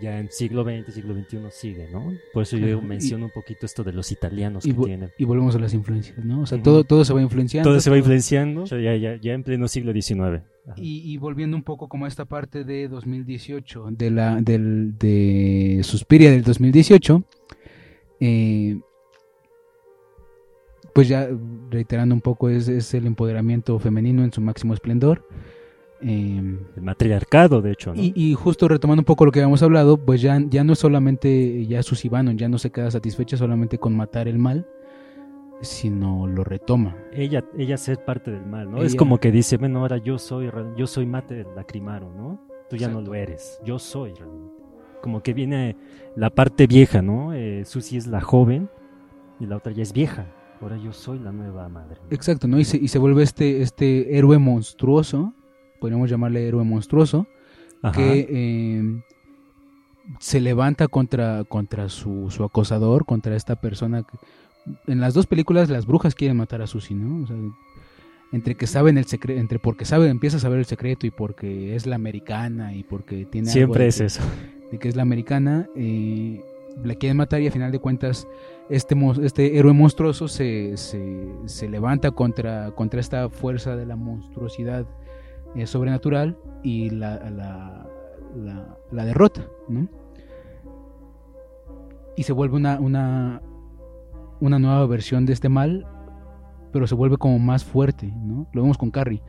ya 0.00 0.16
en 0.20 0.30
siglo 0.30 0.62
XX, 0.62 0.94
siglo 0.94 1.12
XXI 1.14 1.38
sigue, 1.50 1.88
¿no? 1.90 2.12
Por 2.32 2.44
eso 2.44 2.56
yo 2.56 2.78
y- 2.78 2.80
menciono 2.80 3.24
un 3.24 3.30
poquito 3.32 3.66
esto 3.66 3.82
de 3.82 3.92
los 3.92 4.12
italianos 4.12 4.64
Y, 4.64 4.72
que 4.72 4.84
tienen. 4.84 5.10
y 5.18 5.24
volvemos 5.24 5.56
a 5.56 5.58
las 5.58 5.74
influencias, 5.74 6.24
¿no? 6.24 6.42
O 6.42 6.46
sea, 6.46 6.62
todo, 6.62 6.84
todo 6.84 7.04
se 7.04 7.12
va 7.12 7.20
influenciando. 7.20 7.68
Todo 7.70 7.80
se 7.80 7.90
va 7.90 7.98
influenciando 7.98 8.64
ya, 8.64 8.94
ya, 8.96 9.16
ya 9.16 9.32
en 9.32 9.42
pleno 9.42 9.66
siglo 9.66 9.92
XIX. 9.92 10.42
Y, 10.76 11.12
y 11.12 11.16
volviendo 11.16 11.56
un 11.56 11.64
poco 11.64 11.88
como 11.88 12.04
a 12.04 12.08
esta 12.08 12.26
parte 12.26 12.62
de 12.62 12.86
2018, 12.86 13.86
de 13.90 14.10
la 14.12 14.40
del, 14.40 14.96
de 14.98 15.80
Suspiria 15.82 16.30
del 16.30 16.44
2018, 16.44 17.24
eh, 18.20 18.78
pues 20.92 21.08
ya 21.08 21.28
reiterando 21.70 22.14
un 22.14 22.20
poco, 22.20 22.48
es, 22.48 22.68
es 22.68 22.92
el 22.94 23.06
empoderamiento 23.06 23.78
femenino 23.78 24.24
en 24.24 24.32
su 24.32 24.40
máximo 24.40 24.74
esplendor. 24.74 25.24
Eh, 26.00 26.58
El 26.76 26.82
matriarcado, 26.82 27.60
de 27.60 27.72
hecho, 27.72 27.92
¿no? 27.94 28.00
y, 28.00 28.12
y 28.14 28.34
justo 28.34 28.68
retomando 28.68 29.00
un 29.00 29.04
poco 29.04 29.24
lo 29.24 29.32
que 29.32 29.40
habíamos 29.40 29.62
hablado, 29.62 29.96
pues 29.96 30.20
ya, 30.22 30.40
ya 30.48 30.62
no 30.62 30.74
es 30.74 30.78
solamente 30.78 31.66
ya 31.66 31.82
Susie 31.82 32.08
Bannon, 32.08 32.38
ya 32.38 32.48
no 32.48 32.58
se 32.58 32.70
queda 32.70 32.90
satisfecha 32.90 33.36
solamente 33.36 33.78
con 33.78 33.96
matar 33.96 34.28
el 34.28 34.38
mal, 34.38 34.66
sino 35.60 36.26
lo 36.26 36.44
retoma. 36.44 36.96
ella, 37.12 37.44
ella 37.56 37.76
ser 37.76 38.04
parte 38.04 38.30
del 38.30 38.46
mal, 38.46 38.70
¿no? 38.70 38.82
Es 38.82 38.94
como 38.94 39.18
que 39.18 39.32
dice, 39.32 39.56
bueno, 39.56 39.80
ahora 39.80 39.96
yo 39.98 40.18
soy, 40.18 40.48
yo 40.76 40.86
soy 40.86 41.06
mate 41.06 41.44
lacrimaro, 41.56 42.12
¿no? 42.14 42.40
Tú 42.70 42.76
ya 42.76 42.88
no 42.88 43.00
lo 43.00 43.14
eres, 43.14 43.58
yo 43.64 43.78
soy 43.78 44.12
realmente. 44.14 44.62
Como 45.02 45.22
que 45.22 45.32
viene 45.32 45.76
la 46.16 46.30
parte 46.30 46.66
vieja, 46.66 47.02
¿no? 47.02 47.32
Eh, 47.32 47.64
Susie 47.64 47.98
es 47.98 48.06
la 48.06 48.20
joven 48.20 48.68
y 49.40 49.46
la 49.46 49.56
otra 49.56 49.72
ya 49.72 49.82
es 49.82 49.92
vieja. 49.92 50.26
Ahora 50.60 50.76
yo 50.76 50.92
soy 50.92 51.18
la 51.20 51.32
nueva 51.32 51.68
madre. 51.68 51.98
¿no? 52.02 52.14
Exacto, 52.14 52.46
¿no? 52.48 52.58
Y 52.58 52.64
se, 52.64 52.76
y 52.76 52.88
se 52.88 52.98
vuelve 52.98 53.22
este, 53.22 53.62
este 53.62 54.16
héroe 54.18 54.38
monstruoso, 54.38 55.34
podríamos 55.80 56.10
llamarle 56.10 56.46
héroe 56.46 56.64
monstruoso, 56.64 57.26
Ajá. 57.82 57.96
que 57.96 58.26
eh, 58.30 59.02
se 60.20 60.40
levanta 60.40 60.88
contra, 60.88 61.44
contra 61.44 61.88
su, 61.88 62.30
su 62.30 62.44
acosador, 62.44 63.04
contra 63.04 63.36
esta 63.36 63.56
persona. 63.56 64.02
que- 64.02 64.18
en 64.86 65.00
las 65.00 65.14
dos 65.14 65.26
películas 65.26 65.70
las 65.70 65.86
brujas 65.86 66.14
quieren 66.14 66.36
matar 66.36 66.60
a 66.62 66.66
Susie, 66.66 66.94
¿no? 66.96 67.24
O 67.24 67.26
sea, 67.26 67.36
entre 68.32 68.54
que 68.54 68.66
saben 68.66 68.98
el 68.98 69.06
secreto, 69.06 69.40
entre 69.40 69.58
porque 69.58 69.84
sabe, 69.86 70.08
empieza 70.08 70.36
a 70.36 70.40
saber 70.40 70.58
el 70.58 70.66
secreto 70.66 71.06
y 71.06 71.10
porque 71.10 71.74
es 71.74 71.86
la 71.86 71.96
americana 71.96 72.74
y 72.74 72.82
porque 72.82 73.24
tiene 73.24 73.48
algo 73.48 73.54
Siempre 73.58 73.84
de 73.84 73.88
es 73.88 73.98
que- 73.98 74.04
eso. 74.04 74.22
de 74.70 74.78
que 74.78 74.88
es 74.88 74.96
la 74.96 75.02
americana, 75.02 75.66
eh, 75.74 76.42
la 76.84 76.94
quieren 76.94 77.16
matar 77.16 77.40
y 77.40 77.46
a 77.46 77.50
final 77.50 77.72
de 77.72 77.78
cuentas 77.78 78.28
este, 78.68 78.94
este 79.22 79.56
héroe 79.58 79.72
monstruoso 79.72 80.28
se, 80.28 80.76
se, 80.76 81.26
se 81.46 81.68
levanta 81.70 82.10
contra, 82.10 82.70
contra 82.72 83.00
esta 83.00 83.30
fuerza 83.30 83.74
de 83.76 83.86
la 83.86 83.96
monstruosidad 83.96 84.86
eh, 85.58 85.66
sobrenatural 85.66 86.36
y 86.62 86.90
la, 86.90 87.16
la, 87.30 87.86
la- 88.36 88.78
la 88.90 89.04
derrota, 89.04 89.46
¿no? 89.68 89.88
Y 92.16 92.22
se 92.24 92.32
vuelve 92.32 92.56
una, 92.56 92.80
una, 92.80 93.42
una 94.40 94.58
nueva 94.58 94.86
versión 94.86 95.24
de 95.26 95.32
este 95.32 95.48
mal, 95.48 95.86
pero 96.72 96.86
se 96.86 96.94
vuelve 96.94 97.16
como 97.16 97.38
más 97.38 97.64
fuerte, 97.64 98.12
¿no? 98.16 98.46
Lo 98.52 98.62
vemos 98.62 98.76
con 98.78 98.90
Carrie. 98.90 99.22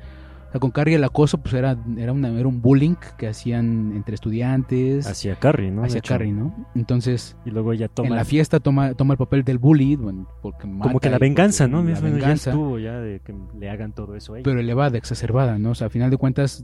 O 0.49 0.51
sea, 0.51 0.59
con 0.59 0.71
Carrie 0.71 0.95
el 0.95 1.03
acoso 1.03 1.37
pues 1.37 1.53
era, 1.53 1.77
era, 1.95 2.11
una, 2.11 2.29
era 2.29 2.47
un 2.47 2.59
bullying 2.59 2.95
que 3.17 3.27
hacían 3.27 3.93
entre 3.95 4.15
estudiantes 4.15 5.05
Hacia 5.05 5.35
Carrie, 5.35 5.69
¿no? 5.69 5.83
Hacia. 5.83 6.01
Carrie, 6.01 6.31
¿no? 6.31 6.67
Entonces, 6.73 7.37
Y 7.45 7.51
luego 7.51 7.71
ella 7.71 7.87
toma 7.87 8.09
en 8.09 8.15
la 8.15 8.25
fiesta 8.25 8.59
toma, 8.59 8.95
toma 8.95 9.13
el 9.13 9.19
papel 9.19 9.43
del 9.43 9.59
bully, 9.59 9.95
bueno, 9.95 10.27
porque 10.41 10.61
como 10.61 10.99
que 10.99 11.09
la 11.11 11.19
venganza, 11.19 11.67
¿no? 11.67 11.83
La 11.83 11.93
ya 11.93 12.01
venganza, 12.01 12.49
estuvo 12.49 12.79
ya 12.79 12.99
de 12.99 13.19
que 13.19 13.35
le 13.59 13.69
hagan 13.69 13.93
todo 13.93 14.15
eso 14.15 14.33
a 14.33 14.37
ella. 14.37 14.43
pero 14.43 14.59
elevada, 14.59 14.97
exacerbada, 14.97 15.59
¿no? 15.59 15.71
O 15.71 15.75
sea, 15.75 15.87
a 15.87 15.89
final 15.91 16.09
de 16.09 16.17
cuentas, 16.17 16.63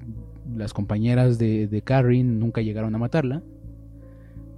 las 0.55 0.73
compañeras 0.73 1.37
de, 1.37 1.67
de 1.67 1.81
Carrie 1.83 2.23
nunca 2.23 2.61
llegaron 2.61 2.95
a 2.95 2.97
matarla, 2.97 3.43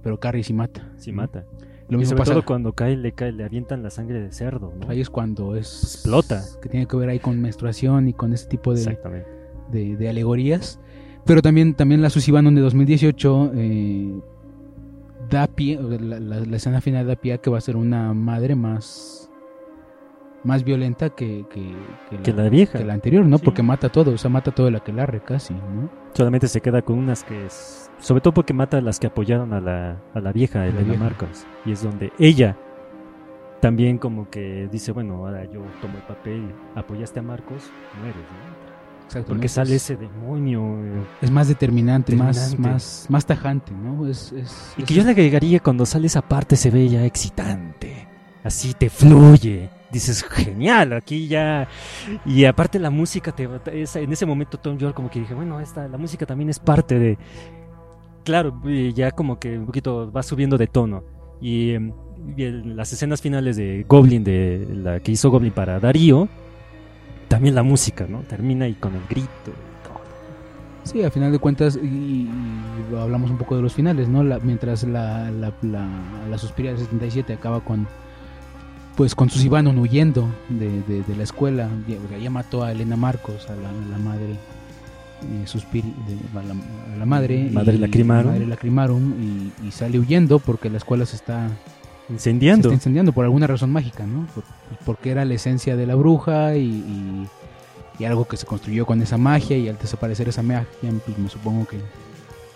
pero 0.02 0.18
Carrie 0.18 0.42
sí 0.42 0.54
mata. 0.54 0.90
sí 0.96 1.12
¿no? 1.12 1.18
mata. 1.18 1.44
Lo 1.88 1.98
mismo 1.98 2.16
pasa, 2.16 2.32
todo 2.32 2.44
cuando 2.44 2.72
cae 2.74 2.96
le, 2.96 3.12
cae, 3.12 3.32
le 3.32 3.44
avientan 3.44 3.82
la 3.82 3.90
sangre 3.90 4.20
de 4.20 4.30
cerdo, 4.32 4.72
¿no? 4.78 4.90
ahí 4.90 5.00
es 5.00 5.08
cuando 5.08 5.56
es... 5.56 5.82
Explota. 5.82 6.42
Que 6.60 6.68
tiene 6.68 6.86
que 6.86 6.96
ver 6.96 7.08
ahí 7.08 7.18
con 7.18 7.40
menstruación 7.40 8.08
y 8.08 8.12
con 8.12 8.32
ese 8.32 8.46
tipo 8.46 8.74
de, 8.74 8.98
de, 9.70 9.96
de 9.96 10.08
alegorías. 10.08 10.80
Pero 11.24 11.40
también, 11.42 11.74
también 11.74 12.02
la 12.02 12.10
Bannon 12.32 12.54
de 12.54 12.60
2018 12.60 13.52
eh, 13.54 14.20
da 15.30 15.46
pie, 15.46 15.78
la, 15.80 16.18
la- 16.20 16.40
la 16.40 16.56
escena 16.56 16.80
final 16.80 17.06
da 17.06 17.16
pie 17.16 17.34
a 17.34 17.38
que 17.38 17.50
va 17.50 17.58
a 17.58 17.60
ser 17.62 17.76
una 17.76 18.12
madre 18.14 18.54
más, 18.54 19.30
más 20.44 20.64
violenta 20.64 21.10
que, 21.10 21.44
que, 21.50 22.20
Que 22.22 22.32
la 22.32 22.48
vieja. 22.48 22.78
que 22.78 22.84
la 22.84 22.94
anterior, 22.94 23.24
¿no? 23.26 23.38
Sí. 23.38 23.44
Porque 23.44 23.62
mata 23.62 23.88
todo, 23.90 24.12
o 24.12 24.18
sea, 24.18 24.30
mata 24.30 24.50
todo 24.52 24.68
el 24.68 24.76
aquelarre 24.76 25.20
casi, 25.22 25.54
¿no? 25.54 25.90
Solamente 26.14 26.48
se 26.48 26.60
queda 26.60 26.82
con 26.82 26.98
unas 26.98 27.24
que 27.24 27.46
es... 27.46 27.87
Sobre 28.00 28.20
todo 28.20 28.32
porque 28.34 28.52
mata 28.54 28.78
a 28.78 28.80
las 28.80 28.98
que 29.00 29.08
apoyaron 29.08 29.52
a 29.52 29.60
la, 29.60 29.96
a 30.14 30.20
la 30.20 30.32
vieja, 30.32 30.64
Elena 30.66 30.82
vieja. 30.84 31.02
Marcos. 31.04 31.46
Y 31.64 31.72
es 31.72 31.82
donde 31.82 32.12
ella 32.18 32.56
también 33.60 33.98
como 33.98 34.30
que 34.30 34.68
dice, 34.70 34.92
bueno, 34.92 35.16
ahora 35.16 35.44
yo 35.44 35.60
tomo 35.82 35.96
el 35.96 36.02
papel, 36.04 36.52
apoyaste 36.76 37.18
a 37.18 37.22
Marcos, 37.22 37.64
mueres, 38.00 38.16
¿no? 38.16 38.58
Exacto. 39.06 39.28
Porque 39.28 39.48
sale 39.48 39.74
es, 39.74 39.82
ese 39.90 39.96
demonio. 39.96 40.60
eh, 40.84 41.02
es 41.22 41.30
más 41.30 41.48
determinante, 41.48 42.14
Más, 42.14 42.36
Determinante. 42.36 42.72
más, 42.74 43.06
más 43.08 43.26
tajante, 43.26 43.72
¿no? 43.72 44.06
Es, 44.06 44.32
es, 44.32 44.74
Y 44.76 44.82
es- 44.82 44.86
que 44.88 44.94
yo 44.94 45.02
le 45.02 45.10
agregaría 45.10 45.60
cuando 45.60 45.84
sale 45.86 46.06
esa 46.06 46.22
parte 46.22 46.54
se 46.56 46.70
ve 46.70 46.88
ya 46.88 47.04
excitante. 47.04 48.06
Así 48.44 48.74
te 48.74 48.88
fluye. 48.90 49.70
Dices, 49.90 50.22
genial, 50.22 50.92
aquí 50.92 51.26
ya. 51.26 51.66
Y 52.26 52.44
aparte 52.44 52.78
la 52.78 52.90
música, 52.90 53.32
te, 53.32 53.44
en 53.44 54.12
ese 54.12 54.26
momento 54.26 54.58
Tom 54.58 54.76
York 54.76 54.94
como 54.94 55.10
que 55.10 55.20
dije, 55.20 55.32
bueno, 55.34 55.58
esta, 55.60 55.88
la 55.88 55.96
música 55.96 56.26
también 56.26 56.50
es 56.50 56.58
parte 56.60 56.98
de... 56.98 57.18
Claro, 58.28 58.60
ya 58.94 59.10
como 59.12 59.38
que 59.38 59.58
un 59.58 59.64
poquito 59.64 60.12
va 60.12 60.22
subiendo 60.22 60.58
de 60.58 60.66
tono. 60.66 61.02
Y, 61.40 61.70
em, 61.70 61.92
y 62.36 62.44
las 62.50 62.92
escenas 62.92 63.22
finales 63.22 63.56
de 63.56 63.86
Goblin, 63.88 64.22
de 64.22 64.68
la 64.70 65.00
que 65.00 65.12
hizo 65.12 65.30
Goblin 65.30 65.50
para 65.50 65.80
Darío, 65.80 66.28
también 67.28 67.54
la 67.54 67.62
música, 67.62 68.06
¿no? 68.06 68.20
Termina 68.20 68.68
y 68.68 68.74
con 68.74 68.94
el 68.94 69.00
grito. 69.08 69.28
y 69.46 69.86
todo. 69.88 70.00
Sí, 70.84 71.02
a 71.02 71.10
final 71.10 71.32
de 71.32 71.38
cuentas, 71.38 71.76
y, 71.82 72.28
hablamos 73.00 73.30
un 73.30 73.38
poco 73.38 73.56
de 73.56 73.62
los 73.62 73.72
finales, 73.72 74.08
¿no? 74.10 74.22
La- 74.22 74.40
mientras 74.40 74.84
la, 74.84 75.30
la, 75.30 75.50
la, 75.62 75.88
la 76.28 76.36
Suspiria 76.36 76.72
del 76.72 76.80
77 76.80 77.32
acaba 77.32 77.60
con 77.60 77.86
pues 78.94 79.14
con 79.14 79.30
sus 79.30 79.42
Ivanon 79.42 79.78
huyendo 79.78 80.28
de, 80.50 80.82
de, 80.82 81.02
de 81.02 81.16
la 81.16 81.22
escuela, 81.22 81.70
ya, 81.88 82.18
ya 82.18 82.28
mató 82.30 82.62
a 82.62 82.72
Elena 82.72 82.96
Marcos, 82.96 83.48
a 83.48 83.54
la 83.54 83.98
madre 83.98 84.36
a 85.20 86.42
la, 86.42 86.54
a 86.94 86.96
la 86.98 87.06
madre, 87.06 87.48
Madre 87.52 87.74
y- 87.74 87.78
Lacrimarum. 87.78 88.32
madre 88.32 88.46
Lacrimarum, 88.46 89.12
y, 89.62 89.66
y 89.68 89.70
sale 89.72 89.98
huyendo 89.98 90.38
porque 90.38 90.70
la 90.70 90.78
escuela 90.78 91.04
se 91.06 91.16
está, 91.16 91.48
se 92.06 92.12
Incendiando. 92.12 92.68
está 92.68 92.74
incendiando 92.74 93.12
por 93.12 93.24
alguna 93.24 93.46
razón 93.46 93.70
mágica, 93.70 94.06
¿no? 94.06 94.26
Por- 94.34 94.44
porque 94.84 95.10
era 95.10 95.24
la 95.24 95.34
esencia 95.34 95.76
de 95.76 95.86
la 95.86 95.94
bruja 95.94 96.54
y, 96.56 96.64
y- 96.66 97.28
y 97.98 98.04
algo 98.04 98.26
que 98.28 98.36
se 98.36 98.46
construyó 98.46 98.86
con 98.86 99.02
esa 99.02 99.18
magia 99.18 99.56
y 99.58 99.68
al 99.68 99.76
desaparecer 99.76 100.28
esa 100.28 100.42
magia, 100.42 100.66
pues 101.04 101.18
me 101.18 101.28
supongo 101.28 101.66
que, 101.66 101.78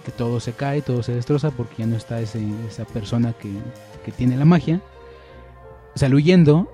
que 0.04 0.12
todo 0.12 0.38
se 0.38 0.52
cae, 0.52 0.82
todo 0.82 1.02
se 1.02 1.12
destroza 1.14 1.50
porque 1.50 1.74
ya 1.78 1.86
no 1.86 1.96
está 1.96 2.20
ese, 2.20 2.40
esa 2.68 2.84
persona 2.84 3.32
que, 3.32 3.50
que 4.04 4.12
tiene 4.12 4.36
la 4.36 4.44
magia. 4.44 4.80
Sale 5.96 6.14
huyendo 6.14 6.70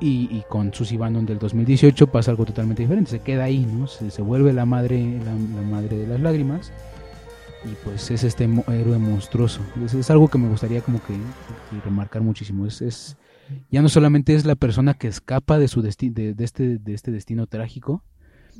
y, 0.00 0.28
y 0.30 0.44
con 0.48 0.72
Susie 0.72 0.96
Bannon 0.98 1.26
del 1.26 1.38
2018 1.38 2.06
pasa 2.08 2.30
algo 2.30 2.44
totalmente 2.44 2.82
diferente, 2.82 3.10
se 3.10 3.20
queda 3.20 3.44
ahí, 3.44 3.64
¿no? 3.66 3.86
Se, 3.86 4.10
se 4.10 4.22
vuelve 4.22 4.52
la 4.52 4.64
madre, 4.64 5.18
la, 5.24 5.32
la 5.32 5.66
madre 5.68 5.96
de 5.98 6.06
las 6.06 6.20
lágrimas 6.20 6.72
y 7.64 7.74
pues 7.84 8.10
es 8.12 8.22
este 8.22 8.46
mo- 8.46 8.64
héroe 8.68 8.98
monstruoso. 8.98 9.60
Es, 9.84 9.94
es 9.94 10.10
algo 10.10 10.28
que 10.28 10.38
me 10.38 10.48
gustaría 10.48 10.80
como 10.80 11.00
que, 11.02 11.14
que 11.14 11.80
remarcar 11.84 12.22
muchísimo. 12.22 12.66
Es, 12.66 12.80
es 12.82 13.16
ya 13.70 13.82
no 13.82 13.88
solamente 13.88 14.34
es 14.34 14.44
la 14.44 14.54
persona 14.54 14.94
que 14.94 15.08
escapa 15.08 15.58
de 15.58 15.68
su 15.68 15.82
desti- 15.82 16.12
de, 16.12 16.34
de 16.34 16.44
este 16.44 16.78
de 16.78 16.94
este 16.94 17.10
destino 17.10 17.46
trágico 17.46 18.04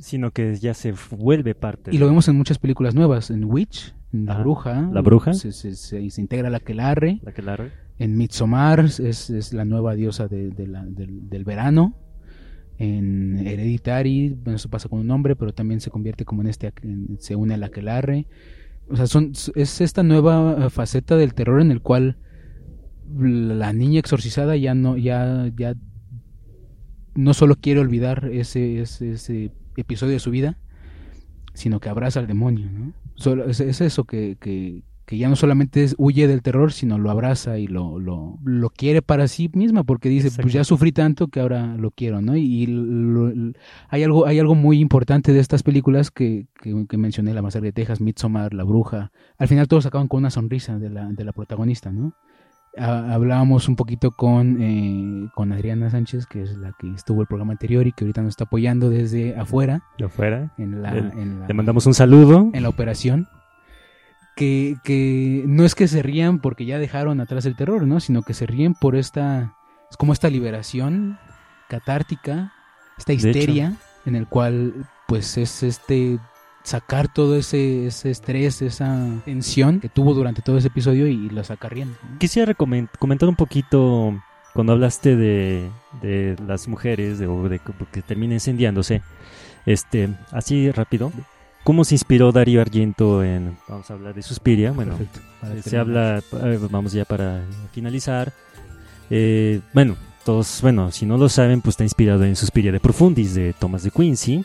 Sino 0.00 0.30
que 0.30 0.56
ya 0.56 0.74
se 0.74 0.94
vuelve 1.10 1.54
parte. 1.54 1.90
y 1.94 1.98
lo 1.98 2.06
vemos 2.06 2.26
en 2.28 2.36
muchas 2.36 2.58
películas 2.58 2.94
nuevas, 2.94 3.30
en 3.30 3.44
Witch, 3.44 3.94
La. 4.12 4.38
Bruja, 4.38 4.88
La 4.92 5.00
Bruja. 5.02 5.34
se, 5.34 5.52
se, 5.52 5.74
se- 5.76 6.10
se 6.10 6.20
integra 6.20 6.48
la 6.50 6.58
Aquelarre, 6.58 7.20
La 7.22 7.32
que 7.32 7.42
la 7.42 7.56
re- 7.56 7.72
en 7.98 8.16
Midsommar 8.16 8.80
es, 8.80 9.00
es 9.30 9.52
la 9.52 9.64
nueva 9.64 9.94
diosa 9.94 10.28
de- 10.28 10.50
de 10.50 10.66
la- 10.66 10.84
del, 10.84 11.28
del 11.28 11.44
verano. 11.44 11.94
En 12.78 13.46
Hereditary, 13.46 14.30
bueno, 14.42 14.56
eso 14.56 14.68
pasa 14.70 14.88
con 14.88 15.00
un 15.00 15.10
hombre, 15.10 15.34
pero 15.34 15.52
también 15.52 15.80
se 15.80 15.90
convierte 15.90 16.24
como 16.24 16.42
en 16.42 16.48
este, 16.48 16.72
en- 16.82 17.16
se 17.18 17.34
une 17.36 17.54
a 17.54 17.56
la 17.56 17.66
Aquelarre. 17.66 18.26
O 18.88 18.96
sea, 18.96 19.06
son, 19.06 19.32
es 19.56 19.80
esta 19.80 20.02
nueva 20.02 20.56
eh, 20.66 20.70
faceta 20.70 21.16
del 21.16 21.34
terror 21.34 21.60
en 21.60 21.70
el 21.70 21.82
cual 21.82 22.16
la 23.14 23.72
niña 23.72 23.98
exorcizada 24.00 24.56
ya 24.56 24.74
no, 24.74 24.96
ya, 24.96 25.50
ya 25.56 25.74
no 27.14 27.34
solo 27.34 27.56
quiere 27.56 27.80
olvidar 27.80 28.28
ese, 28.32 28.80
ese, 28.80 29.12
ese 29.12 29.52
episodio 29.76 30.12
de 30.12 30.20
su 30.20 30.30
vida, 30.30 30.56
sino 31.58 31.80
que 31.80 31.88
abraza 31.88 32.20
al 32.20 32.26
demonio, 32.26 32.70
¿no? 32.70 32.92
Solo, 33.16 33.44
es, 33.46 33.60
es 33.60 33.80
eso 33.80 34.04
que, 34.04 34.36
que, 34.40 34.82
que 35.04 35.18
ya 35.18 35.28
no 35.28 35.36
solamente 35.36 35.82
es, 35.82 35.94
huye 35.98 36.28
del 36.28 36.42
terror, 36.42 36.72
sino 36.72 36.98
lo 36.98 37.10
abraza 37.10 37.58
y 37.58 37.66
lo, 37.66 37.98
lo, 37.98 38.38
lo 38.44 38.70
quiere 38.70 39.02
para 39.02 39.26
sí 39.26 39.50
misma, 39.54 39.82
porque 39.82 40.08
dice, 40.08 40.28
Exacto. 40.28 40.42
pues 40.42 40.54
ya 40.54 40.64
sufrí 40.64 40.92
tanto 40.92 41.28
que 41.28 41.40
ahora 41.40 41.76
lo 41.76 41.90
quiero, 41.90 42.20
¿no? 42.22 42.36
Y 42.36 42.66
lo- 42.66 43.32
hay, 43.88 44.02
algo, 44.04 44.26
hay 44.26 44.38
algo 44.38 44.54
muy 44.54 44.78
importante 44.80 45.32
de 45.32 45.40
estas 45.40 45.62
películas 45.62 46.10
que, 46.10 46.46
que, 46.62 46.86
que 46.88 46.96
mencioné, 46.96 47.34
La 47.34 47.42
Masacre 47.42 47.68
de 47.68 47.72
Texas, 47.72 48.00
Midsommar, 48.00 48.54
La 48.54 48.64
Bruja, 48.64 49.10
al 49.36 49.48
final 49.48 49.66
todos 49.66 49.86
acaban 49.86 50.08
con 50.08 50.18
una 50.18 50.30
sonrisa 50.30 50.78
de 50.78 50.90
la, 50.90 51.08
de 51.10 51.24
la 51.24 51.32
protagonista, 51.32 51.90
¿no? 51.90 52.12
Ha- 52.76 53.12
hablábamos 53.14 53.68
un 53.68 53.76
poquito 53.76 54.12
con, 54.12 54.60
eh, 54.60 55.28
con 55.34 55.52
Adriana 55.52 55.90
Sánchez, 55.90 56.26
que 56.26 56.42
es 56.42 56.56
la 56.56 56.72
que 56.78 56.92
estuvo 56.92 57.22
el 57.22 57.26
programa 57.26 57.52
anterior 57.52 57.86
y 57.86 57.92
que 57.92 58.04
ahorita 58.04 58.22
nos 58.22 58.30
está 58.30 58.44
apoyando 58.44 58.90
desde 58.90 59.36
afuera 59.36 59.82
de 59.98 60.04
afuera. 60.04 60.52
en 60.58 60.82
la, 60.82 60.92
Le- 60.92 61.00
en 61.20 61.40
la- 61.40 61.48
Le 61.48 61.54
mandamos 61.54 61.86
un 61.86 61.94
saludo. 61.94 62.50
en 62.52 62.62
la 62.62 62.68
operación. 62.68 63.28
Que, 64.36 64.76
que 64.84 65.42
no 65.48 65.64
es 65.64 65.74
que 65.74 65.88
se 65.88 66.00
rían 66.00 66.38
porque 66.38 66.64
ya 66.64 66.78
dejaron 66.78 67.20
atrás 67.20 67.44
el 67.46 67.56
terror, 67.56 67.84
¿no? 67.88 67.98
Sino 67.98 68.22
que 68.22 68.34
se 68.34 68.46
ríen 68.46 68.74
por 68.74 68.94
esta. 68.94 69.54
Es 69.90 69.96
como 69.96 70.12
esta 70.12 70.30
liberación 70.30 71.18
catártica, 71.68 72.52
esta 72.96 73.12
histeria, 73.12 73.74
en 74.06 74.14
el 74.14 74.28
cual 74.28 74.74
pues 75.08 75.36
es 75.38 75.62
este 75.64 76.18
sacar 76.62 77.12
todo 77.12 77.36
ese, 77.36 77.86
ese 77.86 78.10
estrés, 78.10 78.60
esa 78.62 79.06
tensión 79.24 79.80
que 79.80 79.88
tuvo 79.88 80.14
durante 80.14 80.42
todo 80.42 80.58
ese 80.58 80.68
episodio 80.68 81.06
y 81.06 81.30
lo 81.30 81.42
saca 81.44 81.68
riendo. 81.68 81.96
¿no? 82.10 82.18
Quisiera 82.18 82.54
comentar 82.54 83.28
un 83.28 83.36
poquito 83.36 84.20
cuando 84.54 84.72
hablaste 84.72 85.16
de, 85.16 85.70
de 86.02 86.36
las 86.46 86.68
mujeres 86.68 87.18
de, 87.18 87.26
de 87.26 87.60
que- 87.92 88.02
termina 88.02 88.34
incendiándose. 88.34 89.02
Este, 89.66 90.08
así 90.32 90.70
rápido. 90.70 91.12
¿Cómo 91.64 91.84
se 91.84 91.94
inspiró 91.94 92.32
Darío 92.32 92.60
Argento 92.62 93.22
en, 93.22 93.56
vamos 93.68 93.90
a 93.90 93.94
hablar 93.94 94.14
de 94.14 94.22
Suspiria? 94.22 94.72
Bueno, 94.72 94.96
Perfecto. 94.96 95.20
se 95.62 95.70
terminar. 95.70 96.22
habla, 96.32 96.52
eh, 96.54 96.58
vamos 96.70 96.92
ya 96.92 97.04
para 97.04 97.42
finalizar. 97.72 98.32
Eh, 99.10 99.60
bueno, 99.74 99.96
todos, 100.24 100.60
bueno, 100.62 100.90
si 100.92 101.04
no 101.06 101.16
lo 101.18 101.28
saben, 101.28 101.60
pues 101.60 101.74
está 101.74 101.84
inspirado 101.84 102.24
en 102.24 102.36
Suspiria 102.36 102.72
de 102.72 102.80
Profundis 102.80 103.34
de 103.34 103.52
Thomas 103.58 103.82
de 103.82 103.90
Quincy, 103.90 104.44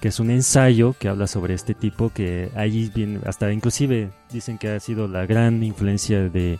que 0.00 0.08
es 0.08 0.20
un 0.20 0.30
ensayo 0.30 0.94
que 0.98 1.08
habla 1.08 1.26
sobre 1.26 1.54
este 1.54 1.74
tipo 1.74 2.10
que 2.10 2.50
ahí 2.54 2.90
viene, 2.94 3.20
hasta 3.26 3.52
inclusive 3.52 4.10
dicen 4.32 4.58
que 4.58 4.68
ha 4.68 4.80
sido 4.80 5.08
la 5.08 5.26
gran 5.26 5.62
influencia 5.62 6.28
de, 6.28 6.58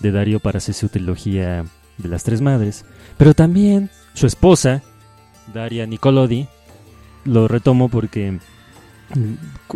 de 0.00 0.12
Darío 0.12 0.40
para 0.40 0.58
hacer 0.58 0.74
su 0.74 0.88
trilogía 0.88 1.64
de 1.98 2.08
las 2.08 2.24
tres 2.24 2.40
madres. 2.40 2.84
Pero 3.16 3.34
también 3.34 3.90
su 4.14 4.26
esposa, 4.26 4.82
Daria 5.52 5.86
Nicolodi, 5.86 6.48
lo 7.24 7.48
retomo 7.48 7.88
porque 7.88 8.38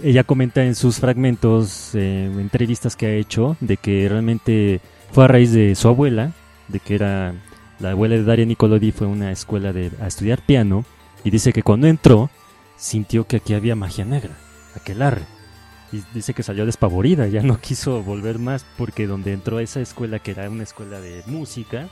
ella 0.02 0.24
comenta 0.24 0.64
en 0.64 0.74
sus 0.74 0.98
fragmentos, 0.98 1.90
eh, 1.94 2.30
entrevistas 2.38 2.96
que 2.96 3.06
ha 3.06 3.14
hecho, 3.14 3.56
de 3.60 3.76
que 3.76 4.08
realmente 4.08 4.80
fue 5.12 5.24
a 5.24 5.28
raíz 5.28 5.52
de 5.52 5.74
su 5.74 5.88
abuela, 5.88 6.32
de 6.68 6.80
que 6.80 6.94
era 6.94 7.34
la 7.80 7.90
abuela 7.90 8.14
de 8.14 8.24
Daria 8.24 8.46
Nicolodi, 8.46 8.92
fue 8.92 9.06
a 9.06 9.10
una 9.10 9.32
escuela 9.32 9.72
de, 9.72 9.90
a 10.00 10.06
estudiar 10.06 10.44
piano, 10.44 10.84
y 11.24 11.30
dice 11.30 11.52
que 11.52 11.62
cuando 11.62 11.86
entró, 11.86 12.30
sintió 12.82 13.28
que 13.28 13.36
aquí 13.36 13.54
había 13.54 13.76
magia 13.76 14.04
negra, 14.04 14.36
aquelarre. 14.74 15.22
Y 15.92 16.02
dice 16.12 16.34
que 16.34 16.42
salió 16.42 16.66
despavorida, 16.66 17.28
ya 17.28 17.42
no 17.42 17.58
quiso 17.60 18.02
volver 18.02 18.38
más, 18.38 18.66
porque 18.76 19.06
donde 19.06 19.32
entró 19.32 19.58
a 19.58 19.62
esa 19.62 19.80
escuela, 19.80 20.18
que 20.18 20.32
era 20.32 20.50
una 20.50 20.64
escuela 20.64 21.00
de 21.00 21.22
música, 21.26 21.88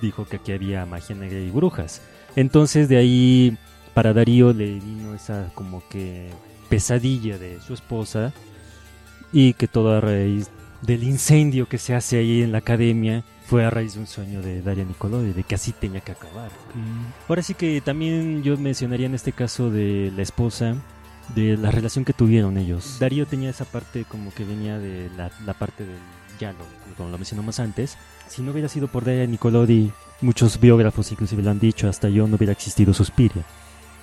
dijo 0.00 0.26
que 0.26 0.36
aquí 0.36 0.52
había 0.52 0.86
magia 0.86 1.16
negra 1.16 1.40
y 1.40 1.50
brujas. 1.50 2.02
Entonces 2.36 2.88
de 2.88 2.98
ahí 2.98 3.58
para 3.94 4.12
Darío 4.12 4.52
le 4.52 4.78
vino 4.78 5.14
esa 5.14 5.50
como 5.54 5.82
que 5.88 6.30
pesadilla 6.68 7.36
de 7.38 7.60
su 7.60 7.74
esposa 7.74 8.32
y 9.32 9.54
que 9.54 9.66
todo 9.66 9.96
a 9.96 10.00
raíz 10.00 10.50
del 10.82 11.02
incendio 11.02 11.68
que 11.68 11.78
se 11.78 11.94
hace 11.94 12.18
ahí 12.18 12.42
en 12.42 12.52
la 12.52 12.58
academia 12.58 13.24
fue 13.46 13.64
a 13.64 13.70
raíz 13.70 13.94
de 13.94 14.00
un 14.00 14.06
sueño 14.06 14.40
de 14.42 14.62
Daria 14.62 14.84
Nicolodi, 14.84 15.32
de 15.32 15.42
que 15.44 15.54
así 15.54 15.72
tenía 15.72 16.00
que 16.00 16.12
acabar. 16.12 16.46
Ok. 16.48 16.74
Ahora 17.28 17.42
sí 17.42 17.54
que 17.54 17.80
también 17.80 18.42
yo 18.42 18.56
mencionaría 18.56 19.06
en 19.06 19.14
este 19.14 19.32
caso 19.32 19.70
de 19.70 20.12
la 20.16 20.22
esposa, 20.22 20.76
de 21.34 21.56
la 21.56 21.70
relación 21.70 22.04
que 22.04 22.12
tuvieron 22.12 22.56
ellos. 22.58 22.96
Darío 23.00 23.26
tenía 23.26 23.50
esa 23.50 23.64
parte 23.64 24.04
como 24.04 24.32
que 24.32 24.44
venía 24.44 24.78
de 24.78 25.10
la, 25.16 25.30
la 25.44 25.54
parte 25.54 25.84
del 25.84 25.96
llano, 26.40 26.58
como 26.96 27.10
lo 27.10 27.18
mencionamos 27.18 27.60
antes. 27.60 27.96
Si 28.28 28.42
no 28.42 28.52
hubiera 28.52 28.68
sido 28.68 28.88
por 28.88 29.04
Daria 29.04 29.26
Nicolodi, 29.26 29.92
muchos 30.20 30.58
biógrafos 30.58 31.12
inclusive 31.12 31.42
lo 31.42 31.50
han 31.50 31.60
dicho, 31.60 31.88
hasta 31.88 32.08
yo 32.08 32.26
no 32.26 32.36
hubiera 32.36 32.52
existido 32.52 32.94
Suspiria. 32.94 33.42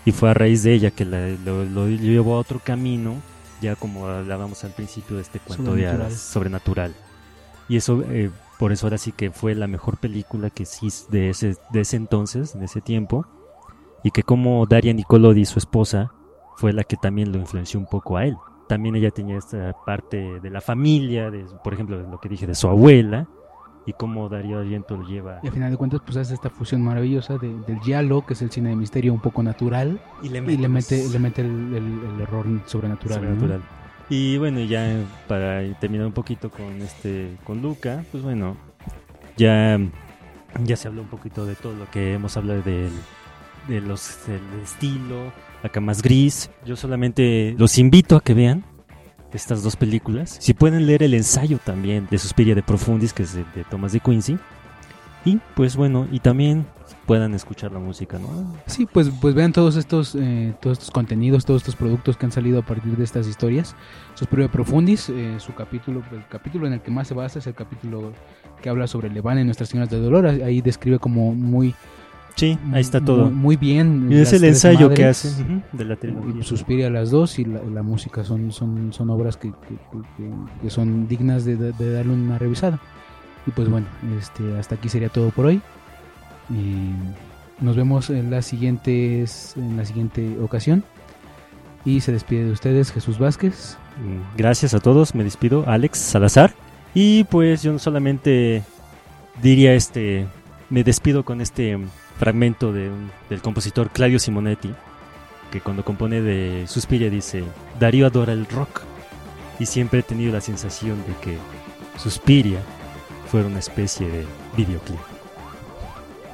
Y 0.06 0.12
fue 0.12 0.30
a 0.30 0.34
raíz 0.34 0.64
de 0.64 0.74
ella 0.74 0.92
que 0.92 1.06
la- 1.06 1.30
lo, 1.46 1.64
lo 1.66 1.88
llevó 1.88 2.36
a 2.36 2.40
otro 2.40 2.60
camino, 2.60 3.16
ya 3.62 3.76
como 3.76 4.08
hablábamos 4.08 4.64
al 4.64 4.72
principio 4.72 5.16
de 5.18 5.22
este 5.24 5.40
cuento 5.40 5.76
de 5.76 5.82
Sobrenatural. 5.84 6.02
hadas 6.08 6.20
sobrenatural. 6.20 6.96
Y 7.70 7.78
eso, 7.78 8.04
eh, 8.10 8.32
por 8.62 8.72
eso 8.72 8.86
ahora 8.86 9.00
sí 9.00 9.12
que 9.12 9.32
fue 9.32 9.56
la 9.56 9.66
mejor 9.66 9.98
película 9.98 10.52
que 10.52 10.66
sí 10.68 10.88
de 11.10 11.32
ese, 11.32 11.56
de 11.74 11.82
ese 11.82 11.98
entonces, 11.98 12.58
de 12.58 12.66
ese 12.66 12.80
tiempo. 12.80 13.26
Y 14.04 14.12
que 14.12 14.22
como 14.22 14.66
Daria 14.68 14.94
Nicolodi, 14.94 15.46
su 15.46 15.58
esposa, 15.58 16.12
fue 16.58 16.72
la 16.72 16.84
que 16.84 16.96
también 16.96 17.32
lo 17.32 17.40
influenció 17.40 17.80
un 17.80 17.88
poco 17.88 18.18
a 18.18 18.26
él. 18.26 18.36
También 18.68 18.96
ella 18.96 19.10
tenía 19.10 19.38
esta 19.40 19.74
parte 19.84 20.40
de 20.40 20.50
la 20.52 20.62
familia, 20.62 21.32
de, 21.32 21.44
por 21.64 21.74
ejemplo, 21.74 21.98
de 21.98 22.08
lo 22.08 22.20
que 22.20 22.30
dije 22.30 22.46
de 22.46 22.54
su 22.54 22.68
abuela, 22.68 23.28
y 23.88 23.94
cómo 23.94 24.30
Darío 24.30 24.60
Argento 24.60 24.96
lo 24.96 25.08
lleva. 25.08 25.40
Y 25.42 25.48
al 25.48 25.54
final 25.54 25.72
de 25.72 25.78
cuentas, 25.78 26.02
pues 26.06 26.18
hace 26.18 26.36
esta 26.36 26.52
fusión 26.52 26.84
maravillosa 26.84 27.40
de- 27.40 27.60
del 27.66 27.80
giallo, 27.80 28.24
que 28.28 28.34
es 28.34 28.42
el 28.44 28.52
cine 28.52 28.70
de 28.70 28.76
misterio 28.76 29.12
un 29.12 29.22
poco 29.22 29.42
natural, 29.42 30.00
Y 30.22 30.30
le 30.30 30.38
y 30.38 30.58
le 30.58 30.68
mete, 30.70 31.04
le 31.10 31.18
mete 31.20 31.42
el, 31.42 31.48
el- 31.74 32.02
el 32.14 32.22
error 32.22 32.46
sobrenatural. 32.68 33.38
¿no? 33.38 33.81
Y 34.12 34.38
bueno, 34.38 34.60
ya 34.60 35.06
para 35.30 35.64
terminar 35.80 36.06
un 36.06 36.12
poquito 36.12 36.50
con 36.50 36.82
este 36.82 37.38
con 37.46 37.62
Luca, 37.62 38.04
pues 38.12 38.22
bueno, 38.22 38.58
ya 39.38 39.80
ya 40.66 40.76
se 40.76 40.90
habló 40.90 41.04
un 41.04 41.08
poquito 41.08 41.46
de 41.46 41.56
todo 41.56 41.74
lo 41.74 41.90
que 41.90 42.16
hemos 42.16 42.36
hablado 42.36 42.62
del 42.62 42.92
de 43.70 43.80
los 43.80 44.18
del 44.28 44.42
estilo, 44.62 45.32
acá 45.64 45.80
más 45.80 46.02
gris. 46.02 46.50
Yo 46.66 46.76
solamente 46.76 47.56
los 47.58 47.78
invito 47.78 48.18
a 48.18 48.22
que 48.22 48.34
vean 48.34 48.66
estas 49.32 49.64
dos 49.64 49.78
películas. 49.78 50.36
Si 50.42 50.54
pueden 50.54 50.88
leer 50.88 51.04
el 51.04 51.14
ensayo 51.14 51.58
también 51.64 52.10
de 52.12 52.18
Suspiria 52.18 52.54
de 52.54 52.64
Profundis, 52.64 53.14
que 53.14 53.24
es 53.24 53.34
de 53.34 53.64
Thomas 53.70 53.94
de 53.94 54.02
Quincy. 54.02 54.38
Y 55.24 55.40
pues 55.56 55.78
bueno, 55.78 56.06
y 56.12 56.20
también 56.20 56.66
puedan 57.06 57.34
escuchar 57.34 57.72
la 57.72 57.80
música, 57.80 58.18
¿no? 58.20 58.28
Sí, 58.68 58.88
pues, 58.92 59.10
pues 59.22 59.34
vean 59.36 59.52
todos 59.52 59.76
estos, 59.76 60.16
eh, 60.16 60.54
todos 60.62 60.78
estos 60.78 60.92
contenidos, 60.92 61.46
todos 61.46 61.62
estos 61.62 61.76
productos 61.76 62.16
que 62.16 62.26
han 62.26 62.32
salido 62.32 62.60
a 62.60 62.62
partir 62.62 62.96
de 62.96 63.04
estas 63.04 63.28
historias. 63.28 63.76
Suspirio 64.16 64.46
de 64.46 64.50
Profundis, 64.50 65.10
eh, 65.10 65.36
su 65.40 65.54
capítulo, 65.54 66.04
el 66.12 66.26
capítulo 66.30 66.68
en 66.68 66.74
el 66.74 66.82
que 66.82 66.92
más 66.92 67.08
se 67.08 67.14
basa 67.14 67.40
es 67.40 67.48
el 67.48 67.54
capítulo 67.56 68.14
que 68.62 68.70
habla 68.70 68.88
sobre 68.88 69.10
Levane 69.10 69.42
y 69.42 69.44
Nuestras 69.46 69.70
Señoras 69.70 69.90
de 69.90 70.00
Dolor. 70.00 70.26
Ahí 70.28 70.62
describe 70.62 71.00
como 71.00 71.34
muy, 71.34 71.74
Sí, 72.36 72.58
ahí 72.72 72.80
está 72.82 73.02
todo. 73.04 73.26
muy, 73.26 73.34
muy 73.34 73.56
bien. 73.58 74.08
Y 74.10 74.16
es 74.16 74.32
el 74.32 74.44
ensayo 74.46 74.90
que 74.94 75.04
hace 75.06 75.30
de 75.74 75.84
la 75.86 75.96
trilogía. 75.98 76.44
Suspiria 76.44 76.90
las 76.90 77.12
dos 77.12 77.40
y 77.40 77.46
la, 77.46 77.62
la 77.64 77.84
música 77.84 78.24
son, 78.24 78.52
son, 78.54 78.94
son 78.94 79.10
obras 79.10 79.36
que, 79.36 79.50
que- 79.50 79.58
que- 79.76 80.08
que- 80.18 80.62
que 80.62 80.70
son 80.70 81.08
dignas 81.10 81.44
de- 81.44 81.58
de 81.58 81.92
darle 81.94 82.14
una 82.14 82.38
revisada. 82.38 82.80
Y 83.46 83.52
pues 83.52 83.70
bueno, 83.70 83.88
este, 84.20 84.58
hasta 84.58 84.76
aquí 84.76 84.88
sería 84.88 85.10
todo 85.10 85.32
por 85.32 85.48
hoy. 85.48 85.62
Y 86.50 87.64
nos 87.64 87.76
vemos 87.76 88.10
en 88.10 88.32
las 88.32 88.46
siguientes, 88.46 89.54
en 89.56 89.78
la 89.78 89.86
siguiente 89.86 90.38
ocasión. 90.40 90.84
Y 91.86 92.02
se 92.02 92.12
despide 92.12 92.46
de 92.46 92.52
ustedes 92.52 92.92
Jesús 92.92 93.18
Vázquez. 93.18 93.78
Mm, 94.04 94.38
Gracias 94.38 94.74
a 94.74 94.80
todos, 94.80 95.16
me 95.16 95.24
despido, 95.24 95.64
Alex 95.68 95.98
Salazar. 95.98 96.54
Y 96.94 97.24
pues 97.26 97.64
yo 97.64 97.78
solamente 97.80 98.64
diría 99.42 99.74
este, 99.74 100.28
me 100.70 100.84
despido 100.84 101.24
con 101.24 101.42
este 101.42 101.80
fragmento 102.20 102.74
de 102.74 102.92
del 103.30 103.42
compositor 103.42 103.90
Claudio 103.90 104.20
Simonetti, 104.20 104.74
que 105.52 105.62
cuando 105.62 105.84
compone 105.84 106.22
de 106.22 106.66
Suspiria 106.68 107.10
dice, 107.10 107.44
Darío 107.80 108.08
adora 108.08 108.34
el 108.34 108.46
rock 108.46 108.82
y 109.60 109.66
siempre 109.66 110.00
he 110.00 110.04
tenido 110.04 110.34
la 110.34 110.42
sensación 110.42 110.98
de 111.08 111.14
que 111.22 111.38
Suspiria 111.98 112.60
fuera 113.30 113.48
una 113.48 113.60
especie 113.60 114.08
de 114.08 114.26
videoclip. 114.58 115.11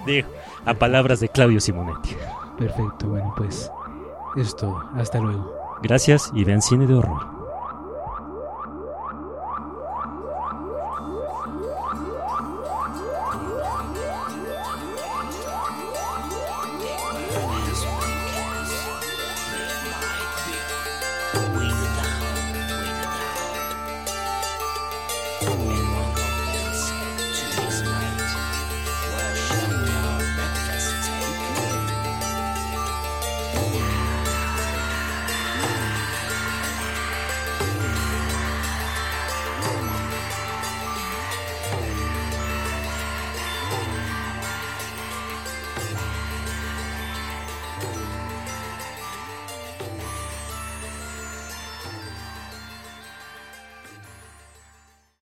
Digo, 0.08 0.30
a 0.66 0.74
palabras 0.74 1.20
de 1.20 1.28
Claudio 1.30 1.60
Simonetti. 1.60 2.16
Perfecto, 2.58 3.08
bueno 3.08 3.34
pues 3.36 3.70
es 4.38 4.55
todo. 4.55 4.82
Hasta 4.95 5.20
luego. 5.20 5.53
Gracias 5.84 6.32
y 6.34 6.43
vean 6.43 6.62
cine 6.62 6.88
de 6.88 6.93
horror. 6.93 7.37